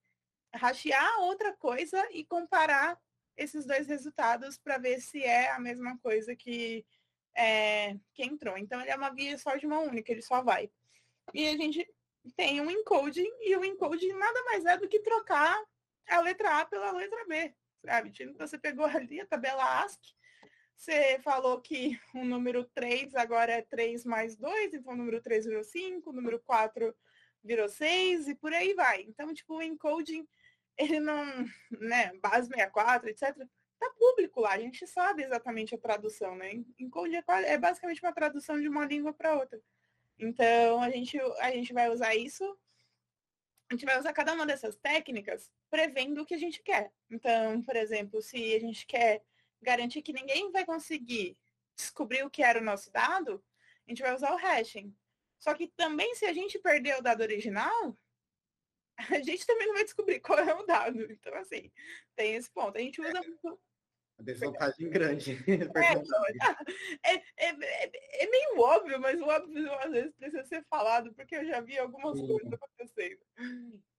hashear 0.54 1.20
outra 1.20 1.52
coisa 1.56 2.06
e 2.12 2.24
comparar 2.24 2.98
esses 3.36 3.64
dois 3.64 3.86
resultados 3.86 4.58
para 4.58 4.78
ver 4.78 5.00
se 5.00 5.22
é 5.22 5.50
a 5.50 5.58
mesma 5.58 5.98
coisa 5.98 6.36
que, 6.36 6.84
é, 7.36 7.96
que 8.14 8.24
entrou. 8.24 8.56
Então, 8.58 8.80
ele 8.80 8.90
é 8.90 8.96
uma 8.96 9.10
via 9.10 9.38
só 9.38 9.56
de 9.56 9.66
uma 9.66 9.78
única, 9.80 10.12
ele 10.12 10.22
só 10.22 10.42
vai. 10.42 10.70
E 11.32 11.48
a 11.48 11.56
gente 11.56 11.88
tem 12.36 12.60
um 12.60 12.70
encoding, 12.70 13.30
e 13.40 13.56
o 13.56 13.64
encoding 13.64 14.12
nada 14.12 14.42
mais 14.44 14.64
é 14.64 14.76
do 14.76 14.88
que 14.88 15.00
trocar 15.00 15.58
a 16.08 16.20
letra 16.20 16.60
A 16.60 16.66
pela 16.66 16.92
letra 16.92 17.24
B, 17.26 17.54
sabe? 17.84 18.10
Tipo, 18.10 18.36
você 18.36 18.58
pegou 18.58 18.84
ali 18.86 19.20
a 19.20 19.26
tabela 19.26 19.82
ASCII, 19.82 20.14
você 20.76 21.20
falou 21.20 21.60
que 21.60 22.00
o 22.14 22.24
número 22.24 22.64
3 22.74 23.14
agora 23.14 23.52
é 23.52 23.62
3 23.62 24.04
mais 24.04 24.36
2, 24.36 24.74
então 24.74 24.94
o 24.94 24.96
número 24.96 25.20
3 25.20 25.44
virou 25.44 25.62
5, 25.62 26.08
o 26.08 26.12
número 26.12 26.40
4 26.40 26.94
virou 27.44 27.68
6 27.68 28.28
e 28.28 28.34
por 28.34 28.52
aí 28.52 28.74
vai. 28.74 29.02
Então, 29.02 29.32
tipo, 29.32 29.56
o 29.56 29.62
encoding 29.62 30.26
ele 30.76 31.00
não, 31.00 31.24
né, 31.70 32.12
base 32.20 32.48
64, 32.48 33.10
etc., 33.10 33.36
tá 33.78 33.90
público 33.98 34.40
lá, 34.40 34.52
a 34.52 34.58
gente 34.58 34.86
sabe 34.86 35.22
exatamente 35.22 35.74
a 35.74 35.78
tradução, 35.78 36.36
né? 36.36 36.62
Encode 36.78 37.16
é, 37.16 37.24
é 37.46 37.58
basicamente 37.58 38.02
uma 38.02 38.12
tradução 38.12 38.60
de 38.60 38.68
uma 38.68 38.84
língua 38.84 39.12
para 39.12 39.38
outra. 39.38 39.60
Então, 40.18 40.82
a 40.82 40.90
gente, 40.90 41.18
a 41.38 41.50
gente 41.50 41.72
vai 41.72 41.88
usar 41.88 42.14
isso, 42.14 42.44
a 43.70 43.74
gente 43.74 43.86
vai 43.86 43.98
usar 43.98 44.12
cada 44.12 44.34
uma 44.34 44.44
dessas 44.44 44.76
técnicas 44.76 45.50
prevendo 45.70 46.20
o 46.20 46.26
que 46.26 46.34
a 46.34 46.38
gente 46.38 46.62
quer. 46.62 46.92
Então, 47.10 47.62
por 47.62 47.74
exemplo, 47.74 48.20
se 48.20 48.54
a 48.54 48.60
gente 48.60 48.86
quer 48.86 49.22
garantir 49.62 50.02
que 50.02 50.12
ninguém 50.12 50.52
vai 50.52 50.64
conseguir 50.64 51.38
descobrir 51.74 52.22
o 52.22 52.30
que 52.30 52.42
era 52.42 52.60
o 52.60 52.64
nosso 52.64 52.92
dado, 52.92 53.42
a 53.86 53.90
gente 53.90 54.02
vai 54.02 54.14
usar 54.14 54.32
o 54.32 54.36
hashing. 54.36 54.94
Só 55.38 55.54
que 55.54 55.68
também, 55.68 56.14
se 56.14 56.26
a 56.26 56.32
gente 56.34 56.58
perder 56.58 56.98
o 56.98 57.02
dado 57.02 57.22
original, 57.22 57.96
a 59.10 59.22
gente 59.22 59.46
também 59.46 59.66
não 59.66 59.74
vai 59.74 59.84
descobrir 59.84 60.20
qual 60.20 60.38
é 60.38 60.54
o 60.54 60.64
dado. 60.64 61.00
Então, 61.10 61.34
assim, 61.34 61.70
tem 62.14 62.34
esse 62.34 62.50
ponto. 62.50 62.76
A 62.76 62.80
gente 62.80 63.00
usa 63.00 63.20
muito. 63.22 63.60
A 64.18 64.22
desvantagem 64.22 64.90
grande. 64.90 65.38
É, 67.02 67.14
é, 67.14 67.48
é, 67.48 67.90
é, 68.24 68.30
meio 68.30 68.60
óbvio, 68.60 69.00
mas 69.00 69.18
o 69.18 69.24
óbvio 69.24 69.72
às 69.80 69.90
vezes 69.90 70.14
precisa 70.14 70.44
ser 70.44 70.62
falado, 70.68 71.12
porque 71.14 71.34
eu 71.34 71.44
já 71.46 71.60
vi 71.60 71.78
algumas 71.78 72.18
Sim. 72.18 72.26
coisas 72.26 72.52
acontecendo. 72.52 73.20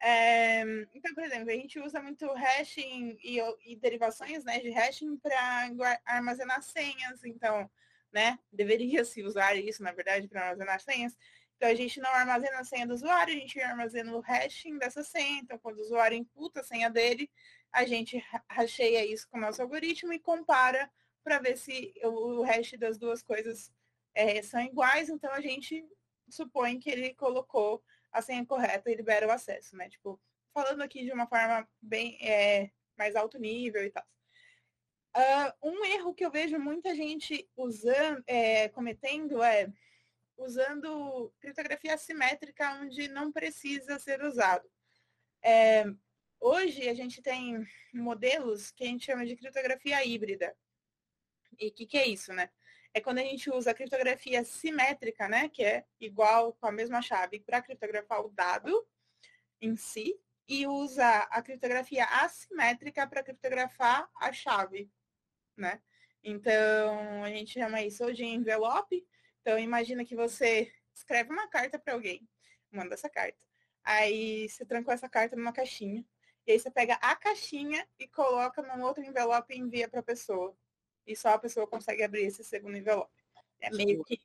É, 0.02 0.62
então, 0.94 1.14
por 1.16 1.24
exemplo, 1.24 1.50
a 1.50 1.54
gente 1.54 1.80
usa 1.80 2.02
muito 2.02 2.32
hashing 2.34 3.18
e, 3.24 3.40
e 3.66 3.76
derivações 3.76 4.44
né, 4.44 4.60
de 4.60 4.70
hashing 4.70 5.18
para 5.18 6.00
armazenar 6.06 6.62
senhas. 6.62 7.24
Então, 7.24 7.70
né, 8.14 8.38
deveria 8.52 9.04
se 9.04 9.24
usar 9.24 9.56
isso, 9.56 9.82
na 9.82 9.92
verdade, 9.92 10.28
para 10.28 10.42
armazenar 10.42 10.80
senhas. 10.80 11.18
Então, 11.62 11.69
a 11.69 11.76
gente 11.76 12.00
não 12.00 12.10
armazena 12.10 12.58
a 12.58 12.63
senha 12.63 12.88
do 12.88 12.95
usuário, 12.95 13.36
a 13.36 13.38
gente 13.38 13.62
armazena 13.62 14.12
o 14.15 14.19
hashing 14.19 14.80
dessa 14.80 15.04
senha. 15.04 15.41
Então, 15.41 15.60
quando 15.60 15.78
o 15.78 15.82
usuário 15.82 16.17
imputa 16.17 16.62
a 16.62 16.63
senha 16.63 16.89
dele, 16.89 17.30
a 17.71 17.86
gente 17.86 18.19
hasheia 18.50 19.06
isso 19.06 19.30
com 19.30 19.38
o 19.38 19.41
nosso 19.41 19.62
algoritmo 19.62 20.12
e 20.12 20.17
compara 20.17 20.91
para 21.24 21.38
ver 21.38 21.56
se 21.60 21.93
o 22.04 22.41
hash 22.41 22.71
das 22.80 22.97
duas 22.97 23.21
coisas 23.21 23.71
é, 24.15 24.41
são 24.41 24.60
iguais. 24.60 25.08
Então, 25.08 25.32
a 25.32 25.39
gente 25.39 25.88
supõe 26.28 26.80
que 26.80 26.89
ele 26.89 27.13
colocou 27.13 27.84
a 28.12 28.24
senha 28.24 28.43
correta 28.43 28.89
e 28.89 28.95
libera 28.95 29.28
o 29.28 29.32
acesso, 29.32 29.78
né? 29.78 29.88
Tipo, 29.88 30.19
falando 30.56 30.82
aqui 30.82 31.06
de 31.06 31.13
uma 31.13 31.28
forma 31.28 31.69
bem 31.80 32.17
é, 32.21 32.71
mais 32.97 33.15
alto 33.15 33.38
nível 33.38 33.86
e 33.86 33.91
tal. 33.91 34.04
Uh, 35.15 35.69
um 35.69 35.86
erro 35.86 36.12
que 36.15 36.26
eu 36.26 36.32
vejo 36.32 36.58
muita 36.58 36.95
gente 36.95 37.47
usando, 37.56 38.24
é, 38.26 38.67
cometendo 38.69 39.43
é 39.43 39.71
usando 40.44 41.34
criptografia 41.40 41.94
assimétrica 41.94 42.74
onde 42.82 43.08
não 43.08 43.32
precisa 43.32 44.00
ser 44.00 44.24
usado. 44.24 44.70
É, 45.44 45.86
hoje 46.40 46.88
a 46.90 46.94
gente 46.94 47.22
tem 47.22 47.66
modelos 47.94 48.72
que 48.72 48.84
a 48.84 48.88
gente 48.88 49.06
chama 49.06 49.26
de 49.26 49.36
criptografia 49.36 50.04
híbrida. 50.06 50.56
E 51.60 51.68
o 51.68 51.72
que, 51.72 51.86
que 51.86 51.98
é 51.98 52.08
isso, 52.08 52.34
né? 52.34 52.50
É 52.94 53.00
quando 53.00 53.20
a 53.20 53.24
gente 53.24 53.50
usa 53.50 53.72
a 53.72 53.74
criptografia 53.74 54.44
simétrica, 54.44 55.30
né? 55.30 55.50
Que 55.50 55.64
é 55.64 55.86
igual 56.00 56.54
com 56.54 56.68
a 56.68 56.72
mesma 56.72 57.02
chave 57.02 57.40
para 57.40 57.62
criptografar 57.62 58.22
o 58.26 58.30
dado 58.30 58.88
em 59.62 59.76
si, 59.76 60.20
e 60.52 60.68
usa 60.68 61.08
a 61.08 61.42
criptografia 61.42 62.04
assimétrica 62.04 63.08
para 63.08 63.24
criptografar 63.24 64.10
a 64.16 64.34
chave, 64.34 64.92
né? 65.56 65.82
Então, 66.22 67.24
a 67.24 67.30
gente 67.30 67.54
chama 67.54 67.82
isso 67.82 68.14
de 68.14 68.26
envelope, 68.26 69.08
então, 69.42 69.58
imagina 69.58 70.06
que 70.06 70.16
você 70.16 70.72
escreve 70.94 71.32
uma 71.32 71.48
carta 71.48 71.80
para 71.80 71.94
alguém, 71.94 72.28
manda 72.72 72.94
essa 72.94 73.10
carta. 73.10 73.40
Aí 73.84 74.48
você 74.48 74.64
trancou 74.64 74.94
essa 74.94 75.10
carta 75.10 75.36
numa 75.36 75.52
caixinha. 75.52 76.06
E 76.46 76.52
aí 76.52 76.60
você 76.60 76.70
pega 76.70 76.96
a 76.96 77.16
caixinha 77.16 77.88
e 78.00 78.08
coloca 78.08 78.62
num 78.62 78.84
outro 78.84 79.04
envelope 79.04 79.54
e 79.54 79.58
envia 79.58 79.88
para 79.90 80.00
a 80.00 80.04
pessoa. 80.04 80.56
E 81.06 81.16
só 81.16 81.30
a 81.30 81.40
pessoa 81.40 81.68
consegue 81.68 82.04
abrir 82.04 82.26
esse 82.26 82.44
segundo 82.44 82.78
envelope. 82.78 83.12
É 83.60 83.72
meio 83.72 84.04
que 84.04 84.20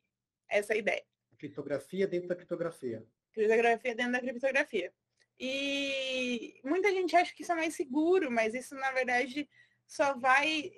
essa 0.47 0.75
ideia. 0.75 1.03
Criptografia 1.37 2.07
dentro 2.07 2.27
da 2.27 2.35
criptografia. 2.35 3.05
Criptografia 3.33 3.95
dentro 3.95 4.11
da 4.13 4.19
criptografia. 4.19 4.93
E 5.39 6.59
muita 6.63 6.91
gente 6.91 7.15
acha 7.15 7.33
que 7.33 7.43
isso 7.43 7.51
é 7.51 7.55
mais 7.55 7.75
seguro, 7.75 8.31
mas 8.31 8.53
isso 8.55 8.73
na 8.75 8.91
verdade 8.91 9.47
só 9.85 10.17
vai 10.17 10.71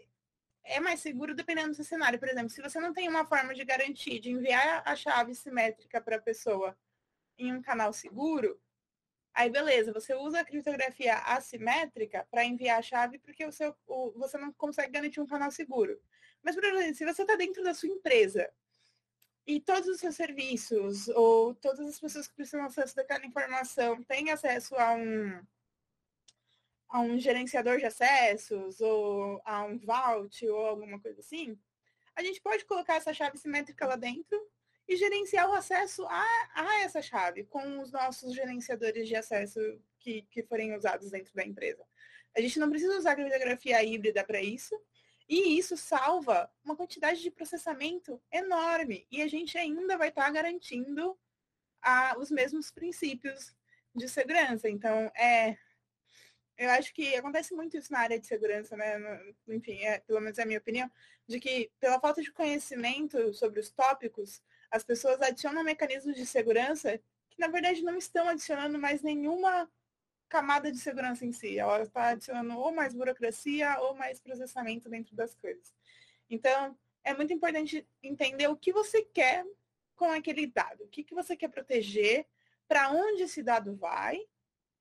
é 0.69 0.79
mais 0.79 0.99
seguro 1.01 1.36
dependendo 1.36 1.75
do 1.75 1.84
cenário. 1.84 2.19
Por 2.19 2.29
exemplo, 2.29 2.49
se 2.49 2.62
você 2.62 2.79
não 2.79 2.93
tem 2.93 3.10
uma 3.10 3.25
forma 3.25 3.53
de 3.53 3.65
garantir, 3.65 4.19
de 4.19 4.32
enviar 4.32 4.84
a 4.86 4.95
chave 4.95 5.34
simétrica 5.36 5.99
para 5.99 6.17
a 6.17 6.21
pessoa 6.21 6.77
em 7.38 7.53
um 7.53 7.62
canal 7.62 7.91
seguro, 7.91 8.60
aí 9.34 9.49
beleza, 9.49 9.91
você 9.91 10.13
usa 10.13 10.39
a 10.39 10.45
criptografia 10.45 11.15
assimétrica 11.19 12.25
para 12.29 12.45
enviar 12.45 12.79
a 12.79 12.84
chave 12.84 13.17
porque 13.19 13.45
o 13.45 13.51
seu, 13.51 13.75
o, 13.88 14.12
você 14.12 14.38
não 14.38 14.53
consegue 14.53 14.91
garantir 14.91 15.19
um 15.19 15.27
canal 15.27 15.51
seguro. 15.51 15.99
Mas, 16.43 16.55
por 16.55 16.63
exemplo, 16.63 16.95
se 16.95 17.05
você 17.05 17.23
está 17.23 17.36
dentro 17.36 17.63
da 17.63 17.73
sua 17.73 17.89
empresa 17.89 18.49
e 19.47 19.60
todos 19.60 19.89
os 19.89 19.99
seus 19.99 20.15
serviços 20.15 21.08
ou 21.10 21.55
todas 21.55 21.88
as 21.88 21.99
pessoas 21.99 22.27
que 22.27 22.36
precisam 22.36 22.63
acesso 22.63 22.95
daquela 22.95 23.25
informação 23.25 24.03
têm 24.03 24.32
acesso 24.32 24.75
a 24.75 24.93
um 24.93 25.41
a 26.89 26.99
um 27.02 27.19
gerenciador 27.19 27.78
de 27.78 27.86
acessos 27.86 28.82
ou 28.82 29.41
a 29.45 29.63
um 29.63 29.78
vault 29.78 30.47
ou 30.47 30.65
alguma 30.65 30.99
coisa 30.99 31.19
assim, 31.19 31.58
a 32.15 32.23
gente 32.23 32.41
pode 32.41 32.65
colocar 32.65 32.95
essa 32.95 33.13
chave 33.13 33.38
simétrica 33.38 33.86
lá 33.86 33.95
dentro 33.95 34.38
e 34.88 34.97
gerenciar 34.97 35.47
o 35.47 35.54
acesso 35.54 36.04
a, 36.08 36.25
a 36.56 36.82
essa 36.82 37.02
chave 37.02 37.43
com 37.45 37.80
os 37.80 37.91
nossos 37.91 38.34
gerenciadores 38.34 39.08
de 39.08 39.15
acesso 39.15 39.60
que, 39.99 40.23
que 40.32 40.43
forem 40.43 40.75
usados 40.75 41.12
dentro 41.12 41.34
da 41.36 41.45
empresa. 41.45 41.86
A 42.36 42.41
gente 42.41 42.60
não 42.60 42.69
precisa 42.69 42.97
usar 42.97 43.15
criptografia 43.15 43.84
híbrida 43.84 44.23
para 44.23 44.41
isso, 44.41 44.75
e 45.28 45.60
isso 45.60 45.78
salva 45.78 46.52
uma 46.65 46.75
quantidade 46.75 47.21
de 47.21 47.30
processamento 47.30 48.19
enorme. 48.32 49.06
E 49.12 49.21
a 49.21 49.28
gente 49.28 49.58
ainda 49.60 49.95
vai 49.95 50.10
estar 50.10 50.25
tá 50.25 50.32
garantindo 50.32 51.15
a, 51.82 52.17
os 52.17 52.32
mesmos 52.32 52.71
princípios 52.71 53.56
de 53.95 54.10
segurança. 54.10 54.67
Então, 54.67 55.12
é, 55.15 55.56
eu 56.59 56.69
acho 56.71 56.93
que 56.93 57.15
acontece 57.15 57.55
muito 57.55 57.77
isso 57.77 57.91
na 57.91 57.99
área 57.99 58.19
de 58.19 58.27
segurança, 58.27 58.75
né? 58.75 58.99
Enfim, 59.47 59.81
é, 59.81 59.99
pelo 59.99 60.19
menos 60.19 60.37
é 60.37 60.43
a 60.43 60.45
minha 60.45 60.59
opinião, 60.59 60.91
de 61.25 61.39
que 61.39 61.71
pela 61.79 61.99
falta 62.01 62.21
de 62.21 62.33
conhecimento 62.33 63.33
sobre 63.33 63.61
os 63.61 63.71
tópicos, 63.71 64.43
as 64.69 64.83
pessoas 64.83 65.21
adicionam 65.21 65.63
mecanismos 65.63 66.17
de 66.17 66.25
segurança 66.25 66.99
que 67.29 67.39
na 67.39 67.47
verdade 67.47 67.81
não 67.81 67.97
estão 67.97 68.27
adicionando 68.27 68.77
mais 68.77 69.01
nenhuma 69.01 69.71
camada 70.27 70.69
de 70.69 70.77
segurança 70.77 71.25
em 71.25 71.31
si. 71.31 71.57
Ela 71.57 71.83
está 71.83 72.09
adicionando 72.09 72.59
ou 72.59 72.73
mais 72.73 72.93
burocracia 72.93 73.79
ou 73.79 73.95
mais 73.95 74.19
processamento 74.19 74.89
dentro 74.89 75.15
das 75.15 75.33
coisas. 75.35 75.73
Então, 76.29 76.77
é 77.05 77.13
muito 77.13 77.31
importante 77.31 77.87
entender 78.03 78.49
o 78.49 78.57
que 78.57 78.73
você 78.73 79.01
quer 79.01 79.45
com 79.95 80.11
aquele 80.11 80.45
dado, 80.45 80.83
o 80.83 80.87
que, 80.89 81.05
que 81.05 81.15
você 81.15 81.37
quer 81.37 81.47
proteger, 81.47 82.27
para 82.67 82.91
onde 82.91 83.23
esse 83.23 83.41
dado 83.41 83.75
vai 83.77 84.19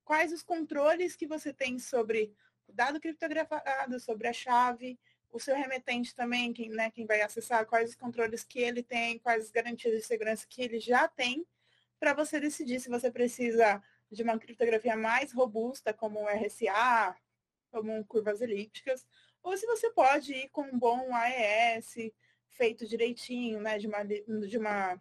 quais 0.09 0.33
os 0.33 0.43
controles 0.43 1.15
que 1.15 1.27
você 1.27 1.53
tem 1.53 1.79
sobre 1.79 2.35
o 2.67 2.73
dado 2.73 2.99
criptografado, 2.99 4.01
sobre 4.01 4.27
a 4.27 4.33
chave, 4.33 4.99
o 5.31 5.39
seu 5.39 5.55
remetente 5.55 6.15
também, 6.15 6.51
quem, 6.51 6.71
né, 6.71 6.91
quem 6.91 7.05
vai 7.05 7.21
acessar, 7.21 7.67
quais 7.67 7.91
os 7.91 7.95
controles 7.95 8.43
que 8.43 8.59
ele 8.59 8.83
tem, 8.83 9.19
quais 9.19 9.45
as 9.45 9.51
garantias 9.51 9.95
de 9.95 10.03
segurança 10.03 10.47
que 10.49 10.63
ele 10.63 10.81
já 10.81 11.07
tem, 11.09 11.47
para 12.01 12.15
você 12.15 12.41
decidir 12.41 12.81
se 12.81 12.89
você 12.89 13.11
precisa 13.11 13.83
de 14.11 14.23
uma 14.23 14.39
criptografia 14.39 14.97
mais 14.97 15.31
robusta, 15.31 15.93
como 15.93 16.23
o 16.23 16.27
RSA, 16.27 17.15
como 17.71 18.03
curvas 18.07 18.41
elípticas, 18.41 19.07
ou 19.43 19.59
se 19.59 19.67
você 19.67 19.91
pode 19.91 20.33
ir 20.33 20.49
com 20.49 20.63
um 20.63 20.79
bom 20.79 21.15
AES 21.15 22.11
feito 22.49 22.89
direitinho, 22.89 23.61
né, 23.61 23.77
de 23.77 23.87
uma, 23.87 24.03
de 24.05 24.57
uma 24.57 24.99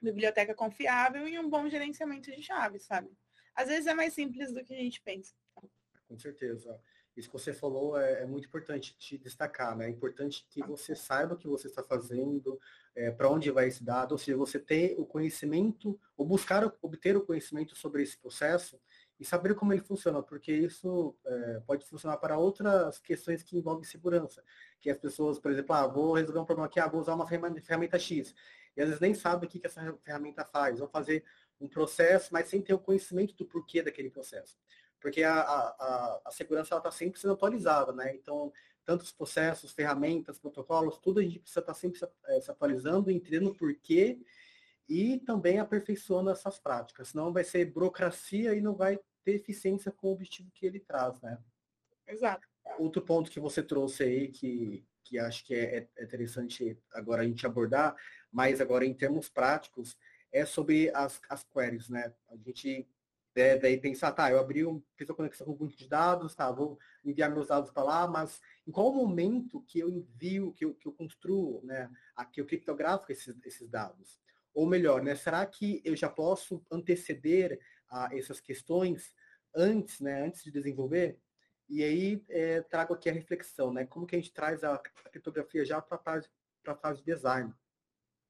biblioteca 0.00 0.54
confiável 0.54 1.26
e 1.26 1.36
um 1.36 1.50
bom 1.50 1.68
gerenciamento 1.68 2.30
de 2.30 2.40
chaves, 2.40 2.84
sabe? 2.84 3.10
Às 3.54 3.68
vezes 3.68 3.86
é 3.86 3.94
mais 3.94 4.12
simples 4.14 4.52
do 4.52 4.64
que 4.64 4.74
a 4.74 4.78
gente 4.78 5.00
pensa. 5.02 5.34
Com 6.08 6.18
certeza. 6.18 6.78
Isso 7.16 7.28
que 7.28 7.38
você 7.38 7.52
falou 7.52 7.96
é, 7.96 8.22
é 8.22 8.26
muito 8.26 8.46
importante 8.46 8.96
te 8.98 9.16
destacar, 9.16 9.76
né? 9.76 9.86
É 9.86 9.88
importante 9.88 10.44
que 10.50 10.60
você 10.62 10.96
saiba 10.96 11.34
o 11.34 11.38
que 11.38 11.46
você 11.46 11.68
está 11.68 11.82
fazendo, 11.82 12.58
é, 12.94 13.10
para 13.10 13.30
onde 13.30 13.50
vai 13.52 13.68
esse 13.68 13.84
dado, 13.84 14.12
ou 14.12 14.18
seja, 14.18 14.36
você 14.36 14.58
ter 14.58 14.96
o 14.98 15.06
conhecimento, 15.06 15.98
ou 16.16 16.26
buscar 16.26 16.64
obter 16.82 17.16
o 17.16 17.24
conhecimento 17.24 17.76
sobre 17.76 18.02
esse 18.02 18.18
processo 18.18 18.80
e 19.18 19.24
saber 19.24 19.54
como 19.54 19.72
ele 19.72 19.80
funciona, 19.80 20.20
porque 20.22 20.52
isso 20.52 21.16
é, 21.24 21.60
pode 21.64 21.86
funcionar 21.86 22.16
para 22.16 22.36
outras 22.36 22.98
questões 22.98 23.44
que 23.44 23.56
envolvem 23.56 23.84
segurança. 23.84 24.42
Que 24.80 24.90
as 24.90 24.98
pessoas, 24.98 25.38
por 25.38 25.52
exemplo, 25.52 25.72
ah, 25.72 25.86
vou 25.86 26.14
resolver 26.14 26.40
um 26.40 26.44
problema 26.44 26.66
aqui, 26.66 26.80
ah, 26.80 26.88
vou 26.88 27.00
usar 27.00 27.14
uma 27.14 27.28
ferramenta, 27.28 27.60
ferramenta 27.60 27.98
X. 27.98 28.34
E 28.76 28.82
às 28.82 28.88
vezes 28.88 29.00
nem 29.00 29.14
sabe 29.14 29.46
o 29.46 29.48
que, 29.48 29.60
que 29.60 29.66
essa 29.68 29.96
ferramenta 30.02 30.44
faz. 30.44 30.80
Vão 30.80 30.88
fazer 30.88 31.24
um 31.64 31.68
processo, 31.68 32.32
mas 32.32 32.48
sem 32.48 32.60
ter 32.60 32.74
o 32.74 32.78
conhecimento 32.78 33.34
do 33.34 33.44
porquê 33.44 33.82
daquele 33.82 34.10
processo. 34.10 34.56
Porque 35.00 35.22
a, 35.22 35.40
a, 35.40 36.20
a 36.26 36.30
segurança 36.30 36.76
está 36.76 36.90
sempre 36.90 37.20
sendo 37.20 37.34
atualizada, 37.34 37.92
né? 37.92 38.14
Então, 38.14 38.52
tantos 38.84 39.10
processos, 39.10 39.72
ferramentas, 39.72 40.38
protocolos, 40.38 40.98
tudo 40.98 41.20
a 41.20 41.22
gente 41.22 41.40
precisa 41.40 41.60
estar 41.60 41.72
tá 41.72 41.78
sempre 41.78 41.98
se, 41.98 42.06
é, 42.26 42.40
se 42.40 42.50
atualizando, 42.50 43.10
entendendo 43.10 43.48
o 43.48 43.54
porquê 43.54 44.18
e 44.88 45.18
também 45.20 45.58
aperfeiçoando 45.58 46.30
essas 46.30 46.58
práticas. 46.58 47.08
Senão 47.08 47.32
vai 47.32 47.44
ser 47.44 47.64
burocracia 47.66 48.54
e 48.54 48.60
não 48.60 48.74
vai 48.74 48.98
ter 49.24 49.36
eficiência 49.36 49.90
com 49.90 50.08
o 50.08 50.12
objetivo 50.12 50.50
que 50.52 50.66
ele 50.66 50.80
traz, 50.80 51.20
né? 51.20 51.38
Exato. 52.06 52.46
Outro 52.78 53.02
ponto 53.02 53.30
que 53.30 53.40
você 53.40 53.62
trouxe 53.62 54.02
aí, 54.02 54.28
que, 54.28 54.86
que 55.02 55.18
acho 55.18 55.44
que 55.44 55.54
é, 55.54 55.88
é 55.96 56.04
interessante 56.04 56.78
agora 56.92 57.22
a 57.22 57.24
gente 57.24 57.46
abordar, 57.46 57.96
mas 58.30 58.60
agora 58.60 58.84
em 58.84 58.92
termos 58.92 59.28
práticos, 59.28 59.96
é 60.34 60.44
sobre 60.44 60.90
as, 60.92 61.20
as 61.30 61.44
queries, 61.44 61.88
né? 61.88 62.12
A 62.28 62.36
gente 62.36 62.86
deve 63.32 63.78
pensar, 63.78 64.12
tá, 64.12 64.30
eu 64.30 64.38
abri 64.38 64.66
um, 64.66 64.82
fiz 64.96 65.08
a 65.08 65.14
conexão 65.14 65.46
com 65.46 65.52
um 65.52 65.56
banco 65.56 65.76
de 65.76 65.88
dados, 65.88 66.34
tá, 66.34 66.50
vou 66.50 66.78
enviar 67.04 67.30
meus 67.30 67.48
dados 67.48 67.70
para 67.70 67.82
lá, 67.82 68.06
mas 68.06 68.40
em 68.66 68.70
qual 68.70 68.92
momento 68.92 69.62
que 69.62 69.78
eu 69.78 69.88
envio, 69.88 70.52
que 70.52 70.64
eu, 70.64 70.74
que 70.74 70.86
eu 70.86 70.92
construo, 70.92 71.60
né, 71.64 71.90
que 72.32 72.40
eu 72.40 72.46
criptografo 72.46 73.10
esses, 73.10 73.34
esses 73.44 73.68
dados? 73.68 74.20
Ou 74.52 74.66
melhor, 74.66 75.02
né, 75.02 75.14
será 75.14 75.44
que 75.46 75.80
eu 75.84 75.96
já 75.96 76.08
posso 76.08 76.64
anteceder 76.70 77.60
a 77.88 78.08
essas 78.16 78.40
questões 78.40 79.14
antes, 79.54 80.00
né, 80.00 80.26
antes 80.26 80.42
de 80.42 80.50
desenvolver? 80.50 81.18
E 81.68 81.82
aí 81.82 82.24
é, 82.28 82.60
trago 82.60 82.94
aqui 82.94 83.08
a 83.08 83.12
reflexão, 83.12 83.72
né, 83.72 83.84
como 83.84 84.06
que 84.06 84.16
a 84.16 84.18
gente 84.18 84.32
traz 84.32 84.62
a, 84.62 84.74
a 84.74 84.78
criptografia 84.78 85.64
já 85.64 85.80
para 85.80 86.00
a 86.66 86.76
fase 86.76 86.98
de 87.00 87.04
design? 87.04 87.52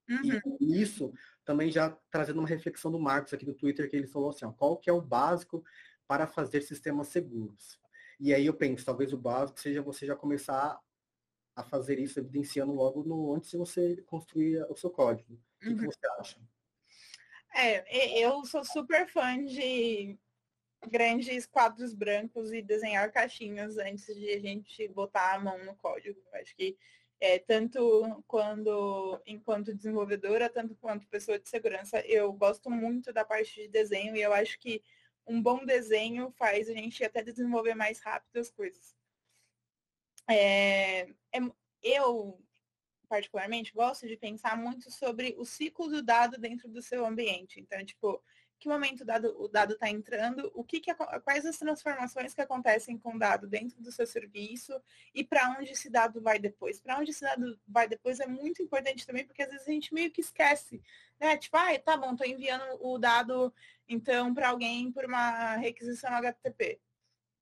Uhum. 0.09 0.57
E 0.61 0.81
isso 0.81 1.13
também 1.45 1.71
já 1.71 1.91
trazendo 2.11 2.39
uma 2.39 2.49
reflexão 2.49 2.91
do 2.91 2.99
Marcos 2.99 3.33
aqui 3.33 3.45
do 3.45 3.55
Twitter, 3.55 3.89
que 3.89 3.97
ele 3.97 4.07
falou 4.07 4.31
assim, 4.31 4.45
ó, 4.45 4.53
qual 4.53 4.77
que 4.77 4.91
é 4.91 4.93
o 4.93 5.01
básico 5.01 5.65
para 6.07 6.27
fazer 6.27 6.63
sistemas 6.63 7.09
seguros? 7.09 7.81
E 8.21 8.33
aí 8.33 8.47
eu 8.47 8.55
penso, 8.55 8.85
talvez 8.85 9.13
o 9.13 9.19
básico 9.19 9.61
seja 9.61 9.83
você 9.83 10.07
já 10.07 10.15
começar 10.15 10.79
a 11.57 11.63
fazer 11.63 11.99
isso 11.99 12.19
evidenciando 12.19 12.73
logo 12.73 13.03
no 13.05 13.35
antes 13.35 13.51
de 13.51 13.57
você 13.57 14.03
construir 14.03 14.65
o 14.69 14.77
seu 14.77 14.91
código. 14.91 15.41
O 15.63 15.69
uhum. 15.69 15.77
que, 15.77 15.87
você 15.87 16.07
acha? 16.19 16.41
É, 17.55 18.19
eu 18.19 18.45
sou 18.45 18.65
super 18.65 19.09
fã 19.09 19.43
de 19.45 20.19
grandes 20.91 21.47
quadros 21.47 21.95
brancos 21.95 22.53
e 22.53 22.61
desenhar 22.61 23.11
caixinhas 23.13 23.79
antes 23.79 24.07
de 24.15 24.29
a 24.31 24.41
gente 24.41 24.89
botar 24.89 25.35
a 25.35 25.39
mão 25.39 25.65
no 25.65 25.75
código. 25.77 26.21
Acho 26.33 26.55
que 26.57 26.77
é, 27.25 27.39
tanto 27.39 28.23
quando 28.27 29.19
enquanto 29.25 29.75
desenvolvedora, 29.75 30.51
tanto 30.51 30.75
quanto 30.75 31.09
pessoa 31.09 31.39
de 31.39 31.49
segurança, 31.49 32.01
eu 32.01 32.31
gosto 32.35 32.71
muito 32.71 33.15
da 33.15 33.25
parte 33.25 33.63
de 33.63 33.69
desenho 33.69 34.15
e 34.15 34.21
eu 34.21 34.31
acho 34.35 34.59
que 34.59 34.83
um 35.27 35.41
bom 35.41 35.65
desenho 35.65 36.31
faz 36.33 36.69
a 36.69 36.75
gente 36.75 37.03
até 37.03 37.23
desenvolver 37.23 37.75
mais 37.75 37.99
rápido 38.01 38.37
as 38.37 38.51
coisas. 38.51 38.95
É, 40.29 41.09
é, 41.33 41.41
eu, 41.83 42.39
particularmente, 43.09 43.73
gosto 43.73 44.07
de 44.07 44.19
pensar 44.19 44.55
muito 44.59 44.91
sobre 44.91 45.35
o 45.39 45.47
ciclo 45.47 45.89
do 45.89 46.03
dado 46.03 46.37
dentro 46.37 46.69
do 46.69 46.83
seu 46.83 47.07
ambiente. 47.07 47.59
Então, 47.59 47.83
tipo, 47.87 48.23
que 48.65 48.69
momento 48.69 49.03
o 49.03 49.05
dado 49.05 49.37
o 49.39 49.47
dado 49.47 49.75
está 49.75 49.91
entrando, 49.91 50.51
o 50.55 50.65
que, 50.65 50.81
que 50.81 50.91
quais 51.23 51.45
as 51.45 51.59
transformações 51.59 52.33
que 52.33 52.41
acontecem 52.41 52.97
com 52.97 53.15
o 53.15 53.19
dado 53.19 53.47
dentro 53.47 53.79
do 53.83 53.93
seu 53.93 54.07
serviço 54.07 54.73
e 55.15 55.23
para 55.23 55.51
onde 55.59 55.73
esse 55.73 55.91
dado 55.91 56.19
vai 56.23 56.39
depois. 56.39 56.81
Para 56.81 56.99
onde 56.99 57.11
esse 57.11 57.21
dado 57.21 57.61
vai 57.69 57.87
depois 57.87 58.21
é 58.21 58.27
muito 58.27 58.63
importante 58.63 59.07
também, 59.07 59.27
porque 59.27 59.43
às 59.43 59.51
vezes 59.51 59.69
a 59.69 59.71
gente 59.71 59.93
meio 59.93 60.11
que 60.11 60.23
esquece, 60.23 60.83
né? 61.21 61.37
Tipo, 61.37 61.59
ah, 61.59 61.79
tá 61.79 61.95
bom, 61.95 62.13
estou 62.13 62.27
enviando 62.27 62.65
o 62.81 62.99
dado 62.99 63.53
então 63.87 64.33
para 64.33 64.49
alguém 64.49 64.91
por 64.91 65.05
uma 65.05 65.57
requisição 65.57 66.11
HTTP. 66.15 66.81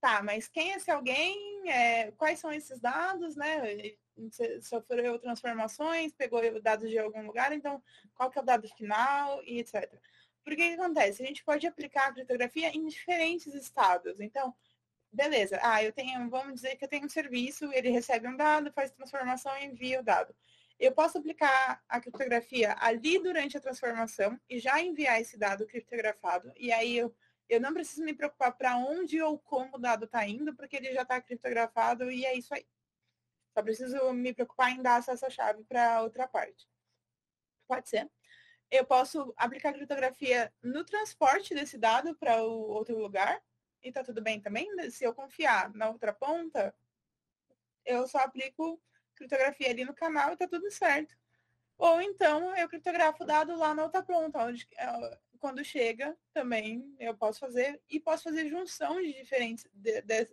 Tá, 0.00 0.24
mas 0.24 0.48
quem 0.48 0.72
é 0.72 0.76
esse 0.76 0.90
alguém? 0.90 1.70
É, 1.70 2.10
quais 2.12 2.40
são 2.40 2.52
esses 2.52 2.80
dados, 2.80 3.36
né? 3.36 3.94
Sofreu 4.60 5.20
transformações, 5.20 6.12
pegou 6.12 6.40
dados 6.60 6.90
de 6.90 6.98
algum 6.98 7.24
lugar, 7.24 7.52
então 7.52 7.80
qual 8.12 8.28
que 8.28 8.40
é 8.40 8.42
o 8.42 8.44
dado 8.44 8.66
final 8.70 9.40
e 9.44 9.60
etc. 9.60 9.88
Porque 10.44 10.62
o 10.62 10.68
que 10.68 10.80
acontece? 10.80 11.22
A 11.22 11.26
gente 11.26 11.44
pode 11.44 11.66
aplicar 11.66 12.08
a 12.08 12.12
criptografia 12.12 12.68
em 12.68 12.86
diferentes 12.86 13.54
estados. 13.54 14.18
Então, 14.20 14.54
beleza. 15.12 15.58
Ah, 15.62 15.82
eu 15.82 15.92
tenho, 15.92 16.28
vamos 16.28 16.54
dizer 16.54 16.76
que 16.76 16.84
eu 16.84 16.88
tenho 16.88 17.06
um 17.06 17.08
serviço, 17.08 17.72
ele 17.72 17.90
recebe 17.90 18.26
um 18.26 18.36
dado, 18.36 18.72
faz 18.72 18.90
transformação 18.90 19.56
e 19.56 19.66
envia 19.66 20.00
o 20.00 20.04
dado. 20.04 20.34
Eu 20.78 20.92
posso 20.92 21.18
aplicar 21.18 21.82
a 21.88 22.00
criptografia 22.00 22.74
ali 22.80 23.18
durante 23.22 23.56
a 23.56 23.60
transformação 23.60 24.38
e 24.48 24.58
já 24.58 24.80
enviar 24.80 25.20
esse 25.20 25.38
dado 25.38 25.66
criptografado. 25.66 26.52
E 26.56 26.72
aí 26.72 26.96
eu, 26.96 27.14
eu 27.48 27.60
não 27.60 27.72
preciso 27.72 28.02
me 28.04 28.14
preocupar 28.14 28.52
para 28.56 28.76
onde 28.76 29.20
ou 29.22 29.38
como 29.38 29.76
o 29.76 29.78
dado 29.78 30.06
está 30.06 30.26
indo, 30.26 30.54
porque 30.56 30.76
ele 30.76 30.92
já 30.92 31.02
está 31.02 31.20
criptografado 31.20 32.10
e 32.10 32.24
é 32.24 32.34
isso 32.34 32.52
aí. 32.52 32.66
Só 33.56 33.62
preciso 33.62 34.12
me 34.12 34.32
preocupar 34.32 34.72
em 34.72 34.82
dar 34.82 34.96
acesso 34.96 35.26
à 35.26 35.30
chave 35.30 35.62
para 35.64 36.02
outra 36.02 36.26
parte. 36.26 36.66
Pode 37.68 37.88
ser 37.88 38.10
eu 38.72 38.86
posso 38.86 39.34
aplicar 39.36 39.74
criptografia 39.74 40.50
no 40.62 40.82
transporte 40.82 41.54
desse 41.54 41.76
dado 41.76 42.14
para 42.16 42.42
o 42.42 42.70
outro 42.70 42.98
lugar 42.98 43.42
e 43.84 43.88
está 43.88 44.02
tudo 44.02 44.22
bem 44.22 44.40
também. 44.40 44.66
Se 44.90 45.04
eu 45.04 45.14
confiar 45.14 45.70
na 45.74 45.90
outra 45.90 46.10
ponta, 46.10 46.74
eu 47.84 48.08
só 48.08 48.18
aplico 48.20 48.80
criptografia 49.14 49.68
ali 49.68 49.84
no 49.84 49.92
canal 49.92 50.30
e 50.30 50.32
está 50.32 50.48
tudo 50.48 50.70
certo. 50.70 51.14
Ou 51.76 52.00
então 52.00 52.56
eu 52.56 52.66
criptografo 52.66 53.22
o 53.22 53.26
dado 53.26 53.54
lá 53.56 53.74
na 53.74 53.82
outra 53.82 54.02
ponta, 54.02 54.42
onde 54.42 54.66
é, 54.78 55.18
quando 55.38 55.62
chega 55.62 56.16
também 56.32 56.96
eu 56.98 57.14
posso 57.14 57.40
fazer 57.40 57.78
e 57.90 58.00
posso 58.00 58.24
fazer 58.24 58.48
junção 58.48 59.02
de 59.02 59.12
diferentes 59.12 59.66
de, 59.74 60.00
de, 60.00 60.30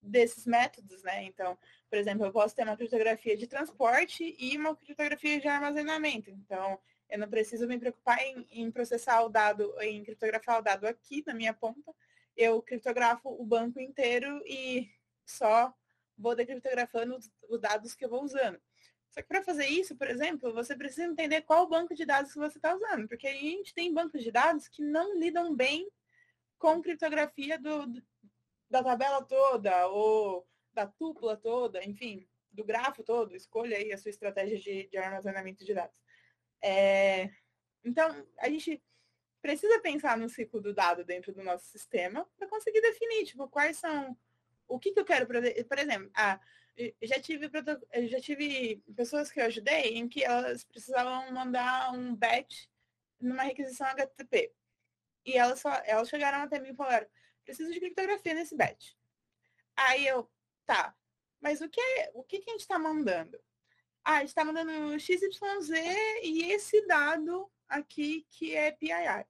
desses 0.00 0.46
métodos, 0.46 1.02
né? 1.02 1.24
Então, 1.24 1.58
por 1.88 1.98
exemplo, 1.98 2.24
eu 2.24 2.32
posso 2.32 2.54
ter 2.54 2.62
uma 2.62 2.76
criptografia 2.76 3.36
de 3.36 3.48
transporte 3.48 4.36
e 4.38 4.56
uma 4.56 4.76
criptografia 4.76 5.40
de 5.40 5.48
armazenamento. 5.48 6.30
Então, 6.30 6.78
eu 7.10 7.18
não 7.18 7.28
preciso 7.28 7.66
me 7.66 7.78
preocupar 7.78 8.18
em, 8.20 8.46
em, 8.50 8.70
processar 8.70 9.22
o 9.22 9.28
dado, 9.28 9.74
em 9.80 10.02
criptografar 10.04 10.58
o 10.58 10.62
dado 10.62 10.86
aqui 10.86 11.22
na 11.26 11.34
minha 11.34 11.52
ponta. 11.52 11.94
Eu 12.36 12.62
criptografo 12.62 13.28
o 13.28 13.44
banco 13.44 13.80
inteiro 13.80 14.40
e 14.46 14.88
só 15.26 15.74
vou 16.16 16.34
decriptografando 16.34 17.18
os 17.48 17.60
dados 17.60 17.94
que 17.94 18.04
eu 18.04 18.08
vou 18.08 18.22
usando. 18.22 18.60
Só 19.10 19.20
que 19.20 19.28
para 19.28 19.42
fazer 19.42 19.66
isso, 19.66 19.96
por 19.96 20.08
exemplo, 20.08 20.52
você 20.52 20.76
precisa 20.76 21.04
entender 21.04 21.42
qual 21.42 21.68
banco 21.68 21.94
de 21.94 22.04
dados 22.04 22.32
que 22.32 22.38
você 22.38 22.58
está 22.58 22.74
usando, 22.74 23.08
porque 23.08 23.26
a 23.26 23.32
gente 23.32 23.74
tem 23.74 23.92
bancos 23.92 24.22
de 24.22 24.30
dados 24.30 24.68
que 24.68 24.82
não 24.82 25.18
lidam 25.18 25.54
bem 25.54 25.90
com 26.58 26.80
criptografia 26.80 27.58
do, 27.58 27.86
da 28.70 28.84
tabela 28.84 29.22
toda 29.24 29.88
ou 29.88 30.46
da 30.72 30.86
tupla 30.86 31.36
toda, 31.36 31.84
enfim, 31.84 32.28
do 32.52 32.64
grafo 32.64 33.02
todo. 33.02 33.34
Escolha 33.34 33.76
aí 33.76 33.92
a 33.92 33.98
sua 33.98 34.10
estratégia 34.10 34.58
de, 34.58 34.88
de 34.88 34.96
armazenamento 34.96 35.64
de 35.64 35.74
dados. 35.74 35.96
É, 36.62 37.30
então, 37.84 38.26
a 38.38 38.48
gente 38.48 38.82
precisa 39.40 39.80
pensar 39.80 40.16
no 40.18 40.28
ciclo 40.28 40.60
do 40.60 40.74
dado 40.74 41.04
dentro 41.04 41.32
do 41.32 41.42
nosso 41.42 41.66
sistema 41.66 42.28
para 42.36 42.48
conseguir 42.48 42.80
definir, 42.80 43.24
tipo, 43.24 43.48
quais 43.48 43.78
são, 43.78 44.16
o 44.68 44.78
que, 44.78 44.92
que 44.92 45.00
eu 45.00 45.04
quero, 45.04 45.26
por 45.26 45.78
exemplo, 45.78 46.10
ah, 46.14 46.38
já 47.02 47.20
tive, 47.20 47.50
já 48.08 48.20
tive 48.20 48.82
pessoas 48.94 49.30
que 49.30 49.40
eu 49.40 49.46
ajudei 49.46 49.96
em 49.96 50.08
que 50.08 50.24
elas 50.24 50.64
precisavam 50.64 51.32
mandar 51.32 51.92
um 51.92 52.14
batch 52.14 52.66
numa 53.20 53.42
requisição 53.42 53.86
HTTP. 53.88 54.52
E 55.24 55.36
elas, 55.36 55.60
só, 55.60 55.70
elas 55.84 56.08
chegaram 56.08 56.38
até 56.38 56.58
mim 56.58 56.70
e 56.70 56.76
falaram, 56.76 57.06
preciso 57.44 57.72
de 57.72 57.80
criptografia 57.80 58.34
nesse 58.34 58.56
batch. 58.56 58.94
Aí 59.76 60.06
eu, 60.06 60.30
tá, 60.66 60.94
Mas 61.40 61.60
o 61.60 61.68
que, 61.68 61.80
é, 61.80 62.10
o 62.14 62.22
que, 62.22 62.38
que 62.38 62.50
a 62.50 62.52
gente 62.52 62.62
está 62.62 62.78
mandando? 62.78 63.38
Ah, 64.04 64.24
está 64.24 64.44
mandando 64.44 64.98
XYZ 64.98 65.70
e 66.22 66.52
esse 66.52 66.86
dado 66.86 67.50
aqui 67.68 68.26
que 68.30 68.54
é 68.56 68.72
PII. 68.72 69.26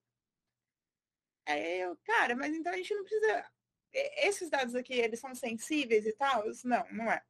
É, 1.47 1.79
eu, 1.79 1.97
cara, 2.05 2.37
mas 2.37 2.55
então 2.55 2.73
a 2.73 2.77
gente 2.77 2.95
não 2.95 3.03
precisa. 3.03 3.51
Esses 3.93 4.49
dados 4.49 4.75
aqui, 4.75 4.95
eles 4.95 5.19
são 5.19 5.35
sensíveis 5.35 6.07
e 6.07 6.13
tal? 6.13 6.45
Não, 6.65 6.87
não 6.93 7.11
é. 7.11 7.21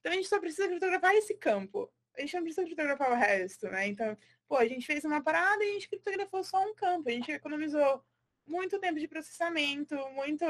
Então 0.00 0.12
a 0.12 0.14
gente 0.14 0.28
só 0.28 0.38
precisa 0.38 0.68
criptografar 0.68 1.14
esse 1.14 1.34
campo. 1.34 1.92
A 2.16 2.20
gente 2.20 2.34
não 2.34 2.42
precisa 2.42 2.64
criptografar 2.64 3.10
o 3.10 3.16
resto, 3.16 3.66
né? 3.68 3.88
Então, 3.88 4.16
pô, 4.46 4.56
a 4.56 4.68
gente 4.68 4.86
fez 4.86 5.04
uma 5.04 5.22
parada 5.22 5.64
e 5.64 5.70
a 5.70 5.72
gente 5.72 5.88
criptografou 5.88 6.44
só 6.44 6.62
um 6.62 6.74
campo. 6.74 7.08
A 7.08 7.12
gente 7.12 7.32
economizou 7.32 8.04
muito 8.46 8.78
tempo 8.78 9.00
de 9.00 9.08
processamento, 9.08 9.96
muito, 10.10 10.44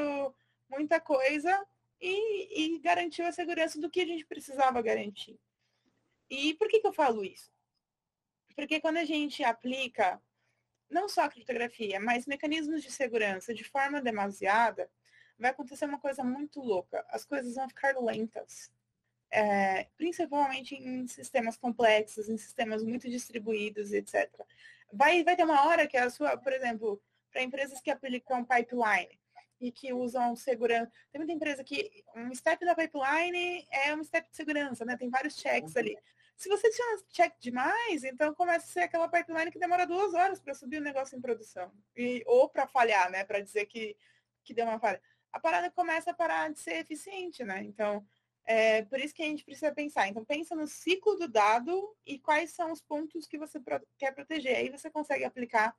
muita 0.68 1.00
coisa 1.00 1.66
e, 2.00 2.76
e 2.76 2.78
garantiu 2.80 3.26
a 3.26 3.32
segurança 3.32 3.80
do 3.80 3.90
que 3.90 4.00
a 4.00 4.06
gente 4.06 4.26
precisava 4.26 4.82
garantir. 4.82 5.38
E 6.34 6.54
por 6.54 6.68
que, 6.68 6.80
que 6.80 6.86
eu 6.86 6.92
falo 6.92 7.24
isso? 7.24 7.52
Porque 8.56 8.80
quando 8.80 8.98
a 8.98 9.04
gente 9.04 9.42
aplica 9.42 10.20
não 10.90 11.08
só 11.08 11.22
a 11.22 11.28
criptografia, 11.28 11.98
mas 11.98 12.26
mecanismos 12.26 12.82
de 12.82 12.90
segurança 12.90 13.54
de 13.54 13.64
forma 13.64 14.00
demasiada, 14.00 14.90
vai 15.38 15.50
acontecer 15.50 15.86
uma 15.86 15.98
coisa 15.98 16.22
muito 16.22 16.60
louca. 16.60 17.04
As 17.08 17.24
coisas 17.24 17.54
vão 17.54 17.68
ficar 17.68 17.96
lentas. 17.98 18.70
É, 19.30 19.88
principalmente 19.96 20.76
em 20.76 21.06
sistemas 21.08 21.56
complexos, 21.56 22.28
em 22.28 22.36
sistemas 22.36 22.84
muito 22.84 23.10
distribuídos, 23.10 23.92
etc. 23.92 24.30
Vai, 24.92 25.24
vai 25.24 25.34
ter 25.34 25.44
uma 25.44 25.66
hora 25.66 25.88
que 25.88 25.96
a 25.96 26.08
sua, 26.08 26.36
por 26.36 26.52
exemplo, 26.52 27.02
para 27.32 27.42
empresas 27.42 27.80
que 27.80 27.90
aplicam 27.90 28.44
pipeline 28.44 29.18
e 29.60 29.72
que 29.72 29.92
usam 29.92 30.36
segurança. 30.36 30.92
Tem 31.10 31.18
muita 31.18 31.32
empresa 31.32 31.64
que 31.64 32.04
um 32.14 32.32
step 32.32 32.64
da 32.64 32.76
pipeline 32.76 33.66
é 33.70 33.94
um 33.94 34.04
step 34.04 34.30
de 34.30 34.36
segurança, 34.36 34.84
né? 34.84 34.96
Tem 34.96 35.10
vários 35.10 35.36
checks 35.36 35.76
ali. 35.76 35.98
Se 36.36 36.48
você 36.48 36.70
tiver 36.70 37.02
check 37.10 37.38
demais, 37.38 38.04
então 38.04 38.34
começa 38.34 38.66
a 38.66 38.68
ser 38.68 38.80
aquela 38.80 39.08
pipeline 39.08 39.50
que 39.50 39.58
demora 39.58 39.86
duas 39.86 40.14
horas 40.14 40.40
para 40.40 40.54
subir 40.54 40.78
o 40.78 40.84
negócio 40.84 41.16
em 41.16 41.20
produção. 41.20 41.72
E, 41.96 42.22
ou 42.26 42.48
para 42.48 42.66
falhar, 42.66 43.10
né? 43.10 43.24
Para 43.24 43.40
dizer 43.40 43.66
que, 43.66 43.96
que 44.42 44.52
deu 44.52 44.66
uma 44.66 44.78
falha. 44.78 45.00
A 45.32 45.40
parada 45.40 45.70
começa 45.70 46.10
a 46.10 46.14
parar 46.14 46.52
de 46.52 46.58
ser 46.58 46.76
eficiente, 46.76 47.44
né? 47.44 47.62
Então, 47.62 48.06
é 48.44 48.82
por 48.82 49.00
isso 49.00 49.14
que 49.14 49.22
a 49.22 49.26
gente 49.26 49.44
precisa 49.44 49.72
pensar. 49.72 50.08
Então, 50.08 50.24
pensa 50.24 50.54
no 50.54 50.66
ciclo 50.66 51.16
do 51.16 51.28
dado 51.28 51.96
e 52.04 52.18
quais 52.18 52.50
são 52.50 52.72
os 52.72 52.80
pontos 52.82 53.26
que 53.26 53.38
você 53.38 53.60
quer 53.96 54.12
proteger. 54.12 54.56
Aí 54.56 54.70
você 54.70 54.90
consegue 54.90 55.24
aplicar 55.24 55.74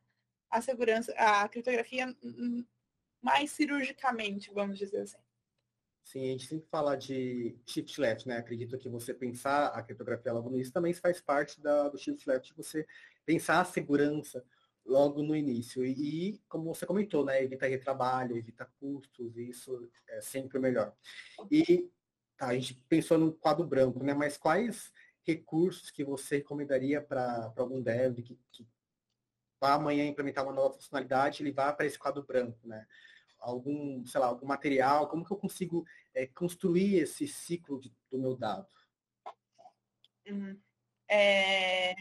a 0.49 0.61
segurança, 0.61 1.13
a 1.17 1.47
criptografia 1.49 2.15
mais 3.21 3.51
cirurgicamente, 3.51 4.51
vamos 4.51 4.77
dizer 4.77 5.01
assim. 5.01 5.24
Sim, 6.05 6.23
a 6.23 6.31
gente 6.33 6.45
sempre 6.45 6.67
fala 6.69 6.95
de 6.95 7.57
shift 7.65 7.99
left, 7.99 8.27
né? 8.27 8.37
Acredito 8.37 8.77
que 8.77 8.87
você 8.87 9.11
pensar 9.11 9.69
a 9.69 9.81
criptografia 9.81 10.31
logo 10.31 10.49
no 10.51 10.55
início 10.55 10.71
também 10.71 10.93
faz 10.93 11.19
parte 11.19 11.59
da, 11.59 11.89
do 11.89 11.97
shift 11.97 12.29
left, 12.29 12.53
você 12.55 12.85
pensar 13.25 13.59
a 13.59 13.65
segurança 13.65 14.45
logo 14.85 15.23
no 15.23 15.35
início. 15.35 15.83
E, 15.83 16.39
como 16.47 16.65
você 16.65 16.85
comentou, 16.85 17.25
né? 17.25 17.43
Evita 17.43 17.65
retrabalho, 17.65 18.37
evita 18.37 18.71
custos, 18.79 19.35
isso 19.35 19.89
é 20.07 20.21
sempre 20.21 20.59
o 20.59 20.61
melhor. 20.61 20.95
E 21.49 21.89
tá, 22.37 22.49
a 22.49 22.53
gente 22.53 22.75
pensou 22.87 23.17
no 23.17 23.33
quadro 23.33 23.65
branco, 23.65 24.03
né? 24.03 24.13
Mas 24.13 24.37
quais 24.37 24.93
recursos 25.23 25.89
que 25.89 26.03
você 26.03 26.37
recomendaria 26.37 27.01
para 27.01 27.51
algum 27.57 27.81
dev 27.81 28.21
que, 28.21 28.39
que 28.51 28.67
vai 29.59 29.71
amanhã 29.71 30.05
implementar 30.05 30.43
uma 30.43 30.53
nova 30.53 30.75
funcionalidade, 30.75 31.41
ele 31.41 31.51
vai 31.51 31.75
para 31.75 31.87
esse 31.87 31.97
quadro 31.97 32.21
branco, 32.21 32.59
né? 32.67 32.85
Algum, 33.45 34.03
sei 34.05 34.19
lá, 34.19 34.25
algum 34.25 34.47
material, 34.47 35.07
como 35.07 35.23
que 35.23 35.31
eu 35.31 35.37
consigo 35.37 35.85
é, 36.15 36.25
construir 36.25 36.97
esse 36.97 37.27
ciclo 37.27 37.79
de, 37.79 37.93
do 38.09 38.17
meu 38.17 38.35
dado? 38.35 38.67
Uhum. 40.27 40.59
É... 41.07 41.93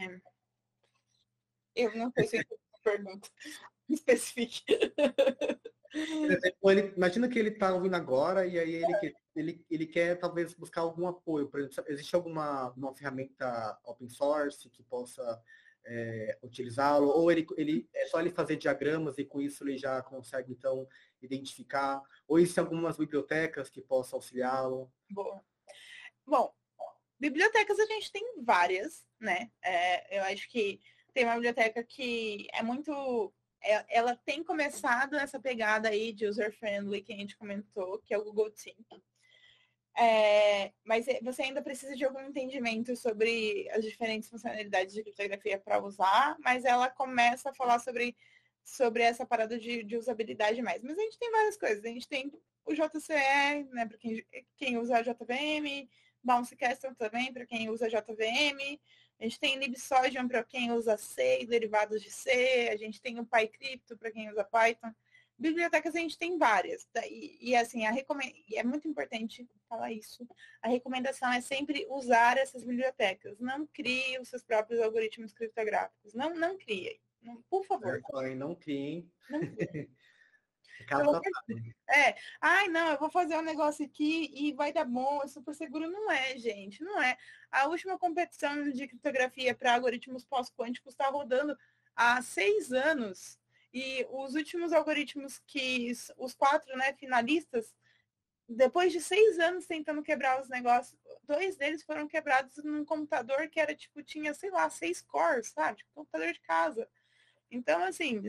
Eu 1.77 1.95
não 1.95 2.11
sei 2.13 2.27
se 2.27 2.47
pergunta 2.83 3.29
específica. 3.89 4.75
Por 5.93 6.31
exemplo, 6.31 6.71
ele, 6.71 6.93
imagina 6.97 7.29
que 7.29 7.39
ele 7.39 7.51
está 7.51 7.75
ouvindo 7.75 7.95
agora 7.95 8.47
e 8.47 8.59
aí 8.59 8.77
ele, 8.77 9.15
ele, 9.37 9.67
ele 9.71 9.87
quer 9.87 10.19
talvez 10.19 10.55
buscar 10.55 10.81
algum 10.81 11.07
apoio. 11.07 11.49
Por 11.49 11.61
exemplo, 11.61 11.85
existe 11.89 12.15
alguma 12.15 12.71
uma 12.71 12.95
ferramenta 12.95 13.79
open 13.85 14.09
source 14.09 14.71
que 14.71 14.83
possa 14.83 15.43
é, 15.87 16.39
utilizá-lo, 16.43 17.09
ou 17.09 17.31
ele, 17.31 17.47
ele 17.57 17.89
é 17.95 18.07
só 18.07 18.21
ele 18.21 18.31
fazer 18.31 18.57
diagramas 18.57 19.19
e 19.19 19.25
com 19.25 19.41
isso 19.41 19.63
ele 19.65 19.77
já 19.77 20.03
consegue 20.03 20.53
então 20.53 20.89
identificar, 21.25 22.03
ou 22.27 22.39
existem 22.39 22.63
algumas 22.63 22.97
bibliotecas 22.97 23.69
que 23.69 23.81
possam 23.81 24.19
auxiliá-lo? 24.19 24.91
Boa. 25.11 25.45
Bom, 26.27 26.55
bibliotecas 27.19 27.79
a 27.79 27.87
gente 27.87 28.13
tem 28.13 28.43
várias, 28.43 29.07
né? 29.21 29.51
É, 29.63 30.19
eu 30.19 30.25
acho 30.25 30.49
que 30.49 30.81
tem 31.13 31.25
uma 31.25 31.35
biblioteca 31.35 31.83
que 31.83 32.47
é 32.53 32.63
muito. 32.63 33.33
É, 33.63 33.85
ela 33.89 34.15
tem 34.17 34.43
começado 34.43 35.17
essa 35.17 35.41
pegada 35.41 35.89
aí 35.89 36.13
de 36.13 36.27
user-friendly 36.27 37.03
que 37.03 37.13
a 37.13 37.17
gente 37.17 37.37
comentou, 37.37 37.99
que 38.01 38.13
é 38.13 38.19
o 38.19 38.25
Google 38.25 38.51
Think. 38.51 38.85
É, 39.97 40.73
mas 40.85 41.07
é, 41.07 41.21
você 41.23 41.43
ainda 41.43 41.63
precisa 41.63 41.95
de 41.95 42.05
algum 42.05 42.21
entendimento 42.21 42.97
sobre 42.97 43.69
as 43.71 43.85
diferentes 43.85 44.29
funcionalidades 44.29 44.93
de 44.93 45.03
criptografia 45.03 45.59
para 45.59 45.83
usar, 45.83 46.37
mas 46.41 46.65
ela 46.65 46.91
começa 46.91 47.51
a 47.51 47.55
falar 47.55 47.79
sobre, 47.79 48.17
sobre 48.65 49.03
essa 49.03 49.27
parada 49.27 49.59
de, 49.59 49.83
de, 49.83 49.97
usabilidade 49.97 50.61
mais. 50.63 50.83
Mas 50.83 50.99
a 50.99 51.03
gente 51.03 51.19
tem 51.19 51.31
várias 51.31 51.57
coisas. 51.57 51.85
A 51.85 51.89
gente 51.89 52.09
tem 52.09 52.33
o 52.65 52.73
JCE, 52.73 53.65
né, 53.73 53.87
para 53.87 53.99
quem, 53.99 54.25
quem 54.57 54.79
usa 54.79 54.97
a 54.97 55.03
JVM, 55.03 55.89
Bounce 56.23 56.57
Castle 56.57 56.95
também, 56.95 57.33
para 57.33 57.45
quem 57.45 57.69
usa 57.69 57.89
JVM. 57.89 58.81
A 59.21 59.25
gente 59.25 59.39
tem 59.39 59.59
libsodium 59.59 60.27
para 60.27 60.43
quem 60.43 60.73
usa 60.73 60.97
C 60.97 61.43
e 61.43 61.47
derivados 61.47 62.03
de 62.03 62.11
C. 62.11 62.71
A 62.73 62.77
gente 62.77 63.01
tem 63.01 63.21
o 63.21 63.27
PyCrypto 63.27 63.97
para 63.97 64.11
quem 64.11 64.31
usa 64.31 64.43
Python. 64.45 64.93
Bibliotecas 65.37 65.95
a 65.95 65.99
gente 65.99 66.19
tem 66.19 66.39
várias. 66.39 66.89
E, 67.09 67.51
e 67.51 67.57
assim, 67.57 67.85
a 67.87 67.91
recomend... 67.91 68.33
é 68.55 68.63
muito 68.63 68.89
importante 68.89 69.47
falar 69.69 69.93
isso. 69.93 70.27
A 70.63 70.69
recomendação 70.69 71.33
é 71.33 71.41
sempre 71.41 71.87
usar 71.91 72.39
essas 72.39 72.65
bibliotecas. 72.65 73.39
Não 73.39 73.67
crie 73.67 74.19
os 74.19 74.29
seus 74.29 74.43
próprios 74.43 74.81
algoritmos 74.81 75.33
criptográficos. 75.33 76.15
Não, 76.15 76.35
não 76.35 76.57
criem. 76.57 76.99
Não, 77.25 77.43
por 77.49 77.65
favor. 77.65 78.01
É, 78.23 78.35
não 78.35 78.55
criem. 78.55 79.11
Não 79.31 79.41
criem. 79.41 79.91
é, 81.89 82.17
ai 82.41 82.69
não, 82.69 82.91
eu 82.91 82.99
vou 82.99 83.11
fazer 83.11 83.37
um 83.37 83.43
negócio 83.43 83.85
aqui 83.87 84.31
e 84.35 84.53
vai 84.53 84.73
dar 84.73 84.85
bom, 84.85 85.23
é 85.23 85.29
super 85.29 85.55
seguro. 85.55 85.91
Não 85.91 86.11
é, 86.11 86.37
gente, 86.37 86.83
não 86.83 87.01
é. 87.03 87.17
A 87.51 87.67
última 87.69 87.99
competição 87.99 88.71
de 88.71 88.87
criptografia 88.87 89.55
para 89.55 89.75
algoritmos 89.75 90.25
pós-quânticos 90.25 90.93
está 90.93 91.09
rodando 91.09 91.57
há 91.95 92.21
seis 92.23 92.73
anos 92.73 93.39
e 93.73 94.07
os 94.11 94.35
últimos 94.35 94.73
algoritmos 94.73 95.41
que 95.47 95.91
os 96.17 96.35
quatro 96.35 96.77
né, 96.77 96.93
finalistas, 96.93 97.75
depois 98.49 98.93
de 98.93 99.01
seis 99.01 99.39
anos 99.39 99.67
tentando 99.67 100.03
quebrar 100.03 100.41
os 100.41 100.49
negócios, 100.49 100.99
dois 101.25 101.57
deles 101.57 101.83
foram 101.83 102.07
quebrados 102.07 102.57
num 102.63 102.85
computador 102.85 103.49
que 103.49 103.59
era 103.59 103.75
tipo, 103.75 104.03
tinha, 104.03 104.35
sei 104.35 104.51
lá, 104.51 104.69
seis 104.71 105.01
cores, 105.03 105.49
sabe? 105.49 105.79
Tipo, 105.79 105.91
computador 105.95 106.33
de 106.33 106.41
casa. 106.41 106.89
Então, 107.55 107.85
assim, 107.85 108.21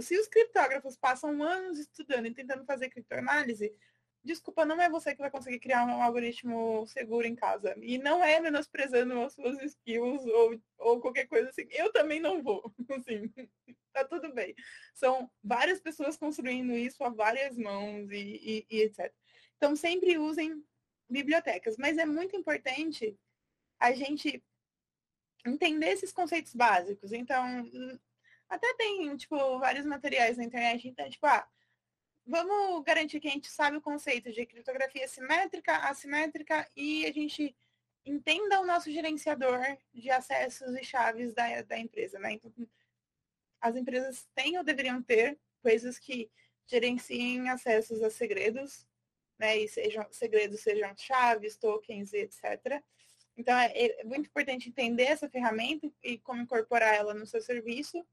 se 0.00 0.18
os 0.18 0.26
criptógrafos 0.26 0.96
passam 0.96 1.40
anos 1.40 1.78
estudando 1.78 2.26
e 2.26 2.34
tentando 2.34 2.64
fazer 2.64 2.90
criptoanálise, 2.90 3.72
desculpa, 4.24 4.64
não 4.64 4.80
é 4.82 4.90
você 4.90 5.14
que 5.14 5.20
vai 5.20 5.30
conseguir 5.30 5.60
criar 5.60 5.86
um 5.86 6.02
algoritmo 6.02 6.84
seguro 6.88 7.26
em 7.28 7.36
casa. 7.36 7.76
E 7.80 7.96
não 7.96 8.24
é 8.24 8.40
menosprezando 8.40 9.20
as 9.20 9.34
suas 9.34 9.62
skills 9.62 10.26
ou, 10.26 10.60
ou 10.78 11.00
qualquer 11.00 11.26
coisa 11.28 11.48
assim. 11.48 11.66
Eu 11.70 11.92
também 11.92 12.18
não 12.18 12.42
vou. 12.42 12.74
Assim, 12.90 13.32
tá 13.92 14.04
tudo 14.04 14.34
bem. 14.34 14.54
São 14.92 15.30
várias 15.42 15.80
pessoas 15.80 16.16
construindo 16.16 16.72
isso 16.72 17.04
a 17.04 17.08
várias 17.08 17.56
mãos 17.56 18.10
e, 18.10 18.16
e, 18.16 18.66
e 18.68 18.82
etc. 18.82 19.12
Então, 19.56 19.76
sempre 19.76 20.18
usem 20.18 20.60
bibliotecas. 21.08 21.76
Mas 21.78 21.98
é 21.98 22.04
muito 22.04 22.34
importante 22.34 23.16
a 23.78 23.92
gente 23.92 24.42
entender 25.46 25.90
esses 25.90 26.12
conceitos 26.12 26.52
básicos. 26.52 27.12
Então, 27.12 27.64
até 28.48 28.74
tem, 28.74 29.16
tipo, 29.16 29.58
vários 29.58 29.84
materiais 29.86 30.36
na 30.36 30.44
internet. 30.44 30.88
Então, 30.88 31.08
tipo, 31.08 31.26
ah, 31.26 31.46
vamos 32.26 32.82
garantir 32.84 33.20
que 33.20 33.28
a 33.28 33.30
gente 33.30 33.50
sabe 33.50 33.76
o 33.76 33.82
conceito 33.82 34.32
de 34.32 34.46
criptografia 34.46 35.06
simétrica, 35.08 35.76
assimétrica 35.88 36.68
e 36.76 37.06
a 37.06 37.12
gente 37.12 37.54
entenda 38.04 38.60
o 38.60 38.66
nosso 38.66 38.90
gerenciador 38.90 39.60
de 39.92 40.10
acessos 40.10 40.74
e 40.76 40.84
chaves 40.84 41.32
da, 41.34 41.62
da 41.62 41.78
empresa, 41.78 42.18
né? 42.18 42.32
Então, 42.32 42.52
as 43.60 43.74
empresas 43.76 44.28
têm 44.34 44.56
ou 44.58 44.64
deveriam 44.64 45.02
ter 45.02 45.38
coisas 45.60 45.98
que 45.98 46.30
gerenciem 46.66 47.48
acessos 47.48 48.02
a 48.02 48.10
segredos, 48.10 48.86
né? 49.38 49.58
E 49.58 49.68
sejam 49.68 50.06
segredos 50.12 50.60
sejam 50.60 50.94
chaves, 50.96 51.56
tokens, 51.56 52.12
etc. 52.12 52.82
Então 53.36 53.56
é, 53.58 53.72
é 53.74 54.04
muito 54.04 54.26
importante 54.26 54.68
entender 54.68 55.04
essa 55.04 55.28
ferramenta 55.28 55.90
e 56.02 56.18
como 56.18 56.42
incorporar 56.42 56.94
ela 56.94 57.12
no 57.12 57.26
seu 57.26 57.40
serviço 57.40 58.06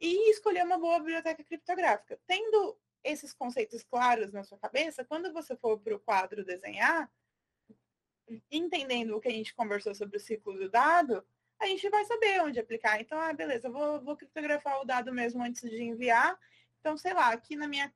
e 0.00 0.30
escolher 0.30 0.64
uma 0.64 0.78
boa 0.78 0.98
biblioteca 0.98 1.42
criptográfica. 1.42 2.18
Tendo 2.26 2.78
esses 3.02 3.32
conceitos 3.32 3.82
claros 3.82 4.32
na 4.32 4.44
sua 4.44 4.58
cabeça, 4.58 5.04
quando 5.04 5.32
você 5.32 5.56
for 5.56 5.78
para 5.78 5.94
o 5.94 6.00
quadro 6.00 6.44
desenhar, 6.44 7.10
entendendo 8.50 9.16
o 9.16 9.20
que 9.20 9.28
a 9.28 9.32
gente 9.32 9.54
conversou 9.54 9.94
sobre 9.94 10.16
o 10.16 10.20
ciclo 10.20 10.54
do 10.54 10.68
dado, 10.68 11.24
a 11.58 11.66
gente 11.66 11.88
vai 11.88 12.04
saber 12.04 12.42
onde 12.42 12.60
aplicar. 12.60 13.00
Então, 13.00 13.18
ah, 13.18 13.32
beleza, 13.32 13.68
vou, 13.68 14.00
vou 14.00 14.16
criptografar 14.16 14.80
o 14.80 14.84
dado 14.84 15.12
mesmo 15.12 15.42
antes 15.42 15.68
de 15.68 15.82
enviar. 15.82 16.38
Então, 16.80 16.96
sei 16.96 17.12
lá, 17.12 17.32
aqui 17.32 17.56
na 17.56 17.66
minha 17.66 17.92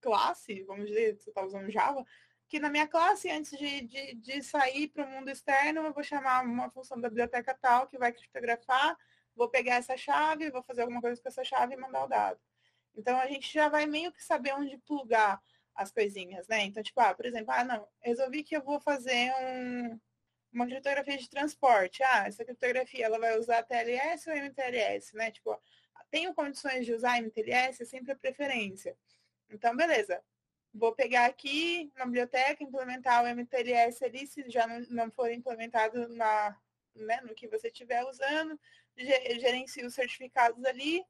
classe, 0.00 0.62
vamos 0.64 0.86
dizer, 0.86 1.16
você 1.16 1.30
está 1.30 1.44
usando 1.44 1.70
Java, 1.70 2.04
que 2.48 2.60
na 2.60 2.68
minha 2.68 2.86
classe, 2.86 3.30
antes 3.30 3.56
de, 3.58 3.80
de, 3.82 4.14
de 4.14 4.42
sair 4.42 4.88
para 4.88 5.06
o 5.06 5.08
mundo 5.08 5.30
externo, 5.30 5.86
eu 5.86 5.92
vou 5.92 6.02
chamar 6.02 6.44
uma 6.44 6.70
função 6.70 7.00
da 7.00 7.08
biblioteca 7.08 7.54
tal 7.54 7.88
que 7.88 7.98
vai 7.98 8.12
criptografar, 8.12 8.96
vou 9.34 9.48
pegar 9.48 9.76
essa 9.76 9.96
chave, 9.96 10.50
vou 10.50 10.62
fazer 10.62 10.82
alguma 10.82 11.00
coisa 11.00 11.20
com 11.20 11.28
essa 11.28 11.44
chave 11.44 11.74
e 11.74 11.76
mandar 11.76 12.04
o 12.04 12.08
dado. 12.08 12.40
Então, 12.94 13.18
a 13.18 13.26
gente 13.26 13.52
já 13.52 13.68
vai 13.68 13.86
meio 13.86 14.12
que 14.12 14.22
saber 14.22 14.52
onde 14.54 14.76
plugar 14.78 15.42
as 15.74 15.90
coisinhas, 15.90 16.46
né? 16.48 16.64
Então, 16.64 16.82
tipo, 16.82 17.00
ah, 17.00 17.14
por 17.14 17.24
exemplo, 17.24 17.52
ah, 17.52 17.64
não, 17.64 17.88
resolvi 18.00 18.42
que 18.42 18.56
eu 18.56 18.62
vou 18.62 18.78
fazer 18.80 19.32
um, 19.40 20.00
uma 20.52 20.66
criptografia 20.66 21.16
de 21.16 21.28
transporte. 21.28 22.02
Ah, 22.02 22.26
essa 22.26 22.44
criptografia, 22.44 23.06
ela 23.06 23.18
vai 23.18 23.38
usar 23.38 23.62
TLS 23.62 24.28
ou 24.28 24.36
MTLS, 24.36 25.16
né? 25.16 25.30
Tipo, 25.30 25.58
tenho 26.10 26.34
condições 26.34 26.84
de 26.84 26.92
usar 26.92 27.18
MTLS, 27.18 27.82
é 27.82 27.86
sempre 27.86 28.12
a 28.12 28.16
preferência. 28.16 28.96
Então, 29.50 29.74
beleza. 29.74 30.22
Vou 30.74 30.94
pegar 30.94 31.26
aqui 31.26 31.90
na 31.96 32.06
biblioteca, 32.06 32.62
implementar 32.62 33.22
o 33.22 33.26
MTLS 33.26 34.04
ali, 34.04 34.26
se 34.26 34.48
já 34.48 34.66
não, 34.66 34.80
não 34.90 35.10
for 35.10 35.30
implementado 35.30 36.08
na, 36.08 36.56
né, 36.94 37.20
no 37.22 37.34
que 37.34 37.48
você 37.48 37.68
estiver 37.68 38.02
usando, 38.04 38.58
gerencio 38.96 39.86
os 39.86 39.94
certificados 39.94 40.64
ali 40.64 41.04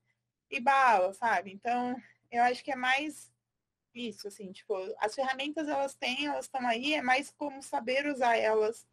e 0.50 0.60
bala, 0.60 1.12
sabe? 1.14 1.52
Então, 1.52 1.96
eu 2.30 2.42
acho 2.42 2.62
que 2.62 2.72
é 2.72 2.76
mais 2.76 3.32
isso, 3.94 4.26
assim, 4.28 4.50
tipo, 4.52 4.74
as 4.98 5.14
ferramentas 5.14 5.68
elas 5.68 5.94
têm, 5.94 6.26
elas 6.26 6.46
estão 6.46 6.66
aí, 6.66 6.94
é 6.94 7.02
mais 7.02 7.30
como 7.30 7.62
saber 7.62 8.06
usar 8.06 8.36
elas. 8.36 8.86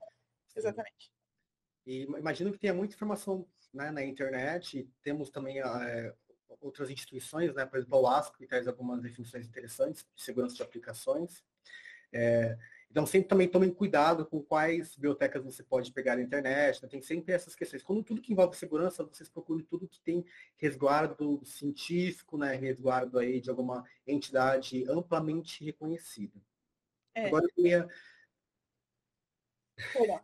Exatamente. 0.56 1.12
E 1.86 2.04
imagino 2.04 2.52
que 2.52 2.60
tenha 2.60 2.74
muita 2.74 2.96
informação 2.96 3.48
né, 3.74 3.92
na 3.92 4.04
internet, 4.04 4.90
temos 5.02 5.30
também 5.30 5.62
é, 5.62 6.14
outras 6.62 6.90
instituições, 6.90 7.54
né, 7.54 7.66
por 7.66 7.80
exemplo, 7.80 8.00
o 8.00 8.08
ASP, 8.08 8.38
que 8.38 8.48
traz 8.48 8.68
algumas 8.68 9.02
definições 9.02 9.48
interessantes 9.48 10.06
de 10.16 10.22
segurança 10.22 10.56
de 10.56 10.64
aplicações. 10.64 11.44
É, 12.12 12.58
então, 12.90 13.06
sempre 13.06 13.30
também 13.30 13.48
tomem 13.48 13.72
cuidado 13.72 14.26
com 14.26 14.42
quais 14.42 14.96
bibliotecas 14.96 15.44
você 15.44 15.62
pode 15.62 15.92
pegar 15.92 16.16
na 16.16 16.24
internet, 16.24 16.82
né? 16.82 16.90
tem 16.90 17.02
sempre 17.02 17.34
essas 17.34 17.56
questões. 17.56 17.84
Quando 17.84 18.04
tudo 18.04 18.22
que 18.22 18.34
envolve 18.34 18.58
segurança, 18.58 19.04
vocês 19.04 19.30
procurem 19.30 19.64
tudo 19.64 19.88
que 19.88 20.02
tem 20.02 20.26
resguardo 20.58 21.40
científico, 21.46 22.36
né? 22.36 22.56
resguardo 22.56 23.20
aí 23.20 23.40
de 23.40 23.50
alguma 23.50 23.86
entidade 24.08 24.90
amplamente 24.90 25.64
reconhecida. 25.64 26.42
É. 27.14 27.28
Agora 27.28 27.46
eu 27.46 27.54
queria... 27.54 27.88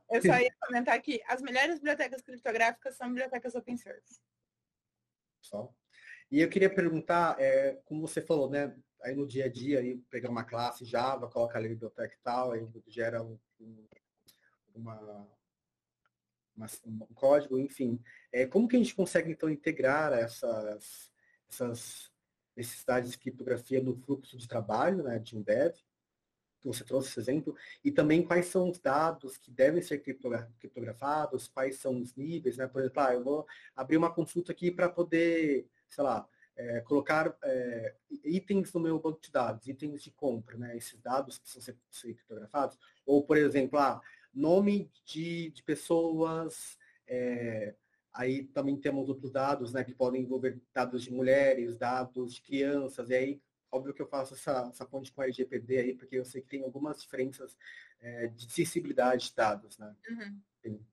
Eu 0.10 0.22
só 0.24 0.40
ia 0.42 0.54
comentar 0.60 1.00
que 1.04 1.22
as 1.28 1.44
melhores 1.44 1.76
bibliotecas 1.76 2.24
criptográficas 2.24 2.96
são 2.96 3.10
bibliotecas 3.10 3.54
open 3.54 3.78
source. 3.78 4.20
Só. 5.40 5.72
E 6.32 6.42
eu 6.42 6.50
queria 6.50 6.74
perguntar, 6.74 7.40
é, 7.40 7.80
como 7.86 8.02
você 8.02 8.22
falou, 8.22 8.50
né? 8.50 8.76
Aí 9.06 9.16
no 9.16 9.28
dia 9.28 9.46
a 9.46 9.50
dia, 9.50 9.80
aí 9.80 9.98
pegar 10.10 10.30
uma 10.30 10.44
classe 10.44 10.84
Java, 10.84 11.30
coloca 11.30 11.58
ali 11.58 11.68
a 11.68 11.70
biblioteca 11.70 12.14
e 12.14 12.24
tal, 12.24 12.52
aí 12.52 12.68
gera 12.88 13.22
um, 13.22 13.38
um, 13.62 13.88
uma, 14.74 15.28
uma, 16.58 16.68
um 16.86 17.14
código, 17.14 17.60
enfim. 17.60 18.02
É, 18.32 18.48
como 18.48 18.68
que 18.68 18.76
a 18.76 18.80
gente 18.80 18.96
consegue, 18.96 19.32
então, 19.32 19.48
integrar 19.48 20.12
essas, 20.14 21.12
essas 21.48 22.12
necessidades 22.56 23.12
de 23.12 23.20
criptografia 23.20 23.82
no 23.82 23.96
fluxo 23.96 24.36
de 24.36 24.48
trabalho 24.48 25.04
né, 25.04 25.20
de 25.20 25.38
um 25.38 25.42
dev? 25.42 25.76
Você 26.64 26.84
trouxe 26.84 27.10
esse 27.10 27.20
exemplo. 27.20 27.56
E 27.84 27.92
também 27.92 28.26
quais 28.26 28.48
são 28.48 28.72
os 28.72 28.80
dados 28.80 29.38
que 29.38 29.52
devem 29.52 29.84
ser 29.84 30.00
criptografados, 30.00 31.48
quais 31.48 31.78
são 31.78 32.02
os 32.02 32.16
níveis, 32.16 32.58
né? 32.58 32.66
Por 32.66 32.82
exemplo, 32.82 33.04
ah, 33.04 33.14
eu 33.14 33.24
vou 33.24 33.46
abrir 33.76 33.98
uma 33.98 34.12
consulta 34.12 34.52
aqui 34.52 34.72
para 34.72 34.90
poder, 34.90 35.70
sei 35.88 36.04
lá, 36.04 36.28
é, 36.56 36.82
colocar 36.82 37.38
é, 37.44 37.96
itens 38.24 38.74
no 38.74 38.80
meu 38.80 39.00
banco 39.00 39.20
de 39.22 39.32
dados, 39.32 39.68
itens 39.68 40.02
de 40.02 40.12
compra, 40.12 40.58
né? 40.58 40.78
Esses 40.78 41.00
dados 41.02 41.38
precisam 41.38 41.62
ser, 41.62 41.78
ser 41.90 42.14
criptografados. 42.14 42.78
Ou, 43.06 43.24
por 43.24 43.38
exemplo, 43.38 43.78
ah, 43.78 44.02
nome 44.34 44.90
de, 45.06 45.52
de 45.52 45.64
pessoas, 45.64 46.78
é, 47.08 47.76
aí 48.14 48.46
também 48.46 48.78
temos 48.78 49.10
outros 49.10 49.32
dados, 49.32 49.74
né? 49.74 49.84
Que 49.84 49.94
podem 49.94 50.22
envolver 50.22 50.62
dados 50.74 51.04
de 51.04 51.12
mulheres, 51.12 51.78
dados 51.78 52.36
de 52.36 52.42
crianças, 52.42 53.10
e 53.10 53.16
aí, 53.16 53.42
óbvio 53.72 53.94
que 53.94 54.02
eu 54.02 54.08
faço 54.08 54.34
essa, 54.34 54.70
essa 54.70 54.86
ponte 54.86 55.12
com 55.12 55.22
a 55.22 55.26
LGPD 55.26 55.78
aí, 55.78 55.94
porque 55.94 56.16
eu 56.16 56.26
sei 56.26 56.42
que 56.42 56.48
tem 56.48 56.64
algumas 56.64 57.02
diferenças 57.02 57.58
é, 58.00 58.28
de 58.28 58.52
sensibilidade 58.52 59.30
de 59.30 59.36
dados, 59.36 59.78
né? 59.78 59.94
Uhum. 60.10 60.86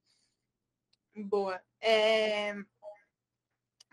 Boa. 1.14 1.62
É... 1.80 2.54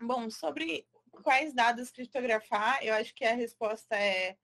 Bom, 0.00 0.30
sobre 0.30 0.86
quais 1.20 1.52
dados 1.52 1.90
criptografar, 1.90 2.84
eu 2.84 2.94
acho 2.94 3.14
que 3.14 3.24
a 3.24 3.34
resposta 3.34 3.96
é 3.96 4.36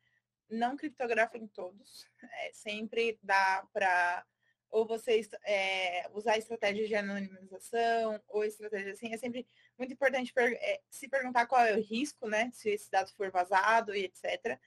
não 0.48 0.76
criptografem 0.76 1.46
todos. 1.48 2.06
É, 2.22 2.52
sempre 2.52 3.18
dá 3.22 3.66
para 3.72 4.24
ou 4.68 4.84
você 4.84 5.20
é, 5.44 6.08
usar 6.12 6.36
estratégias 6.36 6.88
de 6.88 6.94
anonimização 6.94 8.20
ou 8.28 8.44
estratégias 8.44 8.96
assim. 8.96 9.12
É 9.12 9.16
sempre 9.16 9.46
muito 9.78 9.92
importante 9.92 10.32
per 10.32 10.52
é, 10.54 10.80
se 10.90 11.08
perguntar 11.08 11.46
qual 11.46 11.64
é 11.64 11.74
o 11.74 11.82
risco, 11.82 12.28
né? 12.28 12.50
Se 12.52 12.70
esse 12.70 12.90
dado 12.90 13.10
for 13.14 13.30
vazado 13.30 13.94
e 13.94 14.04
etc. 14.04 14.58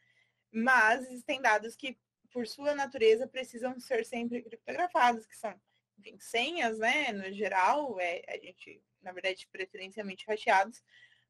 Mas 0.51 1.05
existem 1.07 1.41
dados 1.41 1.75
que, 1.75 1.97
por 2.31 2.47
sua 2.47 2.73
natureza, 2.73 3.27
precisam 3.27 3.79
ser 3.79 4.05
sempre 4.05 4.41
criptografados, 4.41 5.25
que 5.25 5.37
são, 5.37 5.53
enfim, 5.99 6.17
senhas, 6.19 6.79
né? 6.79 7.11
No 7.11 7.31
geral, 7.31 7.99
é, 7.99 8.23
a 8.29 8.37
gente, 8.37 8.81
na 9.01 9.11
verdade, 9.11 9.47
preferencialmente 9.51 10.25
rateados 10.27 10.81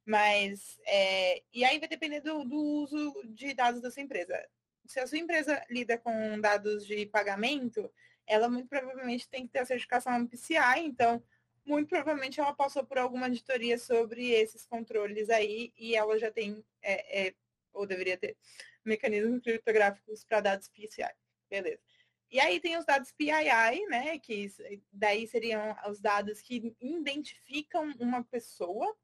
mas, 0.10 0.80
é, 0.88 1.44
e 1.54 1.64
aí 1.64 1.78
vai 1.78 1.88
depender 1.88 2.20
do, 2.22 2.44
do, 2.44 2.58
uso 2.58 3.14
de 3.26 3.54
dados 3.54 3.80
da 3.80 3.92
sua 3.92 4.02
empresa. 4.02 4.44
Se 4.88 5.00
a 5.00 5.06
sua 5.06 5.20
empresa 5.20 5.64
lida 5.70 6.00
com 6.00 6.42
dados 6.42 6.84
de 6.84 7.06
pagamento, 7.06 7.94
ela 8.26 8.50
muito 8.50 8.68
provavelmente 8.68 9.30
tem 9.30 9.46
que 9.46 9.54
ter 9.54 9.60
a 9.60 9.66
certificação 9.68 10.26
PCI, 10.26 10.80
então, 10.80 11.24
muito 11.64 11.90
provavelmente 11.90 12.40
ela 12.40 12.56
passou 12.56 12.84
por 12.84 12.98
alguma 12.98 13.28
auditoria 13.28 13.78
sobre 13.78 14.32
esses 14.32 14.66
controles 14.66 15.30
aí 15.30 15.72
e 15.78 15.96
ela 15.96 16.18
já 16.18 16.32
tem, 16.32 16.66
é, 16.82 17.28
é, 17.28 17.36
ou 17.72 17.86
deveria 17.86 18.18
ter, 18.18 18.36
mecanismos 18.84 19.44
criptográficos 19.44 20.24
para 20.24 20.42
dados 20.42 20.70
PCI. 20.70 21.14
Beleza. 21.48 21.84
E 22.32 22.40
aí 22.40 22.60
tem 22.60 22.80
os 22.80 22.86
dados 22.86 23.12
PII, 23.12 23.86
né, 23.90 24.18
que 24.18 24.52
daí 24.92 25.28
seriam 25.28 25.76
os 25.88 26.02
dados 26.02 26.42
que 26.42 26.76
identificam 26.82 27.94
uma 28.00 28.24
pessoa, 28.24 28.98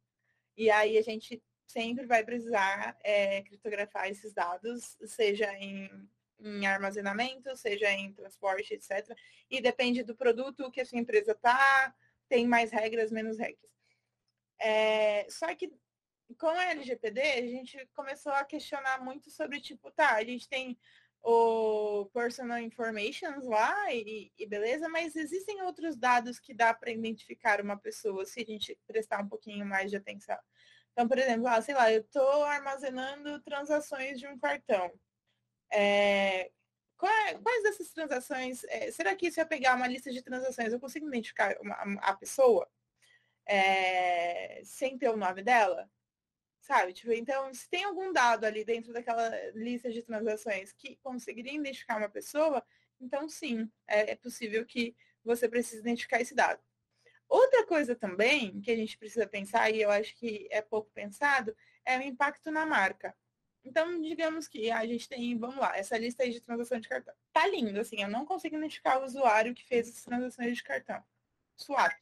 e 0.56 0.70
aí 0.70 0.98
a 0.98 1.02
gente 1.02 1.42
sempre 1.68 2.06
vai 2.06 2.24
precisar 2.24 2.98
é, 3.04 3.42
criptografar 3.44 4.10
esses 4.10 4.34
dados, 4.34 4.98
seja 5.06 5.52
em, 5.58 5.90
em, 6.40 6.66
armazenamento, 6.66 7.56
seja 7.58 7.92
em 7.92 8.14
transporte, 8.14 8.74
etc. 8.74 9.18
E 9.50 9.62
depende 9.62 10.04
do 10.04 10.16
produto 10.16 10.72
que 10.72 10.82
a 10.82 10.86
sua 10.86 11.00
empresa 11.00 11.32
está, 11.32 11.94
tem 12.30 12.48
mais 12.48 12.72
regras, 12.72 13.12
menos 13.12 13.38
regras. 13.38 13.70
É, 14.60 15.28
só 15.30 15.54
que 15.56 15.74
com 16.38 16.48
a 16.48 16.72
LGPD, 16.72 17.22
a 17.22 17.48
gente 17.48 17.88
começou 17.94 18.32
a 18.32 18.44
questionar 18.44 19.04
muito 19.04 19.30
sobre, 19.30 19.62
tipo, 19.62 19.92
tá, 19.92 20.16
a 20.16 20.24
gente 20.24 20.50
tem 20.50 20.78
o 21.28 22.06
personal 22.14 22.60
information 22.60 23.50
lá 23.50 23.92
e, 23.92 24.32
e, 24.38 24.46
beleza, 24.46 24.88
mas 24.88 25.16
existem 25.16 25.60
outros 25.64 25.96
dados 25.96 26.38
que 26.38 26.54
dá 26.54 26.72
para 26.72 26.92
identificar 26.92 27.60
uma 27.60 27.76
pessoa 27.76 28.28
se 28.28 28.42
a 28.42 28.46
gente 28.46 28.78
prestar 28.86 29.24
um 29.24 29.28
pouquinho 29.28 29.66
mais 29.66 29.90
de 29.90 29.98
atenção. 29.98 30.38
Então, 30.92 31.08
por 31.08 31.18
exemplo, 31.18 31.48
ah, 31.48 31.60
sei 31.62 31.74
lá, 31.74 31.92
eu 31.92 32.02
estou 32.02 32.44
armazenando 32.44 33.42
transações 33.42 34.20
de 34.20 34.28
um 34.28 34.38
cartão. 34.38 34.94
É, 35.74 36.52
quais, 36.96 37.40
quais 37.42 37.64
dessas 37.64 37.92
transações, 37.92 38.64
é, 38.66 38.92
será 38.92 39.16
que 39.16 39.32
se 39.32 39.42
eu 39.42 39.48
pegar 39.48 39.76
uma 39.76 39.88
lista 39.88 40.12
de 40.12 40.22
transações, 40.22 40.72
eu 40.72 40.80
consigo 40.80 41.08
identificar 41.08 41.58
uma, 41.60 41.76
a 42.02 42.14
pessoa 42.16 42.70
é, 43.48 44.62
sem 44.64 44.96
ter 44.96 45.10
o 45.10 45.18
nome 45.18 45.42
dela? 45.42 45.90
Sabe? 46.66 46.94
Tipo, 46.94 47.12
então, 47.14 47.54
se 47.54 47.70
tem 47.70 47.84
algum 47.84 48.12
dado 48.12 48.44
ali 48.44 48.66
dentro 48.66 48.92
daquela 48.92 49.30
lista 49.52 49.92
de 49.92 50.02
transações 50.02 50.72
que 50.72 50.96
conseguiria 50.96 51.54
identificar 51.54 51.98
uma 51.98 52.10
pessoa, 52.10 52.66
então 53.00 53.30
sim, 53.30 53.70
é, 53.88 54.14
é 54.14 54.16
possível 54.16 54.66
que 54.66 54.96
você 55.24 55.48
precise 55.48 55.82
identificar 55.82 56.20
esse 56.22 56.34
dado. 56.34 56.60
Outra 57.30 57.68
coisa 57.68 57.96
também 57.96 58.60
que 58.62 58.72
a 58.72 58.76
gente 58.76 58.98
precisa 58.98 59.28
pensar, 59.28 59.70
e 59.70 59.80
eu 59.80 59.92
acho 59.92 60.16
que 60.16 60.48
é 60.50 60.60
pouco 60.60 60.90
pensado, 60.90 61.56
é 61.86 62.00
o 62.00 62.02
impacto 62.02 62.50
na 62.50 62.66
marca. 62.66 63.16
Então, 63.64 64.02
digamos 64.02 64.48
que 64.48 64.72
a 64.72 64.88
gente 64.88 65.08
tem, 65.08 65.38
vamos 65.38 65.58
lá, 65.58 65.78
essa 65.78 65.96
lista 65.96 66.24
aí 66.24 66.32
de 66.32 66.42
transação 66.42 66.80
de 66.80 66.90
cartão. 66.90 67.14
Tá 67.32 67.46
lindo, 67.46 67.80
assim, 67.80 68.02
eu 68.02 68.10
não 68.10 68.26
consigo 68.26 68.56
identificar 68.56 68.98
o 68.98 69.06
usuário 69.06 69.54
que 69.54 69.64
fez 69.68 69.88
as 69.88 70.02
transações 70.02 70.58
de 70.58 70.64
cartão. 70.64 71.04
Suave. 71.56 71.96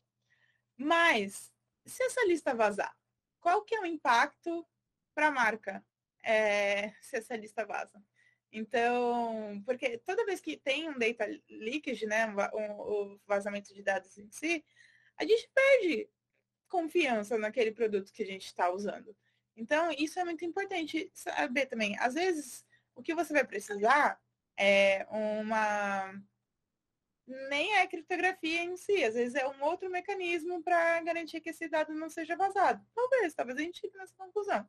Mas, 0.78 1.54
se 1.86 2.02
essa 2.02 2.26
lista 2.26 2.56
vazar, 2.56 2.96
qual 3.44 3.62
que 3.62 3.76
é 3.76 3.82
o 3.82 3.86
impacto 3.86 4.66
para 5.14 5.28
a 5.28 5.32
marca 5.32 5.86
é, 6.24 6.94
se 7.04 7.18
essa 7.18 7.36
lista 7.36 7.66
vaza. 7.66 8.02
Então, 8.52 9.62
porque 9.66 9.98
toda 9.98 10.26
vez 10.26 10.40
que 10.40 10.56
tem 10.56 10.90
um 10.90 10.98
data 10.98 11.26
leakage, 11.50 12.06
né, 12.06 12.34
o 12.54 13.04
um, 13.04 13.20
vazamento 13.28 13.74
de 13.74 13.82
dados 13.82 14.18
em 14.18 14.30
si, 14.32 14.64
a 15.18 15.26
gente 15.26 15.50
perde 15.54 16.10
confiança 16.70 17.38
naquele 17.38 17.72
produto 17.72 18.14
que 18.14 18.24
a 18.24 18.26
gente 18.26 18.46
está 18.46 18.72
usando. 18.72 19.16
Então, 19.56 19.92
isso 19.92 20.20
é 20.20 20.24
muito 20.24 20.46
importante 20.46 21.12
saber 21.14 21.66
também. 21.66 21.98
Às 22.00 22.14
vezes, 22.14 22.66
o 22.96 23.04
que 23.04 23.14
você 23.14 23.34
vai 23.34 23.44
precisar 23.44 24.20
é 24.58 25.06
uma 25.10 26.14
nem 27.26 27.76
é 27.78 27.88
criptografia 27.88 28.64
em 28.64 28.76
si, 28.76 29.04
às 29.04 29.14
vezes 29.14 29.36
é 29.36 29.48
um 29.48 29.64
outro 29.64 29.90
mecanismo 29.90 30.62
para 30.62 31.02
garantir 31.02 31.40
que 31.40 31.50
esse 31.50 31.68
dado 31.68 31.94
não 31.94 32.10
seja 32.10 32.36
vazado. 32.36 32.86
Talvez, 32.94 33.34
talvez 33.34 33.58
a 33.58 33.62
gente 33.62 33.80
chegue 33.80 33.98
nessa 33.98 34.14
conclusão. 34.16 34.68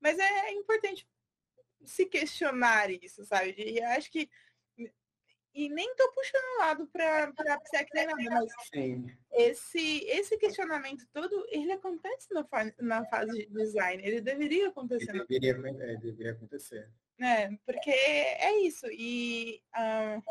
Mas 0.00 0.18
é 0.18 0.52
importante 0.52 1.08
se 1.84 2.06
questionar 2.06 2.90
isso, 2.90 3.24
sabe? 3.24 3.54
E 3.56 3.82
acho 3.82 4.10
que. 4.10 4.28
E 5.54 5.70
nem 5.70 5.94
tô 5.96 6.12
puxando 6.12 6.44
o 6.44 6.58
lado 6.58 6.86
para 6.88 7.32
PSEC 7.32 7.88
nem 7.94 8.06
nada, 8.06 8.20
mas 8.28 8.52
esse, 9.32 10.04
esse 10.04 10.36
questionamento 10.36 11.06
todo, 11.14 11.46
ele 11.48 11.72
acontece 11.72 12.28
na 12.78 13.06
fase 13.06 13.32
de 13.32 13.46
design. 13.46 14.04
Ele 14.04 14.20
deveria 14.20 14.68
acontecer. 14.68 15.12
Ele 15.12 15.24
deveria, 15.24 15.82
é, 15.82 15.96
deveria 15.96 16.32
acontecer. 16.32 16.90
É, 17.18 17.48
porque 17.64 17.90
é 17.90 18.60
isso. 18.60 18.86
E 18.90 19.62
uh, 19.74 20.22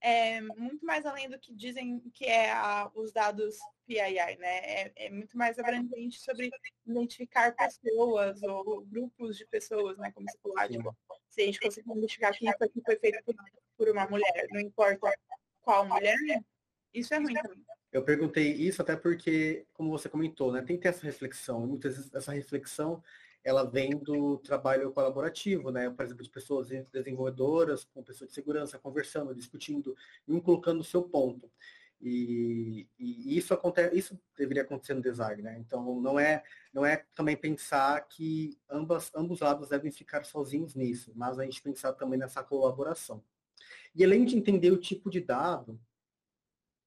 é 0.00 0.40
muito 0.40 0.84
mais 0.84 1.04
além 1.04 1.28
do 1.28 1.38
que 1.38 1.54
dizem 1.54 2.00
que 2.14 2.24
é 2.24 2.52
a, 2.52 2.90
os 2.94 3.12
dados 3.12 3.58
PII, 3.86 4.36
né? 4.38 4.58
É, 4.58 4.92
é, 4.96 5.10
muito 5.10 5.36
mais 5.36 5.58
abrangente 5.58 6.20
sobre 6.20 6.50
identificar 6.86 7.54
pessoas 7.54 8.42
ou 8.42 8.82
grupos 8.86 9.36
de 9.36 9.46
pessoas, 9.46 9.98
né? 9.98 10.10
Como 10.12 10.28
se 10.30 10.38
falar, 10.38 10.68
tipo, 10.68 10.96
se 11.28 11.42
a 11.42 11.44
gente 11.44 11.60
conseguir 11.60 11.90
identificar 11.90 12.32
que 12.32 12.48
isso 12.48 12.64
aqui 12.64 12.80
foi 12.84 12.96
feito 12.96 13.22
por, 13.24 13.34
por 13.76 13.88
uma 13.90 14.06
mulher, 14.06 14.46
não 14.50 14.60
importa 14.60 15.12
qual 15.60 15.86
mulher, 15.86 16.16
isso 16.94 17.12
é 17.14 17.18
também. 17.18 17.36
Eu 17.92 18.04
perguntei 18.04 18.52
isso 18.52 18.80
até 18.80 18.94
porque, 18.94 19.66
como 19.72 19.90
você 19.90 20.08
comentou, 20.08 20.52
né, 20.52 20.62
tem 20.62 20.76
que 20.76 20.82
ter 20.82 20.90
essa 20.90 21.04
reflexão. 21.04 21.66
Muitas 21.66 21.96
vezes 21.96 22.14
essa 22.14 22.32
reflexão 22.32 23.02
ela 23.42 23.64
vem 23.64 23.96
do 23.96 24.38
trabalho 24.38 24.92
colaborativo, 24.92 25.70
né? 25.70 25.88
Por 25.90 26.04
exemplo, 26.04 26.22
de 26.22 26.30
pessoas 26.30 26.68
desenvolvedoras 26.92 27.84
com 27.84 28.02
pessoas 28.02 28.30
de 28.30 28.34
segurança 28.34 28.78
conversando, 28.78 29.34
discutindo, 29.34 29.96
um 30.28 30.40
colocando 30.40 30.80
o 30.80 30.84
seu 30.84 31.02
ponto. 31.02 31.50
E, 32.02 32.88
e, 32.98 33.36
isso 33.36 33.52
acontece, 33.52 33.96
isso 33.96 34.18
deveria 34.36 34.62
acontecer 34.62 34.94
no 34.94 35.02
design, 35.02 35.42
né? 35.42 35.58
Então 35.58 36.00
não 36.00 36.18
é 36.18 36.42
não 36.72 36.84
é 36.84 37.04
também 37.14 37.36
pensar 37.36 38.00
que 38.08 38.58
ambas 38.70 39.10
ambos 39.14 39.40
lados 39.40 39.68
devem 39.68 39.90
ficar 39.90 40.24
sozinhos 40.24 40.74
nisso, 40.74 41.12
mas 41.14 41.38
a 41.38 41.44
gente 41.44 41.62
pensar 41.62 41.92
também 41.92 42.18
nessa 42.18 42.42
colaboração. 42.42 43.22
E 43.94 44.02
além 44.02 44.24
de 44.24 44.36
entender 44.36 44.70
o 44.70 44.78
tipo 44.78 45.10
de 45.10 45.20
dado, 45.20 45.78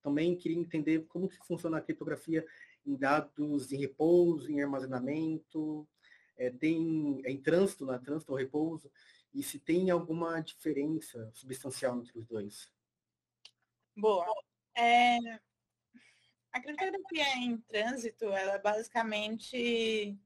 também 0.01 0.36
queria 0.36 0.58
entender 0.58 1.06
como 1.08 1.30
que 1.30 1.38
funciona 1.45 1.78
a 1.78 1.82
criptografia 1.82 2.45
em 2.86 2.95
dados 2.95 3.72
em 3.72 3.78
repouso, 3.78 4.51
em 4.51 4.62
armazenamento, 4.62 5.88
é, 6.38 6.49
tem 6.49 7.21
é 7.25 7.31
em 7.31 7.41
trânsito, 7.41 7.86
na 7.86 7.93
né? 7.93 7.99
trânsito 7.99 8.31
ou 8.31 8.38
repouso, 8.38 8.91
e 9.34 9.41
se 9.41 9.59
tem 9.59 9.89
alguma 9.89 10.39
diferença 10.41 11.31
substancial 11.34 11.99
entre 11.99 12.17
os 12.17 12.25
dois. 12.25 12.69
Boa. 13.95 14.25
É, 14.75 15.17
a 16.51 16.59
criptografia 16.59 17.38
em 17.38 17.57
trânsito, 17.57 18.25
ela 18.25 18.57
basicamente, 18.59 20.17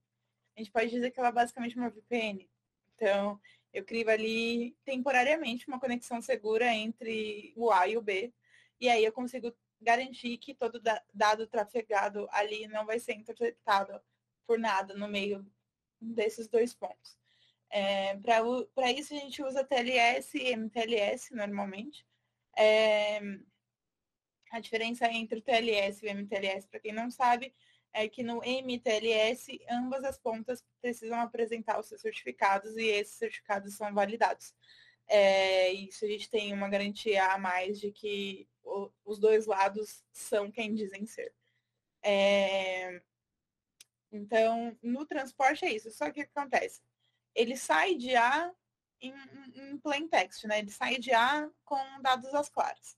a 0.56 0.60
gente 0.60 0.72
pode 0.72 0.90
dizer 0.90 1.12
que 1.12 1.20
ela 1.20 1.30
é 1.30 1.32
basicamente 1.34 1.78
uma 1.78 1.90
VPN. 1.90 2.50
Então, 2.96 3.40
eu 3.74 3.86
crio 3.86 4.10
ali 4.10 4.76
temporariamente 4.84 5.68
uma 5.68 5.80
conexão 5.80 6.22
segura 6.22 6.74
entre 6.74 7.54
o 7.56 7.72
A 7.72 7.88
e 7.88 7.98
o 7.98 8.02
B, 8.02 8.34
e 8.80 8.90
aí 8.90 9.04
eu 9.06 9.12
consigo 9.12 9.54
garantir 9.80 10.38
que 10.38 10.54
todo 10.54 10.82
dado 11.14 11.48
trafegado 11.48 12.28
ali 12.32 12.68
não 12.68 12.86
vai 12.86 13.00
ser 13.00 13.14
interceptado 13.14 14.00
por 14.46 14.58
nada 14.58 14.94
no 14.96 15.08
meio 15.08 15.46
desses 16.00 16.48
dois 16.48 16.74
pontos. 16.74 17.18
É, 17.70 18.16
Para 18.18 18.92
isso 18.92 19.14
a 19.14 19.18
gente 19.18 19.44
usa 19.44 19.64
TLS 19.64 20.38
e 20.38 20.56
MTLS 20.56 21.34
normalmente. 21.36 22.06
É, 22.58 23.20
a 24.52 24.60
diferença 24.60 25.06
entre 25.12 25.40
o 25.40 25.42
TLS 25.42 26.04
e 26.06 26.08
o 26.08 26.12
MTLS, 26.12 26.68
para 26.68 26.80
quem 26.80 26.94
não 26.94 27.12
sabe, 27.12 27.54
é 27.94 28.08
que 28.08 28.24
no 28.24 28.42
MTLS 28.44 29.60
ambas 29.70 30.04
as 30.04 30.18
pontas 30.18 30.64
precisam 30.82 31.20
apresentar 31.20 31.80
os 31.80 31.88
seus 31.88 32.02
certificados 32.02 32.76
e 32.78 32.84
esses 32.84 33.16
certificados 33.16 33.76
são 33.76 33.94
validados. 33.94 34.54
É, 35.08 35.72
isso 35.72 36.06
a 36.06 36.08
gente 36.08 36.30
tem 36.30 36.54
uma 36.54 36.70
garantia 36.70 37.26
a 37.34 37.38
mais 37.38 37.80
de 37.80 37.92
que 37.92 38.48
o, 38.64 38.92
os 39.06 39.20
dois 39.20 39.46
lados 39.46 40.04
são 40.12 40.52
quem 40.52 40.74
dizem 40.74 41.06
ser. 41.06 41.34
É, 42.04 43.02
então, 44.12 44.78
no 44.82 45.06
transporte 45.06 45.66
é 45.66 45.72
isso. 45.72 45.92
Só 45.92 46.06
que 46.06 46.22
o 46.22 46.26
que 46.26 46.32
acontece? 46.36 46.82
Ele 47.36 47.56
sai 47.56 47.96
de 47.96 48.16
A 48.16 48.54
em, 49.02 49.14
em 49.54 49.78
plain 49.78 50.08
text, 50.08 50.46
né? 50.46 50.60
Ele 50.60 50.72
sai 50.72 50.98
de 50.98 51.14
A 51.14 51.50
com 51.64 52.02
dados 52.02 52.34
às 52.34 52.50
claras. 52.50 52.98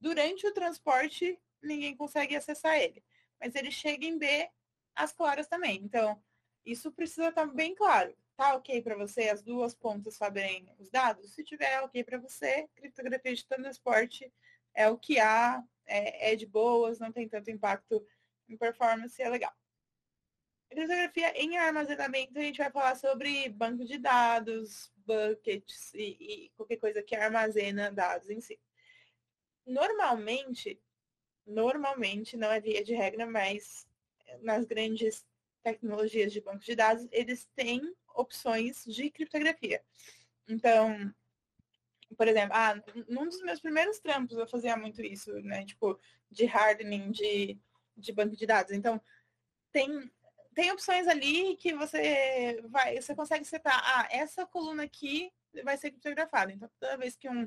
Durante 0.00 0.46
o 0.46 0.54
transporte, 0.54 1.38
ninguém 1.62 1.96
consegue 1.96 2.36
acessar 2.36 2.76
ele. 2.76 3.02
Mas 3.40 3.54
ele 3.54 3.70
chega 3.70 4.06
em 4.06 4.18
B 4.18 4.48
às 4.94 5.12
claras 5.12 5.48
também. 5.48 5.80
Então, 5.82 6.22
isso 6.64 6.92
precisa 6.92 7.28
estar 7.28 7.46
bem 7.46 7.74
claro. 7.74 8.16
Tá 8.36 8.54
ok 8.54 8.82
para 8.82 8.96
você 8.96 9.30
as 9.30 9.42
duas 9.42 9.74
pontas 9.74 10.14
saberem 10.14 10.70
os 10.78 10.90
dados? 10.90 11.32
Se 11.34 11.42
tiver 11.42 11.80
ok 11.80 12.04
para 12.04 12.18
você, 12.18 12.68
criptografia 12.74 13.34
de 13.34 13.46
transporte 13.46 14.30
é 14.74 14.88
o 14.88 14.98
que 14.98 15.18
há, 15.18 15.62
é, 15.86 16.32
é 16.32 16.36
de 16.36 16.46
boas, 16.46 16.98
não 16.98 17.10
tem 17.10 17.26
tanto 17.28 17.50
impacto 17.50 18.06
em 18.48 18.56
performance, 18.56 19.20
é 19.20 19.28
legal. 19.28 19.52
Criptografia 20.76 21.32
em 21.42 21.56
armazenamento, 21.56 22.38
a 22.38 22.42
gente 22.42 22.58
vai 22.58 22.70
falar 22.70 22.96
sobre 22.96 23.48
banco 23.48 23.82
de 23.82 23.96
dados, 23.96 24.92
buckets 25.06 25.94
e, 25.94 26.18
e 26.20 26.52
qualquer 26.54 26.76
coisa 26.76 27.02
que 27.02 27.16
armazena 27.16 27.90
dados 27.90 28.28
em 28.28 28.42
si. 28.42 28.60
Normalmente, 29.64 30.78
normalmente, 31.46 32.36
não 32.36 32.52
é 32.52 32.60
via 32.60 32.84
de 32.84 32.92
regra, 32.92 33.24
mas 33.24 33.88
nas 34.42 34.66
grandes 34.66 35.26
tecnologias 35.62 36.30
de 36.30 36.42
banco 36.42 36.62
de 36.62 36.76
dados, 36.76 37.08
eles 37.10 37.48
têm 37.56 37.96
opções 38.14 38.84
de 38.84 39.10
criptografia. 39.10 39.82
Então, 40.46 41.10
por 42.18 42.28
exemplo, 42.28 42.54
ah, 42.54 42.74
num 43.08 43.24
dos 43.24 43.40
meus 43.40 43.60
primeiros 43.60 43.98
trampos 43.98 44.36
eu 44.36 44.46
fazia 44.46 44.76
muito 44.76 45.00
isso, 45.00 45.32
né? 45.40 45.64
Tipo, 45.64 45.98
de 46.30 46.46
hardening 46.46 47.10
de, 47.12 47.58
de 47.96 48.12
banco 48.12 48.36
de 48.36 48.44
dados. 48.44 48.72
Então, 48.72 49.00
tem 49.72 50.10
tem 50.56 50.72
opções 50.72 51.06
ali 51.06 51.54
que 51.56 51.74
você 51.74 52.62
vai, 52.64 52.98
você 52.98 53.14
consegue 53.14 53.44
setar, 53.44 53.78
ah, 53.84 54.08
essa 54.10 54.46
coluna 54.46 54.84
aqui 54.84 55.30
vai 55.62 55.76
ser 55.76 55.90
criptografada. 55.90 56.50
Então, 56.50 56.66
toda 56.80 56.96
vez 56.96 57.14
que 57.14 57.28
um, 57.28 57.46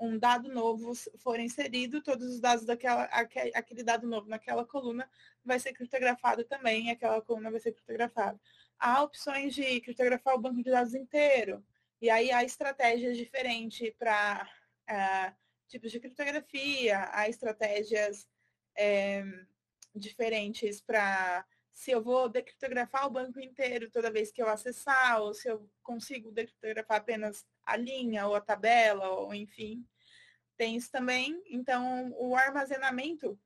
um 0.00 0.18
dado 0.18 0.48
novo 0.48 0.92
for 1.18 1.38
inserido, 1.38 2.02
todos 2.02 2.26
os 2.26 2.40
dados 2.40 2.66
daquela, 2.66 3.04
aquele 3.04 3.84
dado 3.84 4.08
novo 4.08 4.28
naquela 4.28 4.66
coluna 4.66 5.08
vai 5.44 5.60
ser 5.60 5.72
criptografado 5.72 6.42
também, 6.42 6.90
aquela 6.90 7.22
coluna 7.22 7.48
vai 7.48 7.60
ser 7.60 7.70
criptografada. 7.70 8.40
Há 8.76 9.04
opções 9.04 9.54
de 9.54 9.80
criptografar 9.80 10.34
o 10.34 10.40
banco 10.40 10.60
de 10.60 10.70
dados 10.70 10.94
inteiro, 10.94 11.64
e 12.02 12.10
aí 12.10 12.32
há 12.32 12.42
estratégias 12.42 13.16
diferentes 13.16 13.88
para 13.96 14.50
uh, 14.88 14.92
eh, 14.92 15.34
tipos 15.68 15.92
de 15.92 16.00
criptografia, 16.00 17.08
há 17.12 17.28
estratégias 17.28 18.26
é, 18.76 19.22
diferentes 19.94 20.80
para 20.80 21.46
se 21.78 21.92
eu 21.92 22.02
vou 22.02 22.28
decriptografar 22.28 23.06
o 23.06 23.10
banco 23.10 23.38
inteiro 23.38 23.88
toda 23.88 24.10
vez 24.10 24.32
que 24.32 24.42
eu 24.42 24.48
acessar, 24.48 25.22
ou 25.22 25.32
se 25.32 25.48
eu 25.48 25.70
consigo 25.80 26.32
decriptografar 26.32 26.96
apenas 26.96 27.46
a 27.64 27.76
linha 27.76 28.26
ou 28.26 28.34
a 28.34 28.40
tabela, 28.40 29.08
ou 29.10 29.32
enfim. 29.32 29.86
Tem 30.56 30.74
isso 30.74 30.90
também. 30.90 31.40
Então, 31.46 32.12
o 32.18 32.34
armazenamento, 32.34 33.38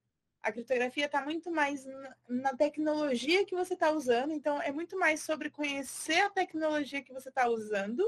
a 0.43 0.51
criptografia 0.51 1.05
está 1.05 1.23
muito 1.23 1.51
mais 1.51 1.85
na 2.27 2.57
tecnologia 2.57 3.45
que 3.45 3.55
você 3.55 3.75
está 3.75 3.91
usando. 3.91 4.33
Então, 4.33 4.63
é 4.63 4.73
muito 4.73 4.99
mais 4.99 5.21
sobre 5.21 5.51
conhecer 5.51 6.23
a 6.23 6.31
tecnologia 6.31 7.03
que 7.03 7.13
você 7.13 7.29
está 7.29 7.47
usando 7.51 8.03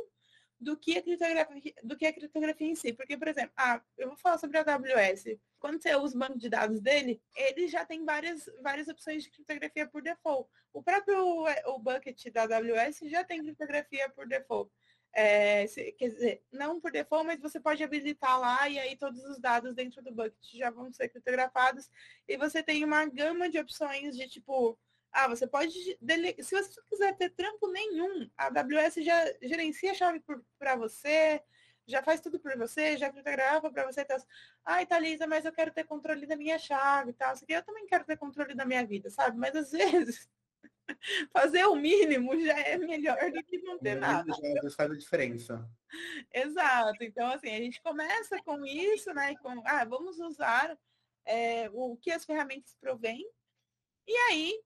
do 0.61 0.77
que, 0.77 0.99
a 0.99 1.03
criptografia, 1.03 1.75
do 1.83 1.97
que 1.97 2.07
a 2.07 2.13
criptografia 2.13 2.69
em 2.69 2.75
si. 2.75 2.93
Porque, 2.93 3.17
por 3.17 3.29
exemplo, 3.29 3.53
ah, 3.57 3.83
eu 3.99 4.09
vou 4.09 4.17
falar 4.17 4.39
sobre 4.39 4.59
a 4.59 4.63
AWS 4.63 5.39
quando 5.65 5.81
você 5.81 5.97
usa 5.97 6.15
o 6.15 6.19
banco 6.19 6.39
de 6.39 6.51
dados 6.51 6.79
dele, 6.79 7.23
ele 7.35 7.67
já 7.69 7.87
tem 7.87 8.05
várias, 8.05 8.45
várias 8.61 8.87
opções 8.87 9.23
de 9.23 9.31
criptografia 9.31 9.89
por 9.89 10.03
default. 10.03 10.47
O 10.75 10.83
próprio 10.83 11.17
o 11.19 11.79
bucket 11.79 12.31
da 12.31 12.43
AWS 12.43 12.99
já 13.05 13.25
tem 13.25 13.43
criptografia 13.43 14.11
por 14.11 14.29
default. 14.29 14.71
É, 15.15 15.67
quer 15.97 16.09
dizer, 16.09 16.45
não 16.53 16.79
por 16.79 16.93
default, 16.93 17.27
mas 17.27 17.41
você 17.41 17.59
pode 17.59 17.83
habilitar 17.83 18.39
lá 18.39 18.69
e 18.69 18.79
aí 18.79 18.95
todos 18.95 19.25
os 19.25 19.39
dados 19.39 19.75
dentro 19.75 20.03
do 20.03 20.13
bucket 20.13 20.53
já 20.53 20.69
vão 20.69 20.93
ser 20.93 21.09
criptografados. 21.09 21.89
E 22.29 22.37
você 22.37 22.63
tem 22.63 22.85
uma 22.85 23.07
gama 23.07 23.49
de 23.49 23.59
opções 23.59 24.15
de 24.15 24.29
tipo, 24.29 24.79
ah, 25.15 25.29
você 25.29 25.47
pode. 25.47 25.73
Se 25.73 26.51
você 26.51 26.83
quiser 26.89 27.17
ter 27.17 27.31
trampo 27.31 27.71
nenhum, 27.71 28.29
a 28.37 28.47
AWS 28.47 28.97
já 28.97 29.25
gerencia 29.41 29.93
a 29.93 29.95
chave 29.95 30.21
para 30.59 30.75
você, 30.75 31.41
já 31.87 32.03
faz 32.03 32.21
tudo 32.21 32.41
por 32.41 32.57
você, 32.59 32.97
já 32.97 33.11
criptografa 33.11 33.71
para 33.71 33.87
você. 33.87 34.05
Tá... 34.05 34.17
Ai, 34.65 34.85
Thalisa, 34.85 35.25
mas 35.27 35.45
eu 35.45 35.53
quero 35.53 35.73
ter 35.73 35.85
controle 35.85 36.27
da 36.27 36.37
minha 36.37 36.59
chave 36.59 37.11
e 37.11 37.15
tal. 37.15 37.33
Eu 37.49 37.63
também 37.63 37.87
quero 37.87 38.05
ter 38.05 38.17
controle 38.17 38.55
da 38.55 38.65
minha 38.65 38.85
vida, 38.85 39.09
sabe? 39.09 39.39
Mas 39.39 39.55
às 39.55 39.71
vezes 39.73 40.29
fazer 41.33 41.65
o 41.67 41.77
mínimo 41.77 42.39
já 42.41 42.59
é 42.59 42.77
melhor 42.77 43.31
do 43.31 43.43
que 43.45 43.59
não 43.59 43.79
ter 43.79 43.95
nada. 43.95 44.33
Já 44.33 44.71
faz 44.71 44.91
a 44.91 44.97
diferença. 44.97 45.71
Exato. 46.33 47.05
Então, 47.05 47.29
assim, 47.29 47.55
a 47.55 47.59
gente 47.59 47.81
começa 47.81 48.37
com 48.43 48.67
isso, 48.67 49.15
né? 49.15 49.37
Com, 49.37 49.63
ah, 49.65 49.85
vamos 49.85 50.19
usar 50.19 50.77
é, 51.25 51.71
o 51.73 51.97
que 51.97 52.11
as 52.11 52.25
ferramentas 52.25 52.77
provêm. 52.81 53.25
E 54.07 54.17
aí, 54.29 54.61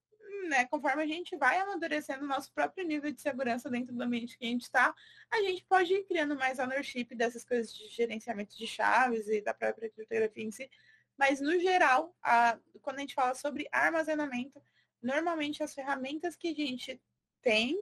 né, 0.49 0.67
conforme 0.67 1.03
a 1.03 1.07
gente 1.07 1.37
vai 1.37 1.59
amadurecendo 1.59 2.25
o 2.25 2.29
nosso 2.29 2.53
próprio 2.53 2.87
nível 2.87 3.13
de 3.13 3.21
segurança 3.21 3.71
dentro 3.71 3.95
do 3.95 4.03
ambiente 4.03 4.39
que 4.39 4.45
a 4.45 4.49
gente 4.49 4.63
está, 4.63 4.95
a 5.31 5.43
gente 5.43 5.65
pode 5.65 5.93
ir 5.93 6.05
criando 6.05 6.37
mais 6.37 6.59
ownership 6.59 7.07
dessas 7.15 7.45
coisas 7.45 7.73
de 7.73 7.89
gerenciamento 7.89 8.57
de 8.57 8.67
chaves 8.67 9.29
e 9.29 9.41
da 9.41 9.55
própria 9.55 9.91
criptografia 9.91 10.45
em 10.45 10.51
si. 10.51 10.71
Mas, 11.17 11.41
no 11.41 11.59
geral, 11.59 12.17
a, 12.23 12.59
quando 12.81 12.99
a 12.99 13.01
gente 13.01 13.15
fala 13.15 13.35
sobre 13.35 13.69
armazenamento, 13.73 14.63
normalmente 15.03 15.63
as 15.63 15.75
ferramentas 15.75 16.37
que 16.37 16.49
a 16.49 16.55
gente 16.55 17.01
tem, 17.43 17.81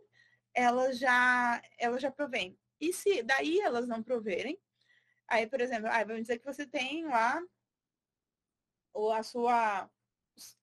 elas 0.55 0.99
já, 0.99 1.63
elas 1.79 2.01
já 2.01 2.11
provêm. 2.11 2.59
E 2.81 2.93
se 2.93 3.23
daí 3.23 3.61
elas 3.61 3.87
não 3.87 4.03
proverem, 4.03 4.59
aí, 5.29 5.47
por 5.47 5.61
exemplo, 5.61 5.89
aí 5.91 6.05
vamos 6.05 6.23
dizer 6.23 6.39
que 6.39 6.45
você 6.45 6.67
tem 6.67 7.05
lá 7.07 7.43
ou 8.93 9.13
a 9.13 9.23
sua, 9.23 9.91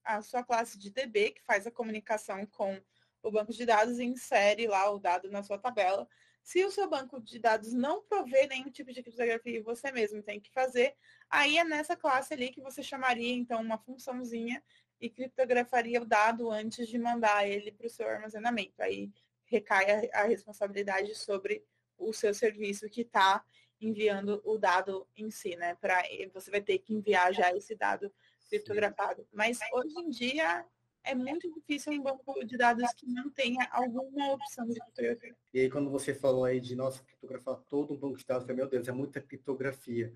a 0.03 0.21
sua 0.21 0.43
classe 0.43 0.77
de 0.77 0.89
DB, 0.89 1.31
que 1.31 1.43
faz 1.43 1.65
a 1.65 1.71
comunicação 1.71 2.45
com 2.45 2.81
o 3.21 3.31
banco 3.31 3.53
de 3.53 3.65
dados 3.65 3.99
e 3.99 4.03
insere 4.03 4.67
lá 4.67 4.89
o 4.91 4.99
dado 4.99 5.31
na 5.31 5.41
sua 5.43 5.57
tabela. 5.57 6.07
Se 6.43 6.63
o 6.65 6.71
seu 6.71 6.89
banco 6.89 7.21
de 7.21 7.39
dados 7.39 7.71
não 7.71 8.03
prover 8.03 8.49
nenhum 8.49 8.69
tipo 8.69 8.91
de 8.91 9.01
criptografia 9.01 9.57
e 9.57 9.61
você 9.61 9.91
mesmo 9.91 10.21
tem 10.21 10.41
que 10.41 10.51
fazer, 10.51 10.93
aí 11.29 11.57
é 11.57 11.63
nessa 11.63 11.95
classe 11.95 12.33
ali 12.33 12.49
que 12.49 12.61
você 12.61 12.83
chamaria, 12.83 13.33
então, 13.33 13.61
uma 13.61 13.77
funçãozinha 13.77 14.61
e 14.99 15.09
criptografaria 15.09 16.01
o 16.01 16.05
dado 16.05 16.51
antes 16.51 16.87
de 16.87 16.97
mandar 16.97 17.47
ele 17.47 17.71
para 17.71 17.87
o 17.87 17.89
seu 17.89 18.07
armazenamento. 18.07 18.81
Aí 18.81 19.09
recai 19.45 20.09
a, 20.11 20.21
a 20.21 20.23
responsabilidade 20.25 21.15
sobre 21.15 21.65
o 21.97 22.11
seu 22.11 22.33
serviço 22.33 22.89
que 22.89 23.01
está 23.01 23.43
enviando 23.79 24.41
o 24.43 24.57
dado 24.57 25.07
em 25.15 25.29
si, 25.29 25.55
né? 25.55 25.75
Para 25.75 26.03
você 26.33 26.51
vai 26.51 26.61
ter 26.61 26.79
que 26.79 26.93
enviar 26.93 27.33
já 27.33 27.55
esse 27.55 27.75
dado 27.75 28.13
criptografado. 28.53 29.25
Mas 29.33 29.59
hoje 29.73 29.99
em 29.99 30.09
dia 30.09 30.65
é 31.03 31.15
muito 31.15 31.51
difícil 31.53 31.93
um 31.93 32.01
banco 32.01 32.45
de 32.45 32.57
dados 32.57 32.93
que 32.93 33.07
não 33.07 33.29
tenha 33.29 33.67
alguma 33.71 34.33
opção 34.33 34.65
de 34.67 34.79
criptografia. 34.79 35.35
E 35.53 35.59
aí 35.59 35.69
quando 35.69 35.89
você 35.89 36.13
falou 36.13 36.45
aí 36.45 36.59
de 36.59 36.75
nossa 36.75 37.03
criptografar 37.03 37.57
todo 37.69 37.93
um 37.93 37.97
banco 37.97 38.17
de 38.17 38.25
dados, 38.25 38.43
eu 38.43 38.47
falei, 38.47 38.61
meu 38.61 38.69
Deus, 38.69 38.87
é 38.87 38.91
muita 38.91 39.19
criptografia. 39.19 40.13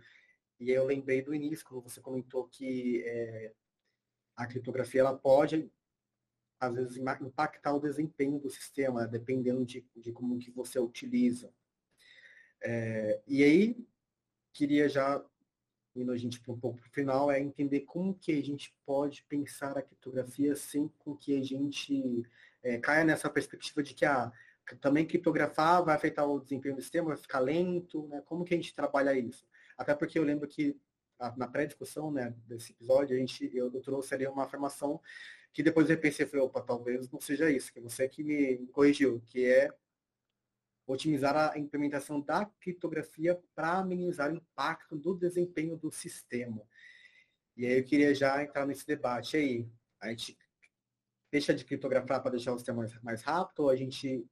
E 0.59 0.69
aí 0.69 0.75
eu 0.75 0.85
lembrei 0.85 1.21
do 1.21 1.33
início, 1.33 1.65
quando 1.65 1.83
você 1.83 1.99
comentou 1.99 2.47
que 2.47 3.03
é, 3.05 3.53
a 4.35 4.45
criptografia 4.45 5.01
ela 5.01 5.17
pode 5.17 5.69
às 6.59 6.73
vezes 6.73 6.97
impactar 6.97 7.73
o 7.73 7.79
desempenho 7.79 8.39
do 8.39 8.49
sistema, 8.49 9.07
dependendo 9.07 9.63
de, 9.63 9.85
de 9.95 10.11
como 10.11 10.39
que 10.39 10.49
você 10.49 10.79
utiliza. 10.79 11.53
É, 12.63 13.21
e 13.27 13.43
aí, 13.43 13.87
queria 14.51 14.89
já, 14.89 15.23
indo 16.01 16.11
a 16.11 16.17
gente 16.17 16.39
para 16.39 16.53
um 16.53 16.59
pouco 16.59 16.79
para 16.79 16.87
o 16.87 16.91
final, 16.91 17.31
é 17.31 17.39
entender 17.39 17.81
como 17.81 18.13
que 18.13 18.31
a 18.31 18.43
gente 18.43 18.73
pode 18.85 19.23
pensar 19.23 19.77
a 19.77 19.81
criptografia 19.81 20.55
sem 20.55 20.87
com 20.99 21.15
que 21.15 21.37
a 21.37 21.43
gente 21.43 22.23
é, 22.63 22.77
caia 22.77 23.03
nessa 23.03 23.29
perspectiva 23.29 23.83
de 23.83 23.93
que 23.93 24.05
ah, 24.05 24.31
também 24.81 25.05
criptografar 25.05 25.83
vai 25.83 25.95
afetar 25.95 26.29
o 26.29 26.39
desempenho 26.39 26.75
do 26.75 26.81
sistema, 26.81 27.09
vai 27.09 27.17
ficar 27.17 27.39
lento, 27.39 28.07
né? 28.07 28.21
Como 28.25 28.43
que 28.43 28.53
a 28.53 28.57
gente 28.57 28.73
trabalha 28.73 29.17
isso? 29.17 29.47
Até 29.77 29.95
porque 29.95 30.19
eu 30.19 30.23
lembro 30.23 30.47
que 30.47 30.75
na 31.35 31.47
pré-discussão 31.47 32.11
né, 32.11 32.33
desse 32.45 32.73
episódio, 32.73 33.15
a 33.15 33.19
gente, 33.19 33.49
eu, 33.55 33.71
eu 33.73 33.81
trouxe 33.81 34.13
ali 34.13 34.27
uma 34.27 34.43
afirmação 34.43 35.01
que 35.51 35.63
depois 35.63 35.89
eu 35.89 35.97
pensei, 35.97 36.25
falei, 36.25 36.45
opa, 36.45 36.61
talvez 36.61 37.09
não 37.09 37.19
seja 37.19 37.49
isso, 37.49 37.73
que 37.73 37.79
você 37.79 38.07
que 38.07 38.23
me 38.23 38.67
corrigiu, 38.67 39.21
que 39.25 39.45
é 39.45 39.71
otimizar 40.87 41.35
a 41.35 41.59
implementação 41.59 42.21
da 42.21 42.45
criptografia 42.45 43.39
para 43.53 43.83
minimizar 43.83 44.31
o 44.31 44.35
impacto 44.35 44.95
do 44.95 45.13
desempenho 45.13 45.75
do 45.75 45.91
sistema. 45.91 46.65
E 47.57 47.65
aí 47.65 47.77
eu 47.79 47.83
queria 47.83 48.15
já 48.15 48.41
entrar 48.41 48.65
nesse 48.65 48.87
debate 48.87 49.35
aí. 49.35 49.69
A 49.99 50.09
gente 50.09 50.37
deixa 51.29 51.53
de 51.53 51.65
criptografar 51.65 52.21
para 52.21 52.31
deixar 52.31 52.53
o 52.53 52.57
sistema 52.57 52.79
mais, 52.79 53.01
mais 53.01 53.21
rápido 53.21 53.63
ou 53.63 53.69
a 53.69 53.75
gente 53.75 54.25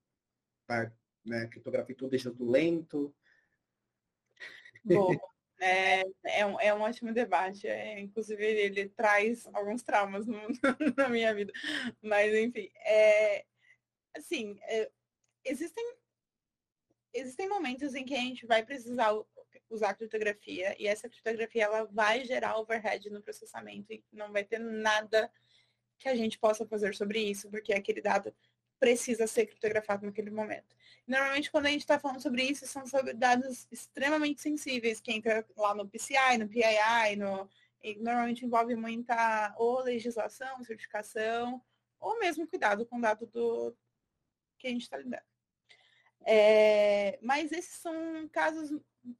vai 0.65 0.89
né, 1.25 1.45
criptografar 1.47 1.93
tudo, 1.93 2.11
deixa 2.11 2.31
tudo 2.31 2.49
lento? 2.49 3.13
Bom, 4.85 5.11
é, 5.59 6.03
é, 6.23 6.45
um, 6.45 6.59
é 6.61 6.73
um 6.73 6.81
ótimo 6.81 7.13
debate. 7.13 7.67
É, 7.67 7.99
inclusive, 7.99 8.45
ele 8.45 8.87
traz 8.89 9.45
alguns 9.53 9.83
traumas 9.83 10.25
no, 10.25 10.39
na 10.95 11.09
minha 11.09 11.35
vida. 11.35 11.51
Mas, 12.01 12.33
enfim, 12.33 12.71
é, 12.85 13.45
assim, 14.15 14.57
é, 14.63 14.89
existem 15.43 15.83
existem 17.15 17.49
momentos 17.49 17.95
em 17.95 18.05
que 18.05 18.13
a 18.13 18.19
gente 18.19 18.45
vai 18.45 18.63
precisar 18.63 19.13
usar 19.69 19.93
criptografia 19.95 20.75
e 20.79 20.87
essa 20.87 21.09
criptografia 21.09 21.63
ela 21.63 21.85
vai 21.85 22.23
gerar 22.25 22.57
overhead 22.57 23.09
no 23.09 23.21
processamento 23.21 23.91
e 23.91 24.03
não 24.11 24.31
vai 24.31 24.43
ter 24.43 24.59
nada 24.59 25.31
que 25.97 26.09
a 26.09 26.15
gente 26.15 26.37
possa 26.37 26.65
fazer 26.65 26.93
sobre 26.93 27.19
isso, 27.19 27.49
porque 27.49 27.73
aquele 27.73 28.01
dado 28.01 28.33
precisa 28.79 29.25
ser 29.25 29.45
criptografado 29.45 30.05
naquele 30.05 30.29
momento. 30.29 30.75
Normalmente, 31.07 31.49
quando 31.49 31.67
a 31.67 31.69
gente 31.69 31.81
está 31.81 31.97
falando 31.97 32.21
sobre 32.21 32.43
isso, 32.43 32.67
são 32.67 32.85
sobre 32.85 33.13
dados 33.13 33.67
extremamente 33.71 34.41
sensíveis, 34.41 34.99
que 34.99 35.11
entra 35.11 35.45
lá 35.55 35.73
no 35.73 35.87
PCI, 35.87 36.37
no 36.37 36.47
PII, 36.49 37.15
no, 37.17 37.49
normalmente 37.97 38.45
envolve 38.45 38.75
muita 38.75 39.55
ou 39.57 39.79
legislação, 39.81 40.63
certificação, 40.63 41.61
ou 41.99 42.19
mesmo 42.19 42.47
cuidado 42.47 42.85
com 42.85 42.97
o 42.97 43.01
dado 43.01 43.25
do 43.27 43.75
que 44.57 44.67
a 44.67 44.69
gente 44.71 44.83
está 44.83 44.97
lidando. 44.97 45.34
É, 46.25 47.19
mas 47.21 47.51
esses 47.51 47.75
são 47.75 48.27
casos 48.29 48.71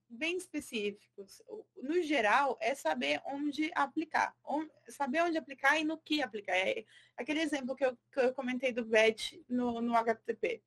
bem 0.10 0.38
específicos. 0.38 1.41
No 1.78 2.01
geral, 2.01 2.58
é 2.60 2.74
saber 2.74 3.22
onde 3.26 3.72
aplicar. 3.76 4.36
Onde, 4.43 4.72
saber 4.89 5.22
onde 5.22 5.38
aplicar 5.38 5.80
e 5.80 5.84
no 5.84 5.97
que 5.99 6.24
aplicar. 6.24 6.56
É 6.56 6.84
aquele 7.16 7.41
exemplo 7.41 7.76
que 7.76 7.86
eu, 7.86 7.95
que 8.12 8.20
eu 8.20 8.34
comentei 8.34 8.72
do 8.72 8.84
BET 8.84 9.43
no, 9.47 9.82
no 9.82 9.95
HTTP. 9.95 10.64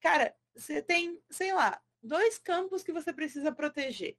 Cara, 0.00 0.34
você 0.54 0.80
tem, 0.80 1.20
sei 1.28 1.52
lá, 1.52 1.80
dois 2.02 2.38
campos 2.38 2.82
que 2.82 2.92
você 2.92 3.12
precisa 3.12 3.52
proteger. 3.52 4.16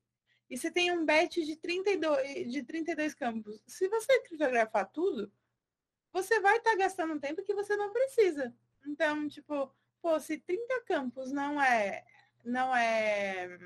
E 0.48 0.58
você 0.58 0.70
tem 0.70 0.92
um 0.92 1.04
BET 1.04 1.44
de 1.44 1.56
32, 1.56 2.52
de 2.52 2.64
32 2.64 3.16
campos. 3.16 3.64
Se 3.66 3.88
você 3.88 4.20
criptografar 4.22 4.88
tudo, 4.92 5.32
você 6.14 6.40
vai 6.40 6.58
estar 6.58 6.72
tá 6.72 6.78
gastando 6.78 7.20
tempo 7.20 7.44
que 7.44 7.56
você 7.56 7.76
não 7.76 7.92
precisa. 7.92 8.54
Então, 8.86 9.28
tipo, 9.28 9.74
pô, 10.06 10.20
se 10.20 10.38
30 10.38 10.82
campos 10.82 11.32
não 11.32 11.60
é, 11.60 12.06
não 12.44 12.76
é 12.76 13.58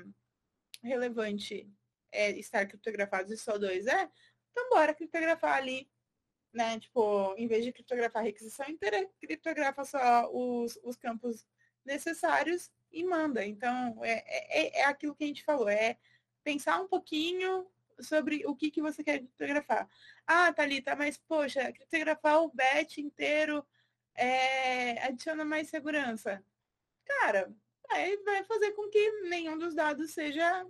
relevante 0.82 1.70
é, 2.10 2.30
estar 2.30 2.64
criptografados 2.64 3.30
e 3.30 3.36
só 3.36 3.58
dois 3.58 3.86
é, 3.86 4.10
então 4.50 4.70
bora 4.70 4.94
criptografar 4.94 5.58
ali, 5.58 5.86
né? 6.50 6.80
Tipo, 6.80 7.34
em 7.36 7.46
vez 7.46 7.62
de 7.62 7.72
criptografar 7.72 8.22
a 8.22 8.24
requisição 8.24 8.66
inteira, 8.70 9.06
criptografa 9.20 9.84
só 9.84 10.30
os, 10.32 10.78
os 10.82 10.96
campos 10.96 11.46
necessários 11.84 12.70
e 12.90 13.04
manda. 13.04 13.44
Então, 13.44 14.02
é, 14.02 14.24
é, 14.26 14.80
é 14.80 14.84
aquilo 14.86 15.14
que 15.14 15.24
a 15.24 15.26
gente 15.26 15.44
falou, 15.44 15.68
é 15.68 15.98
pensar 16.42 16.80
um 16.80 16.88
pouquinho 16.88 17.70
sobre 18.00 18.46
o 18.46 18.56
que, 18.56 18.70
que 18.70 18.80
você 18.80 19.04
quer 19.04 19.18
criptografar. 19.18 19.86
Ah, 20.26 20.50
Thalita, 20.54 20.96
mas 20.96 21.18
poxa, 21.18 21.70
criptografar 21.70 22.42
o 22.42 22.50
BET 22.50 22.96
inteiro 22.98 23.62
é, 24.14 25.02
adiciona 25.04 25.44
mais 25.44 25.68
segurança. 25.68 26.44
Cara, 27.04 27.52
vai, 27.88 28.16
vai 28.18 28.44
fazer 28.44 28.72
com 28.72 28.88
que 28.88 29.22
nenhum 29.22 29.58
dos 29.58 29.74
dados 29.74 30.10
seja 30.12 30.66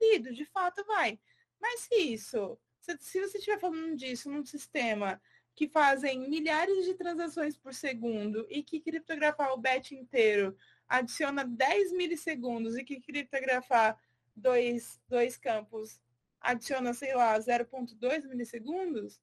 lido, 0.00 0.32
de 0.32 0.44
fato 0.44 0.84
vai. 0.84 1.18
Mas 1.60 1.80
se 1.80 1.94
isso, 1.94 2.58
se, 2.80 2.96
se 3.00 3.20
você 3.20 3.38
estiver 3.38 3.58
falando 3.58 3.96
disso 3.96 4.30
num 4.30 4.44
sistema 4.44 5.20
que 5.54 5.68
fazem 5.68 6.28
milhares 6.28 6.84
de 6.84 6.94
transações 6.94 7.56
por 7.56 7.72
segundo 7.72 8.44
e 8.50 8.62
que 8.62 8.80
criptografar 8.80 9.52
o 9.52 9.56
batch 9.56 9.92
inteiro 9.92 10.56
adiciona 10.88 11.44
10 11.44 11.92
milissegundos 11.92 12.76
e 12.76 12.84
que 12.84 13.00
criptografar 13.00 13.98
dois, 14.34 15.00
dois 15.08 15.36
campos 15.36 16.00
adiciona, 16.40 16.92
sei 16.92 17.14
lá, 17.14 17.38
0.2 17.38 18.26
milissegundos, 18.28 19.20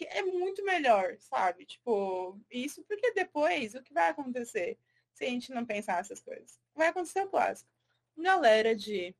é 0.00 0.22
muito 0.22 0.64
melhor, 0.64 1.16
sabe? 1.20 1.64
Tipo, 1.64 2.40
isso 2.50 2.82
porque 2.84 3.12
depois 3.12 3.74
o 3.74 3.82
que 3.82 3.92
vai 3.92 4.08
acontecer 4.10 4.78
se 5.12 5.24
a 5.24 5.28
gente 5.28 5.52
não 5.52 5.66
pensar 5.66 6.00
essas 6.00 6.20
coisas? 6.20 6.58
Vai 6.74 6.88
acontecer 6.88 7.22
o 7.22 7.28
clássico. 7.28 7.70
Galera 8.16 8.74
de 8.74 9.14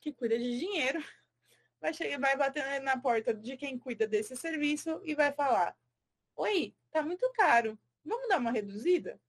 que 0.00 0.12
cuida 0.12 0.38
de 0.38 0.58
dinheiro 0.58 1.02
vai 1.80 1.92
chegar, 1.94 2.18
vai 2.18 2.36
bater 2.36 2.80
na 2.80 2.98
porta 2.98 3.34
de 3.34 3.56
quem 3.56 3.78
cuida 3.78 4.06
desse 4.06 4.36
serviço 4.36 5.00
e 5.04 5.14
vai 5.14 5.32
falar: 5.32 5.76
"Oi, 6.36 6.74
tá 6.90 7.02
muito 7.02 7.30
caro. 7.32 7.78
Vamos 8.04 8.28
dar 8.28 8.38
uma 8.38 8.50
reduzida?" 8.50 9.20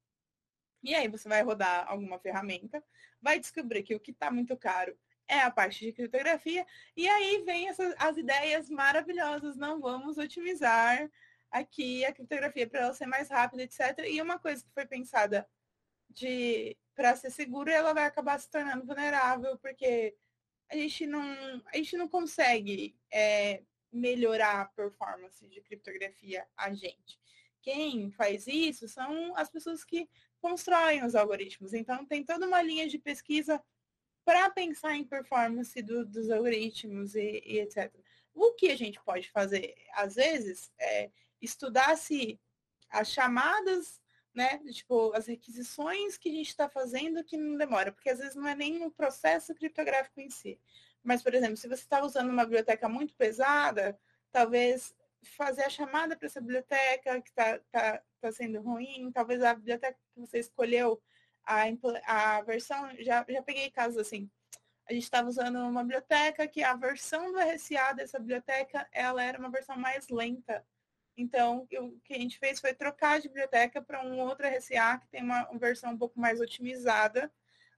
E 0.84 0.96
aí 0.96 1.08
você 1.08 1.30
vai 1.30 1.44
rodar 1.44 1.88
alguma 1.88 2.20
ferramenta, 2.20 2.84
vai 3.22 3.40
descobrir 3.40 3.84
que 3.84 3.94
o 3.94 4.00
que 4.00 4.12
está 4.12 4.32
muito 4.32 4.58
caro 4.58 4.98
é 5.32 5.40
a 5.40 5.50
parte 5.50 5.86
de 5.86 5.94
criptografia. 5.94 6.68
E 6.96 7.08
aí 7.08 7.42
vem 7.46 7.70
essas, 7.70 7.96
as 7.98 8.18
ideias 8.18 8.70
maravilhosas, 8.70 9.56
não 9.56 9.80
vamos 9.80 10.18
otimizar 10.18 11.10
aqui 11.50 12.04
a 12.04 12.14
criptografia 12.14 12.68
para 12.68 12.82
ela 12.82 12.94
ser 12.94 13.06
mais 13.06 13.30
rápida, 13.30 13.64
etc. 13.64 14.00
E 14.10 14.22
uma 14.22 14.38
coisa 14.38 14.62
que 14.62 14.74
foi 14.74 14.86
pensada 14.86 15.48
de 16.10 16.78
para 16.94 17.16
ser 17.16 17.32
seguro, 17.32 17.72
ela 17.72 17.94
vai 17.94 18.06
acabar 18.06 18.38
se 18.40 18.50
tornando 18.50 18.86
vulnerável, 18.86 19.58
porque 19.60 20.14
a 20.70 20.76
gente 20.76 21.08
não, 21.08 21.64
a 21.74 21.78
gente 21.78 21.96
não 21.96 22.10
consegue 22.10 22.94
é, 23.12 23.64
melhorar 23.92 24.62
a 24.62 24.66
performance 24.66 25.48
de 25.48 25.62
criptografia 25.62 26.46
a 26.58 26.74
gente. 26.74 27.18
Quem 27.62 28.12
faz 28.12 28.48
isso 28.48 28.88
são 28.90 29.34
as 29.38 29.50
pessoas 29.50 29.86
que 29.86 30.10
constroem 30.42 31.06
os 31.06 31.16
algoritmos. 31.16 31.74
Então, 31.74 32.06
tem 32.06 32.24
toda 32.24 32.46
uma 32.46 32.62
linha 32.62 32.88
de 32.90 33.00
pesquisa 33.00 33.64
para 34.24 34.50
pensar 34.50 34.96
em 34.96 35.04
performance 35.04 35.82
do, 35.82 36.06
dos 36.06 36.30
algoritmos 36.30 37.16
e, 37.16 37.42
e, 37.46 37.60
etc. 37.60 37.94
O 38.34 38.54
que 38.54 38.72
a 38.72 38.78
gente 38.78 39.02
pode 39.04 39.30
fazer, 39.30 39.76
às 39.94 40.16
vezes, 40.16 40.72
é 40.80 41.12
estudar 41.42 41.98
se 41.98 42.40
as 42.90 43.12
chamadas, 43.12 44.00
né, 44.34 44.60
tipo, 44.72 45.12
as 45.14 45.28
requisições 45.28 46.18
que 46.18 46.30
a 46.30 46.32
gente 46.32 46.50
está 46.50 46.70
fazendo 46.70 47.24
que 47.24 47.38
não 47.38 47.58
demora, 47.58 47.92
porque 47.92 48.10
às 48.10 48.20
vezes 48.20 48.36
não 48.36 48.48
é 48.48 48.56
nem 48.56 48.86
o 48.86 48.92
processo 48.92 49.54
criptográfico 49.56 50.22
em 50.22 50.30
si. 50.30 50.60
Mas, 51.04 51.24
por 51.24 51.34
exemplo, 51.34 51.58
se 51.58 51.68
você 51.68 51.82
está 51.82 52.04
usando 52.04 52.30
uma 52.30 52.44
biblioteca 52.44 52.88
muito 52.88 53.16
pesada, 53.16 54.00
talvez 54.32 54.94
fazer 55.24 55.64
a 55.64 55.70
chamada 55.70 56.16
para 56.16 56.28
essa 56.28 56.42
biblioteca 56.42 57.22
que 57.22 57.30
está 57.30 57.60
tá, 57.72 58.04
tá 58.20 58.32
sendo 58.32 58.62
ruim, 58.62 59.12
talvez 59.12 59.42
a 59.42 59.54
biblioteca 59.54 59.98
que 60.14 60.20
você 60.20 60.40
escolheu, 60.40 61.02
a, 61.46 61.64
a 62.06 62.42
versão, 62.42 62.90
já, 63.00 63.26
já 63.28 63.42
peguei 63.42 63.70
casos 63.70 63.98
assim, 63.98 64.30
a 64.90 64.94
gente 64.94 65.04
estava 65.04 65.30
usando 65.30 65.58
uma 65.58 65.84
biblioteca 65.84 66.48
que 66.48 66.64
a 66.64 66.76
versão 66.76 67.32
do 67.32 67.40
RSA 67.40 67.94
dessa 67.94 68.20
biblioteca, 68.20 68.88
ela 68.92 69.24
era 69.24 69.40
uma 69.40 69.50
versão 69.50 69.78
mais 69.78 70.10
lenta. 70.10 70.66
Então, 71.16 71.68
o 71.74 72.00
que 72.04 72.14
a 72.14 72.20
gente 72.20 72.40
fez 72.40 72.60
foi 72.60 72.74
trocar 72.74 73.20
de 73.20 73.28
biblioteca 73.28 73.82
para 73.82 74.04
um 74.04 74.20
outro 74.20 74.48
RSA 74.48 75.00
que 75.00 75.08
tem 75.08 75.24
uma 75.24 75.44
versão 75.58 75.94
um 75.94 75.98
pouco 75.98 76.20
mais 76.20 76.40
otimizada. 76.42 77.32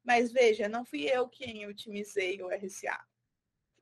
Mas 0.04 0.32
veja, 0.32 0.68
não 0.68 0.86
fui 0.86 1.06
eu 1.06 1.28
quem 1.28 1.68
otimizei 1.68 2.42
o 2.42 2.50
RSA 2.50 3.00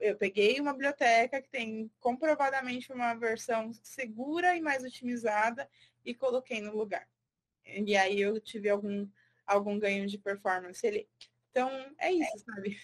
eu 0.02 0.18
peguei 0.18 0.60
uma 0.60 0.74
biblioteca 0.74 1.42
que 1.42 1.50
tem 1.50 1.90
comprovadamente 2.00 2.92
uma 2.92 3.14
versão 3.14 3.72
segura 3.84 4.58
e 4.58 4.62
mais 4.62 4.84
otimizada 4.84 5.70
e 6.04 6.14
coloquei 6.14 6.60
no 6.60 6.76
lugar. 6.76 7.08
E 7.64 7.96
aí 7.96 8.20
eu 8.20 8.40
tive 8.42 8.68
algum, 8.68 9.08
algum 9.46 9.78
ganho 9.80 10.08
de 10.08 10.18
performance 10.18 10.86
ali. 10.86 11.08
Então, 11.52 11.70
é 12.00 12.12
isso, 12.12 12.46
sabe? 12.46 12.78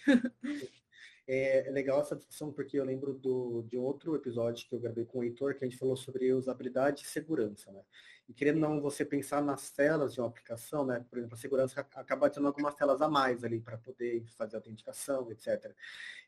É, 1.30 1.68
é 1.68 1.72
legal 1.72 2.00
essa 2.00 2.16
discussão 2.16 2.54
porque 2.54 2.80
eu 2.80 2.86
lembro 2.86 3.14
do, 3.14 3.62
de 3.64 3.78
outro 3.78 4.16
episódio 4.16 4.66
que 4.66 4.74
eu 4.74 4.80
gravei 4.80 5.04
com 5.04 5.20
o 5.20 5.24
Heitor, 5.26 5.56
que 5.56 5.66
a 5.66 5.68
gente 5.68 5.78
falou 5.78 5.98
sobre 5.98 6.32
usabilidade 6.32 7.04
e 7.04 7.08
segurança, 7.08 7.70
né? 7.70 7.82
E 8.30 8.34
querendo 8.34 8.60
não 8.60 8.80
você 8.80 9.04
pensar 9.04 9.42
nas 9.42 9.70
telas 9.70 10.14
de 10.14 10.22
uma 10.22 10.28
aplicação, 10.28 10.86
né? 10.86 11.06
Por 11.10 11.18
exemplo, 11.18 11.36
a 11.36 11.38
segurança 11.38 11.82
acaba 11.82 12.30
tendo 12.30 12.48
algumas 12.48 12.76
telas 12.76 13.02
a 13.02 13.10
mais 13.10 13.44
ali 13.44 13.60
para 13.60 13.78
poder 13.78 14.26
fazer 14.38 14.56
autenticação, 14.56 15.30
etc. 15.30 15.76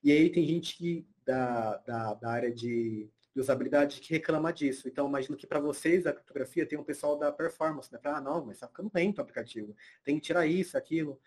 E 0.03 0.11
aí 0.11 0.29
tem 0.29 0.45
gente 0.45 0.75
que, 0.75 1.07
da, 1.25 1.77
da, 1.77 2.13
da 2.15 2.29
área 2.29 2.51
de, 2.51 3.09
de 3.39 3.41
usabilidade 3.41 4.01
que 4.01 4.13
reclama 4.13 4.51
disso. 4.51 4.87
Então, 4.87 5.07
imagino 5.07 5.37
que 5.37 5.47
para 5.47 5.61
vocês 5.61 6.05
a 6.05 6.11
criptografia 6.11 6.65
tem 6.65 6.77
um 6.77 6.83
pessoal 6.83 7.17
da 7.17 7.31
performance, 7.31 7.91
né? 7.91 7.97
Para, 7.97 8.17
ah, 8.17 8.21
não, 8.21 8.45
mas 8.45 8.57
está 8.57 8.67
ficando 8.67 8.91
lento 8.93 9.19
o 9.19 9.21
aplicativo. 9.21 9.73
Tem 10.03 10.15
que 10.15 10.21
tirar 10.21 10.45
isso, 10.45 10.77
aquilo. 10.77 11.19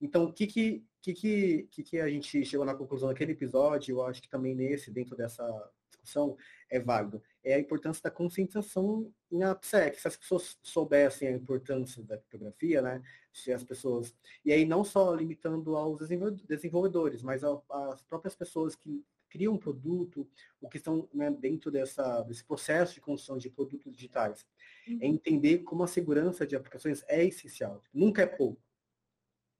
Então, 0.00 0.24
o 0.24 0.32
que 0.32 0.46
que, 0.46 0.82
que, 1.02 1.68
que, 1.70 1.82
que 1.82 2.00
a 2.00 2.08
gente 2.08 2.44
chegou 2.46 2.64
na 2.64 2.74
conclusão 2.74 3.08
naquele 3.08 3.32
episódio, 3.32 3.96
eu 3.96 4.02
acho 4.02 4.22
que 4.22 4.28
também 4.30 4.54
nesse, 4.54 4.90
dentro 4.90 5.14
dessa 5.14 5.44
discussão, 5.90 6.34
é 6.70 6.80
válido. 6.80 7.22
É 7.44 7.54
a 7.54 7.60
importância 7.60 8.02
da 8.02 8.10
conscientização 8.10 9.12
em 9.30 9.42
AppSec. 9.42 10.00
Se 10.00 10.08
as 10.08 10.16
pessoas 10.16 10.58
soubessem 10.62 11.28
a 11.28 11.32
importância 11.32 12.02
da 12.02 12.16
criptografia, 12.16 12.80
né? 12.80 13.02
Se 13.30 13.52
as 13.52 13.62
pessoas. 13.62 14.16
E 14.42 14.50
aí 14.50 14.64
não 14.64 14.82
só 14.82 15.14
limitando 15.14 15.76
aos 15.76 16.08
desenvolvedores, 16.48 17.22
mas 17.22 17.44
às 17.44 18.02
próprias 18.02 18.34
pessoas 18.34 18.74
que 18.74 19.04
criam 19.30 19.54
um 19.54 19.58
produto, 19.58 20.28
o 20.60 20.68
que 20.68 20.76
estão 20.76 21.08
né, 21.14 21.30
dentro 21.30 21.70
dessa, 21.70 22.22
desse 22.22 22.44
processo 22.44 22.94
de 22.94 23.00
construção 23.00 23.38
de 23.38 23.48
produtos 23.48 23.92
digitais. 23.92 24.46
É 24.86 24.90
uhum. 24.90 24.98
É 25.00 25.06
entender 25.06 25.58
como 25.60 25.82
a 25.82 25.86
segurança 25.86 26.46
de 26.46 26.56
aplicações 26.56 27.02
é 27.08 27.24
essencial. 27.24 27.82
Nunca 27.94 28.22
é 28.22 28.26
pouco. 28.26 28.60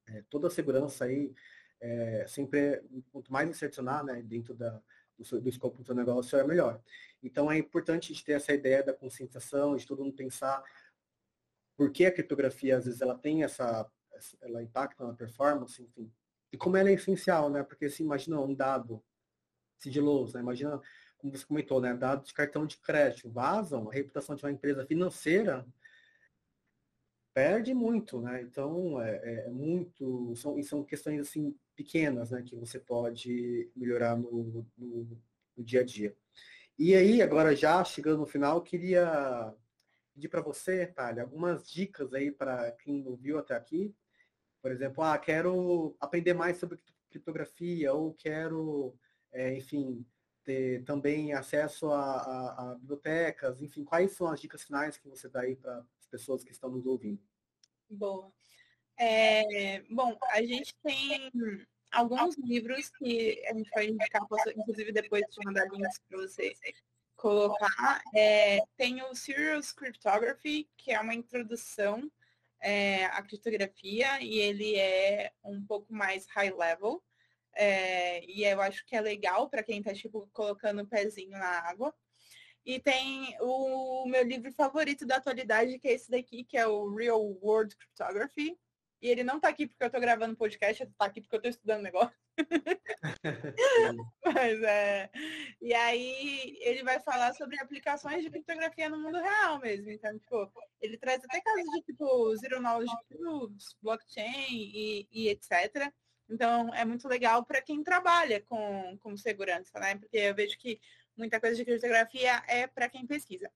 É, 0.08 0.22
toda 0.28 0.48
a 0.48 0.50
segurança 0.50 1.04
aí, 1.04 1.32
é, 1.80 2.26
sempre, 2.28 2.58
é, 2.58 2.82
quanto 3.10 3.32
mais 3.32 3.48
insercionar 3.48 4.04
né, 4.04 4.20
dentro 4.22 4.54
da, 4.54 4.82
do, 5.16 5.40
do 5.40 5.48
escopo 5.48 5.78
do 5.78 5.84
seu 5.84 5.94
negócio, 5.94 6.36
é 6.36 6.44
melhor. 6.44 6.82
Então 7.22 7.50
é 7.50 7.56
importante 7.56 8.10
a 8.10 8.14
gente 8.14 8.24
ter 8.24 8.32
essa 8.32 8.52
ideia 8.52 8.82
da 8.82 8.92
conscientização, 8.92 9.76
de 9.76 9.86
todo 9.86 10.02
mundo 10.02 10.16
pensar 10.16 10.62
por 11.76 11.90
que 11.90 12.04
a 12.04 12.12
criptografia, 12.12 12.76
às 12.76 12.84
vezes, 12.84 13.00
ela 13.00 13.16
tem 13.16 13.42
essa, 13.42 13.90
ela 14.42 14.62
impacta 14.62 15.06
na 15.06 15.14
performance, 15.14 15.82
enfim. 15.82 16.12
E 16.52 16.56
como 16.56 16.76
ela 16.76 16.90
é 16.90 16.92
essencial, 16.92 17.48
né? 17.48 17.62
Porque 17.62 17.88
se 17.88 18.02
imagina 18.02 18.40
um 18.40 18.54
dado 18.54 19.02
sigiloso, 19.80 20.34
né? 20.34 20.40
Imagina, 20.40 20.80
como 21.18 21.36
você 21.36 21.44
comentou, 21.44 21.80
né? 21.80 21.94
Dados 21.94 22.28
de 22.28 22.34
cartão 22.34 22.66
de 22.66 22.76
crédito 22.78 23.30
vazam, 23.30 23.88
a 23.88 23.92
reputação 23.92 24.36
de 24.36 24.44
uma 24.44 24.52
empresa 24.52 24.86
financeira 24.86 25.66
perde 27.34 27.72
muito, 27.72 28.20
né? 28.20 28.42
Então 28.42 29.00
é, 29.00 29.16
é, 29.22 29.46
é 29.46 29.50
muito, 29.50 30.34
são, 30.36 30.62
são 30.62 30.84
questões 30.84 31.20
assim 31.20 31.56
pequenas, 31.76 32.30
né, 32.30 32.42
que 32.42 32.54
você 32.56 32.78
pode 32.78 33.70
melhorar 33.74 34.14
no, 34.14 34.66
no, 34.76 35.18
no 35.56 35.64
dia 35.64 35.80
a 35.80 35.84
dia. 35.84 36.14
E 36.78 36.94
aí, 36.94 37.22
agora 37.22 37.54
já 37.54 37.82
chegando 37.84 38.20
no 38.20 38.26
final, 38.26 38.62
queria 38.62 39.54
pedir 40.14 40.28
para 40.28 40.40
você, 40.40 40.86
Thalia, 40.86 41.22
algumas 41.22 41.68
dicas 41.68 42.12
aí 42.14 42.30
para 42.30 42.72
quem 42.72 43.02
não 43.02 43.16
viu 43.16 43.38
até 43.38 43.54
aqui. 43.54 43.94
Por 44.62 44.70
exemplo, 44.70 45.02
ah, 45.02 45.18
quero 45.18 45.96
aprender 46.00 46.34
mais 46.34 46.58
sobre 46.58 46.78
criptografia 47.10 47.92
ou 47.92 48.14
quero, 48.14 48.94
é, 49.32 49.54
enfim, 49.56 50.04
ter 50.44 50.84
também 50.84 51.32
acesso 51.32 51.90
a, 51.90 52.00
a, 52.00 52.72
a, 52.72 52.74
bibliotecas, 52.76 53.60
enfim, 53.60 53.84
quais 53.84 54.12
são 54.12 54.28
as 54.28 54.40
dicas 54.40 54.62
finais 54.62 54.96
que 54.96 55.08
você 55.08 55.28
dá 55.28 55.40
aí 55.40 55.56
para 55.56 55.78
as 55.98 56.06
pessoas 56.06 56.42
que 56.42 56.52
estão 56.52 56.70
nos 56.70 56.86
ouvindo? 56.86 57.20
Boa. 57.88 58.32
É, 58.98 59.80
bom, 59.90 60.16
a 60.30 60.42
gente 60.42 60.74
tem 60.82 61.30
alguns 61.90 62.36
livros 62.36 62.90
que 62.90 63.42
a 63.46 63.54
gente 63.54 63.70
pode 63.70 63.90
indicar, 63.90 64.22
inclusive 64.54 64.92
depois 64.92 65.24
te 65.26 65.44
mandar 65.44 65.68
links 65.70 66.00
para 66.08 66.18
você 66.18 66.54
colocar. 67.16 68.02
É, 68.14 68.60
tem 68.76 69.02
o 69.02 69.14
Serious 69.14 69.72
Cryptography, 69.72 70.68
que 70.76 70.92
é 70.92 71.00
uma 71.00 71.14
introdução 71.14 72.10
é, 72.60 73.06
à 73.06 73.22
criptografia, 73.22 74.22
e 74.22 74.38
ele 74.38 74.76
é 74.76 75.32
um 75.44 75.64
pouco 75.64 75.92
mais 75.92 76.26
high 76.28 76.52
level. 76.52 77.02
É, 77.56 78.24
e 78.24 78.44
eu 78.44 78.60
acho 78.60 78.84
que 78.86 78.96
é 78.96 79.00
legal 79.00 79.48
para 79.48 79.62
quem 79.62 79.78
está 79.78 79.92
tipo, 79.92 80.28
colocando 80.32 80.82
o 80.82 80.86
pezinho 80.86 81.30
na 81.30 81.68
água. 81.68 81.94
E 82.64 82.78
tem 82.78 83.36
o 83.40 84.06
meu 84.06 84.22
livro 84.22 84.52
favorito 84.52 85.06
da 85.06 85.16
atualidade, 85.16 85.78
que 85.78 85.88
é 85.88 85.92
esse 85.92 86.10
daqui, 86.10 86.44
que 86.44 86.56
é 86.56 86.66
o 86.66 86.94
Real 86.94 87.22
World 87.42 87.74
Cryptography. 87.76 88.58
E 89.02 89.08
ele 89.08 89.24
não 89.24 89.36
está 89.36 89.48
aqui 89.48 89.66
porque 89.66 89.82
eu 89.82 89.86
estou 89.86 90.00
gravando 90.00 90.36
podcast, 90.36 90.82
ele 90.82 90.90
está 90.90 91.06
aqui 91.06 91.22
porque 91.22 91.34
eu 91.34 91.38
estou 91.38 91.50
estudando 91.50 91.82
negócio. 91.82 92.14
Mas 94.24 94.62
é. 94.62 95.10
E 95.60 95.72
aí 95.72 96.58
ele 96.60 96.82
vai 96.82 97.00
falar 97.00 97.32
sobre 97.32 97.58
aplicações 97.58 98.22
de 98.22 98.30
criptografia 98.30 98.90
no 98.90 98.98
mundo 98.98 99.18
real 99.18 99.58
mesmo. 99.58 99.90
Então, 99.90 100.18
tipo, 100.18 100.52
ele 100.82 100.98
traz 100.98 101.24
até 101.24 101.40
casos 101.40 101.70
de 101.72 101.82
tipo 101.82 102.36
zero 102.36 102.60
knowledge 102.60 102.94
proofs, 103.08 103.74
blockchain 103.82 104.46
e, 104.50 105.08
e 105.10 105.28
etc. 105.30 105.90
Então 106.30 106.72
é 106.74 106.84
muito 106.84 107.08
legal 107.08 107.44
para 107.44 107.60
quem 107.60 107.82
trabalha 107.82 108.40
com, 108.42 108.96
com 108.98 109.16
segurança, 109.16 109.78
né? 109.80 109.96
Porque 109.96 110.16
eu 110.16 110.34
vejo 110.34 110.56
que 110.58 110.80
muita 111.16 111.40
coisa 111.40 111.56
de 111.56 111.64
criptografia 111.64 112.42
é 112.46 112.66
para 112.66 112.88
quem 112.88 113.06
pesquisa. 113.06 113.50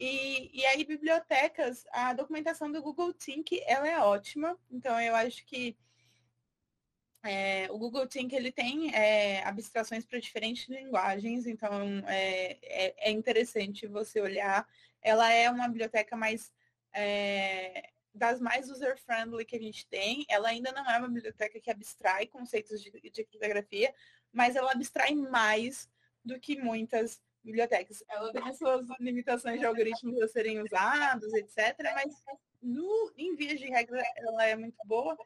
E, 0.00 0.50
e 0.58 0.64
aí, 0.64 0.82
bibliotecas, 0.82 1.84
a 1.92 2.14
documentação 2.14 2.72
do 2.72 2.80
Google 2.82 3.12
Think, 3.12 3.62
ela 3.66 3.86
é 3.86 3.98
ótima. 3.98 4.58
Então, 4.70 4.98
eu 4.98 5.14
acho 5.14 5.44
que 5.44 5.76
é, 7.22 7.68
o 7.70 7.76
Google 7.76 8.06
Think, 8.06 8.34
ele 8.34 8.50
tem 8.50 8.94
é, 8.94 9.44
abstrações 9.44 10.06
para 10.06 10.18
diferentes 10.18 10.66
linguagens. 10.70 11.46
Então, 11.46 12.02
é, 12.06 12.56
é, 12.62 12.94
é, 12.96 13.10
interessante 13.10 13.86
você 13.86 14.22
olhar. 14.22 14.66
Ela 15.02 15.30
é 15.30 15.50
uma 15.50 15.68
biblioteca 15.68 16.16
mais... 16.16 16.50
Das 18.12 18.40
mais 18.40 18.68
user-friendly 18.70 19.44
que 19.44 19.56
a 19.56 19.60
gente 19.60 19.86
tem. 19.86 20.24
Ela 20.28 20.48
ainda 20.48 20.72
não 20.72 20.88
é 20.88 20.98
uma 20.98 21.08
biblioteca 21.08 21.60
que 21.60 21.70
abstrai 21.70 22.26
conceitos 22.26 22.82
de, 22.82 22.90
de 22.90 23.24
criptografia, 23.24 23.94
mas 24.32 24.56
ela 24.56 24.72
abstrai 24.72 25.14
mais 25.14 25.88
do 26.24 26.38
que 26.38 26.60
muitas 26.60 27.22
bibliotecas. 27.42 28.02
Ela 28.08 28.32
tem 28.32 28.48
as 28.48 28.58
suas 28.58 28.86
limitações 28.98 29.58
de 29.58 29.66
algoritmos 29.66 30.20
a 30.20 30.28
serem 30.28 30.60
usados, 30.60 31.32
etc. 31.34 31.76
Mas 31.94 32.22
no, 32.60 33.12
em 33.16 33.34
vias 33.34 33.58
de 33.58 33.66
regra 33.66 34.02
ela 34.16 34.44
é 34.44 34.56
muito 34.56 34.76
boa. 34.84 35.16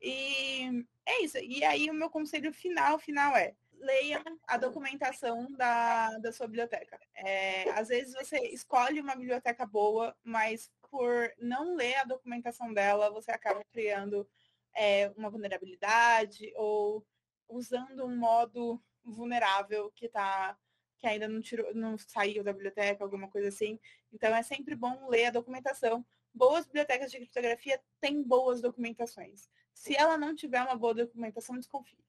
E 0.00 0.84
é 1.06 1.22
isso. 1.22 1.38
E 1.38 1.62
aí 1.64 1.90
o 1.90 1.94
meu 1.94 2.10
conselho 2.10 2.52
final, 2.52 2.98
final 2.98 3.36
é 3.36 3.54
leiam 3.80 4.22
a 4.46 4.56
documentação 4.56 5.50
da, 5.52 6.18
da 6.18 6.32
sua 6.32 6.46
biblioteca. 6.46 6.98
É, 7.14 7.70
às 7.70 7.88
vezes 7.88 8.14
você 8.14 8.38
escolhe 8.48 9.00
uma 9.00 9.16
biblioteca 9.16 9.66
boa, 9.66 10.14
mas 10.22 10.70
por 10.90 11.32
não 11.38 11.74
ler 11.76 11.96
a 11.96 12.04
documentação 12.04 12.72
dela, 12.72 13.10
você 13.10 13.30
acaba 13.30 13.64
criando 13.72 14.28
é, 14.74 15.08
uma 15.16 15.30
vulnerabilidade 15.30 16.52
ou 16.56 17.06
usando 17.48 18.04
um 18.04 18.16
modo 18.16 18.82
vulnerável 19.04 19.90
que 19.92 20.08
tá 20.08 20.56
que 20.98 21.06
ainda 21.06 21.26
não 21.26 21.40
tirou, 21.40 21.74
não 21.74 21.96
saiu 21.96 22.44
da 22.44 22.52
biblioteca, 22.52 23.02
alguma 23.02 23.26
coisa 23.28 23.48
assim. 23.48 23.80
Então 24.12 24.34
é 24.36 24.42
sempre 24.42 24.74
bom 24.74 25.08
ler 25.08 25.26
a 25.26 25.30
documentação. 25.30 26.06
Boas 26.32 26.66
bibliotecas 26.66 27.10
de 27.10 27.16
criptografia 27.16 27.80
têm 28.00 28.22
boas 28.22 28.60
documentações. 28.60 29.48
Se 29.72 29.96
ela 29.96 30.18
não 30.18 30.34
tiver 30.34 30.62
uma 30.62 30.76
boa 30.76 30.92
documentação, 30.92 31.56
desconfie. 31.56 32.04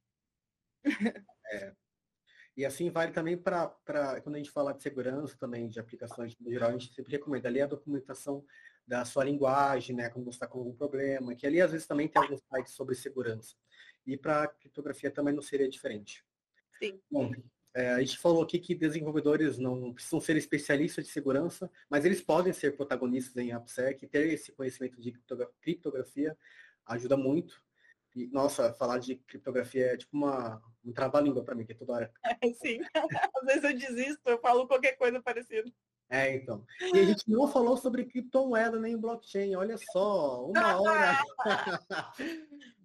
É. 1.54 1.74
E 2.56 2.66
assim 2.66 2.90
vale 2.90 3.12
também 3.14 3.38
para 3.38 3.70
quando 4.22 4.36
a 4.36 4.38
gente 4.38 4.52
fala 4.52 4.74
de 4.74 4.84
segurança 4.84 5.38
também, 5.38 5.70
de 5.70 5.80
aplicações 5.80 6.38
no 6.38 6.52
geral, 6.52 6.70
a 6.70 6.74
gente 6.74 6.94
sempre 6.94 7.14
recomenda 7.14 7.50
ler 7.50 7.62
a 7.62 7.68
documentação 7.68 8.46
da 8.86 9.06
sua 9.06 9.24
linguagem, 9.24 9.96
né, 9.96 10.10
quando 10.10 10.26
você 10.26 10.36
está 10.36 10.48
com 10.48 10.60
algum 10.60 10.74
problema, 10.74 11.36
que 11.36 11.46
ali 11.48 11.62
às 11.62 11.72
vezes 11.72 11.88
também 11.88 12.08
tem 12.08 12.22
alguns 12.22 12.42
sites 12.54 12.74
sobre 12.74 12.96
segurança. 12.96 13.56
E 14.06 14.18
para 14.18 14.48
criptografia 14.48 15.12
também 15.12 15.34
não 15.34 15.42
seria 15.42 15.70
diferente. 15.70 16.26
Sim. 16.80 17.00
Bom, 17.10 17.32
é, 17.74 17.90
a 17.92 18.00
gente 18.00 18.18
falou 18.18 18.44
aqui 18.44 18.60
que 18.60 18.76
desenvolvedores 18.76 19.58
não 19.58 19.94
precisam 19.94 20.20
ser 20.20 20.36
especialistas 20.36 21.06
de 21.06 21.12
segurança, 21.12 21.72
mas 21.90 22.04
eles 22.04 22.22
podem 22.22 22.52
ser 22.52 22.76
protagonistas 22.76 23.38
em 23.38 23.52
AppSec, 23.52 24.08
ter 24.08 24.34
esse 24.34 24.52
conhecimento 24.52 25.00
de 25.00 25.14
criptografia 25.62 26.38
ajuda 26.86 27.16
muito. 27.16 27.64
E, 28.14 28.28
nossa, 28.28 28.74
falar 28.74 28.98
de 28.98 29.16
criptografia 29.16 29.94
é 29.94 29.98
tipo 29.98 30.18
uma, 30.18 30.62
um 30.84 30.92
trava-língua 30.92 31.46
para 31.46 31.56
mim, 31.56 31.66
que 31.66 31.72
é 31.72 31.76
toda 31.76 31.94
hora. 31.94 32.14
É, 32.26 32.36
sim. 32.54 32.80
Às 33.36 33.46
vezes 33.46 33.64
eu 33.64 33.78
desisto, 33.78 34.30
eu 34.30 34.40
falo 34.40 34.68
qualquer 34.68 34.98
coisa 34.98 35.22
parecida. 35.22 35.72
É, 36.12 36.36
então. 36.36 36.66
E 36.94 37.00
a 37.00 37.06
gente 37.06 37.24
não 37.30 37.48
falou 37.48 37.78
sobre 37.78 38.04
criptomoeda 38.04 38.78
nem 38.78 38.98
blockchain, 38.98 39.56
olha 39.56 39.78
só, 39.78 40.46
uma 40.46 40.76
hora. 40.82 41.18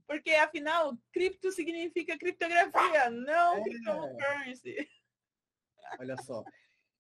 Porque, 0.07 0.31
afinal, 0.31 0.97
cripto 1.13 1.51
significa 1.51 2.17
criptografia, 2.17 3.11
não 3.11 3.57
é. 3.57 3.63
cryptocurrency. 3.65 4.89
Olha 5.99 6.17
só. 6.23 6.45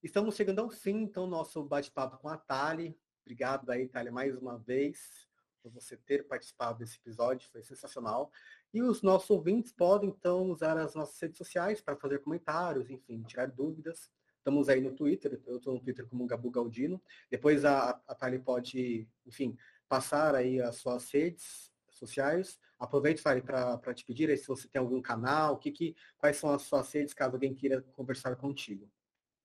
Estamos 0.02 0.34
chegando 0.34 0.58
ao 0.58 0.68
fim, 0.68 1.02
então, 1.02 1.28
nosso 1.28 1.62
bate-papo 1.62 2.18
com 2.18 2.28
a 2.28 2.36
Thali. 2.36 2.98
Obrigado 3.24 3.70
aí, 3.70 3.86
Thali, 3.86 4.10
mais 4.10 4.36
uma 4.36 4.58
vez, 4.58 5.28
por 5.62 5.70
você 5.70 5.96
ter 5.96 6.26
participado 6.26 6.80
desse 6.80 6.96
episódio, 6.96 7.48
foi 7.52 7.62
sensacional. 7.62 8.32
E 8.74 8.82
os 8.82 9.00
nossos 9.00 9.30
ouvintes 9.30 9.72
podem, 9.72 10.08
então, 10.10 10.50
usar 10.50 10.76
as 10.76 10.92
nossas 10.96 11.20
redes 11.20 11.38
sociais 11.38 11.80
para 11.80 11.96
fazer 11.96 12.18
comentários, 12.18 12.90
enfim, 12.90 13.22
tirar 13.22 13.46
dúvidas. 13.46 14.10
Estamos 14.46 14.68
aí 14.68 14.80
no 14.80 14.94
Twitter, 14.94 15.42
eu 15.44 15.56
estou 15.56 15.74
no 15.74 15.80
Twitter 15.80 16.06
como 16.06 16.24
Gabu 16.24 16.48
Galdino. 16.52 17.02
Depois 17.28 17.64
a, 17.64 18.00
a 18.06 18.14
Thali 18.14 18.38
pode, 18.38 19.08
enfim, 19.26 19.58
passar 19.88 20.36
aí 20.36 20.60
as 20.60 20.76
suas 20.76 21.10
redes 21.10 21.72
sociais. 21.90 22.56
Aproveite, 22.78 23.20
Fari, 23.20 23.42
para 23.42 23.92
te 23.92 24.04
pedir 24.04 24.30
aí 24.30 24.36
se 24.36 24.46
você 24.46 24.68
tem 24.68 24.78
algum 24.78 25.02
canal, 25.02 25.58
que, 25.58 25.72
que, 25.72 25.96
quais 26.16 26.36
são 26.36 26.50
as 26.50 26.62
suas 26.62 26.92
redes, 26.92 27.12
caso 27.12 27.34
alguém 27.34 27.56
queira 27.56 27.82
conversar 27.96 28.36
contigo. 28.36 28.88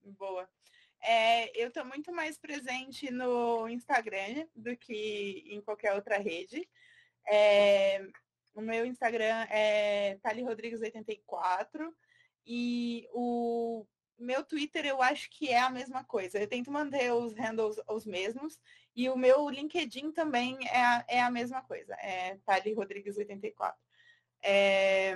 Boa. 0.04 0.47
É, 1.02 1.49
eu 1.60 1.70
estou 1.70 1.84
muito 1.84 2.14
mais 2.14 2.38
presente 2.38 3.10
no 3.10 3.68
Instagram 3.68 4.45
do 4.56 4.78
que 4.78 5.45
em 5.47 5.62
qualquer 5.62 5.95
outra 5.95 6.20
rede. 6.20 6.70
É, 7.28 8.08
o 8.54 8.62
meu 8.62 8.86
Instagram 8.86 9.47
é 9.49 10.20
Tali 10.22 10.43
Rodrigues84 10.43 11.91
e 12.45 13.08
o 13.14 13.84
meu 14.18 14.43
Twitter 14.43 14.86
eu 14.86 15.01
acho 15.01 15.30
que 15.30 15.49
é 15.49 15.59
a 15.59 15.70
mesma 15.70 16.03
coisa. 16.03 16.39
Eu 16.39 16.47
tento 16.47 16.72
manter 16.72 17.12
os 17.12 17.34
handles 17.34 17.78
os 17.88 18.05
mesmos. 18.05 18.59
E 18.95 19.09
o 19.09 19.18
meu 19.18 19.49
LinkedIn 19.49 20.12
também 20.12 20.57
é 20.68 20.82
a, 20.82 21.05
é 21.07 21.22
a 21.22 21.32
mesma 21.32 21.62
coisa. 21.62 21.93
É 21.95 22.38
Tali 22.45 22.74
Rodrigues 22.74 23.18
84. 23.18 23.80
É, 24.43 25.16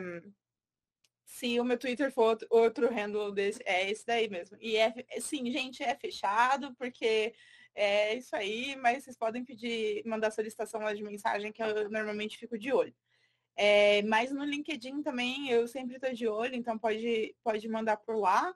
se 1.26 1.60
o 1.60 1.66
meu 1.66 1.78
Twitter 1.78 2.12
for 2.12 2.30
outro, 2.30 2.48
outro 2.50 2.90
handle 2.90 3.32
desse, 3.32 3.62
é 3.66 3.90
esse 3.90 4.06
daí 4.06 4.30
mesmo. 4.30 4.58
E 4.62 4.78
é, 4.78 4.94
sim, 5.20 5.52
gente, 5.52 5.84
é 5.84 5.96
fechado, 5.96 6.74
porque 6.76 7.34
é 7.74 8.16
isso 8.16 8.36
aí, 8.36 8.76
mas 8.78 9.04
vocês 9.04 9.18
podem 9.18 9.44
pedir, 9.44 10.04
mandar 10.06 10.32
solicitação 10.32 10.82
lá 10.82 10.94
de 10.94 11.04
mensagem, 11.04 11.52
que 11.52 11.62
eu 11.62 11.90
normalmente 11.90 12.38
fico 12.38 12.58
de 12.58 12.72
olho. 12.72 12.96
É, 13.58 14.02
mas 14.04 14.32
no 14.32 14.44
LinkedIn 14.44 15.02
também 15.02 15.50
eu 15.50 15.68
sempre 15.68 15.96
estou 15.96 16.14
de 16.14 16.28
olho, 16.28 16.56
então 16.56 16.78
pode, 16.78 17.36
pode 17.44 17.68
mandar 17.68 17.98
por 17.98 18.16
lá. 18.16 18.54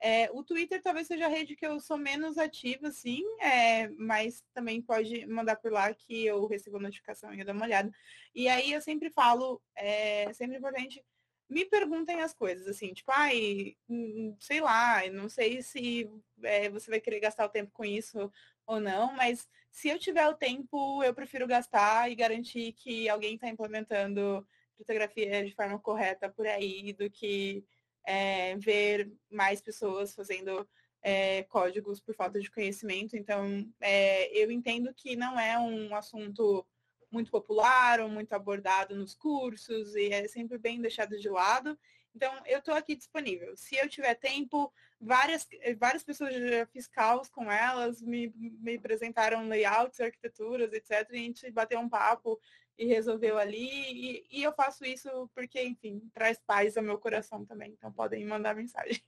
É, 0.00 0.30
o 0.32 0.44
Twitter 0.44 0.80
talvez 0.80 1.08
seja 1.08 1.26
a 1.26 1.28
rede 1.28 1.56
que 1.56 1.66
eu 1.66 1.80
sou 1.80 1.96
menos 1.96 2.38
ativa, 2.38 2.90
sim, 2.90 3.24
é, 3.40 3.88
mas 3.88 4.44
também 4.54 4.80
pode 4.80 5.26
mandar 5.26 5.56
por 5.56 5.72
lá 5.72 5.92
que 5.92 6.24
eu 6.24 6.46
recebo 6.46 6.78
notificação 6.78 7.34
e 7.34 7.40
eu 7.40 7.44
dou 7.44 7.54
uma 7.54 7.64
olhada. 7.64 7.90
E 8.34 8.48
aí 8.48 8.72
eu 8.72 8.80
sempre 8.80 9.10
falo, 9.10 9.60
é 9.74 10.32
sempre 10.32 10.56
importante, 10.56 11.04
me 11.48 11.64
perguntem 11.64 12.20
as 12.20 12.32
coisas, 12.32 12.68
assim, 12.68 12.92
tipo, 12.92 13.10
ai, 13.10 13.76
hum, 13.88 14.36
sei 14.38 14.60
lá, 14.60 15.02
não 15.10 15.28
sei 15.28 15.62
se 15.62 16.08
é, 16.42 16.68
você 16.68 16.90
vai 16.90 17.00
querer 17.00 17.20
gastar 17.20 17.46
o 17.46 17.48
tempo 17.48 17.72
com 17.72 17.84
isso 17.84 18.30
ou 18.66 18.78
não, 18.78 19.12
mas 19.14 19.48
se 19.70 19.88
eu 19.88 19.98
tiver 19.98 20.28
o 20.28 20.34
tempo, 20.34 21.02
eu 21.02 21.14
prefiro 21.14 21.46
gastar 21.46 22.10
e 22.10 22.14
garantir 22.14 22.72
que 22.72 23.08
alguém 23.08 23.34
está 23.34 23.48
implementando 23.48 24.46
criptografia 24.76 25.44
de 25.44 25.54
forma 25.54 25.78
correta 25.78 26.28
por 26.28 26.46
aí 26.46 26.92
do 26.92 27.10
que 27.10 27.64
é, 28.08 28.56
ver 28.56 29.12
mais 29.30 29.60
pessoas 29.60 30.14
fazendo 30.14 30.66
é, 31.02 31.42
códigos 31.42 32.00
por 32.00 32.14
falta 32.14 32.40
de 32.40 32.50
conhecimento. 32.50 33.14
Então, 33.14 33.70
é, 33.78 34.32
eu 34.32 34.50
entendo 34.50 34.94
que 34.94 35.14
não 35.14 35.38
é 35.38 35.58
um 35.58 35.94
assunto 35.94 36.66
muito 37.12 37.30
popular 37.30 38.00
ou 38.00 38.08
muito 38.08 38.32
abordado 38.32 38.96
nos 38.96 39.14
cursos 39.14 39.94
e 39.94 40.08
é 40.08 40.26
sempre 40.26 40.56
bem 40.56 40.80
deixado 40.80 41.18
de 41.18 41.28
lado. 41.28 41.78
Então, 42.14 42.32
eu 42.46 42.60
estou 42.60 42.74
aqui 42.74 42.96
disponível. 42.96 43.54
Se 43.58 43.76
eu 43.76 43.86
tiver 43.90 44.14
tempo, 44.14 44.72
várias, 44.98 45.46
várias 45.78 46.02
pessoas 46.02 46.34
já 46.34 46.64
fiz 46.64 46.88
com 47.30 47.52
elas, 47.52 48.00
me, 48.00 48.32
me 48.34 48.76
apresentaram 48.76 49.46
layouts, 49.48 50.00
arquiteturas, 50.00 50.72
etc. 50.72 51.06
E 51.10 51.14
a 51.14 51.18
gente 51.18 51.50
bateu 51.50 51.78
um 51.78 51.90
papo 51.90 52.40
e 52.78 52.86
resolveu 52.86 53.36
ali. 53.36 53.68
E, 53.68 54.26
e, 54.30 54.42
eu 54.42 54.52
faço 54.52 54.84
isso 54.84 55.28
porque, 55.34 55.60
enfim, 55.62 56.08
traz 56.14 56.38
paz 56.46 56.76
ao 56.76 56.84
meu 56.84 56.98
coração 56.98 57.44
também. 57.44 57.72
Então 57.72 57.92
podem 57.92 58.24
mandar 58.24 58.54
mensagem. 58.54 59.02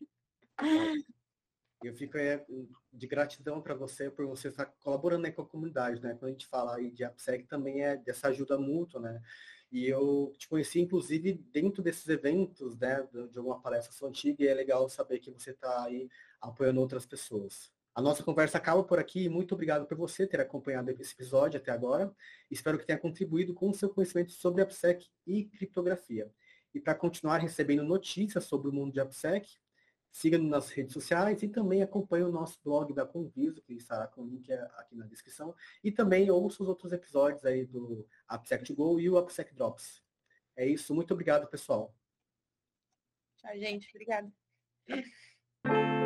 Eu 1.83 1.95
fico 1.95 2.19
é, 2.19 2.45
de 2.93 3.07
gratidão 3.07 3.63
para 3.63 3.75
você 3.75 4.11
por 4.11 4.27
você 4.27 4.49
estar 4.49 4.67
colaborando 4.67 5.27
aí 5.27 5.33
com 5.33 5.41
a 5.41 5.47
comunidade, 5.47 6.03
né? 6.03 6.11
Quando 6.11 6.27
a 6.27 6.33
gente 6.33 6.47
fala 6.47 6.77
aí 6.77 6.91
de 6.91 7.05
AppSec 7.05 7.47
também 7.47 7.83
é 7.83 7.97
dessa 7.97 8.29
ajuda 8.29 8.59
mútua, 8.59 9.01
né? 9.01 9.23
E 9.73 9.87
eu 9.87 10.33
te 10.37 10.47
conheci, 10.47 10.81
inclusive, 10.81 11.33
dentro 11.33 11.83
desses 11.83 12.07
eventos, 12.09 12.77
né? 12.77 13.09
De 13.31 13.39
alguma 13.39 13.63
palestra 13.63 13.93
sua 13.93 14.11
antiga, 14.11 14.45
e 14.45 14.49
é 14.49 14.53
legal 14.53 14.87
saber 14.91 15.21
que 15.21 15.31
você 15.31 15.53
está 15.53 15.85
aí 15.85 16.11
apoiando 16.39 16.81
outras 16.81 17.07
pessoas. 17.07 17.73
A 18.01 18.03
nossa 18.03 18.23
conversa 18.23 18.57
acaba 18.57 18.83
por 18.83 18.99
aqui. 18.99 19.29
Muito 19.29 19.53
obrigado 19.53 19.87
por 19.87 19.95
você 19.95 20.27
ter 20.27 20.41
acompanhado 20.41 20.91
esse 20.91 21.13
episódio 21.13 21.61
até 21.61 21.71
agora. 21.71 22.11
Espero 22.51 22.79
que 22.79 22.87
tenha 22.87 22.99
contribuído 22.99 23.53
com 23.53 23.69
o 23.69 23.75
seu 23.75 23.91
conhecimento 23.91 24.33
sobre 24.33 24.63
AppSec 24.63 25.07
e 25.27 25.45
criptografia. 25.45 26.33
E 26.73 26.81
para 26.81 26.95
continuar 26.95 27.37
recebendo 27.37 27.83
notícias 27.83 28.45
sobre 28.45 28.71
o 28.71 28.73
mundo 28.73 28.91
de 28.91 29.01
AppSec, 29.01 29.47
siga-nos 30.11 30.49
nas 30.49 30.71
redes 30.71 30.95
sociais 30.95 31.43
e 31.43 31.49
também 31.49 31.83
acompanhe 31.83 32.25
o 32.25 32.33
nosso 32.33 32.59
blog 32.65 32.95
da 32.95 33.05
Conviso, 33.05 33.61
que 33.61 33.75
estará 33.75 34.07
com 34.07 34.23
o 34.23 34.27
link 34.27 34.51
aqui 34.51 34.97
na 34.97 35.05
descrição. 35.05 35.55
E 35.85 35.93
também 35.93 36.31
ouça 36.31 36.63
os 36.63 36.71
outros 36.71 36.95
episódios 36.95 37.45
aí 37.45 37.67
do 37.67 38.09
AppSec 38.27 38.65
to 38.65 38.75
Go 38.75 38.99
e 38.99 39.11
o 39.11 39.19
AppSec 39.19 39.55
Drops. 39.55 40.03
É 40.57 40.67
isso. 40.67 40.95
Muito 40.95 41.13
obrigado, 41.13 41.47
pessoal. 41.49 41.95
Tchau, 43.37 43.59
gente. 43.59 43.91
Obrigada. 43.91 44.33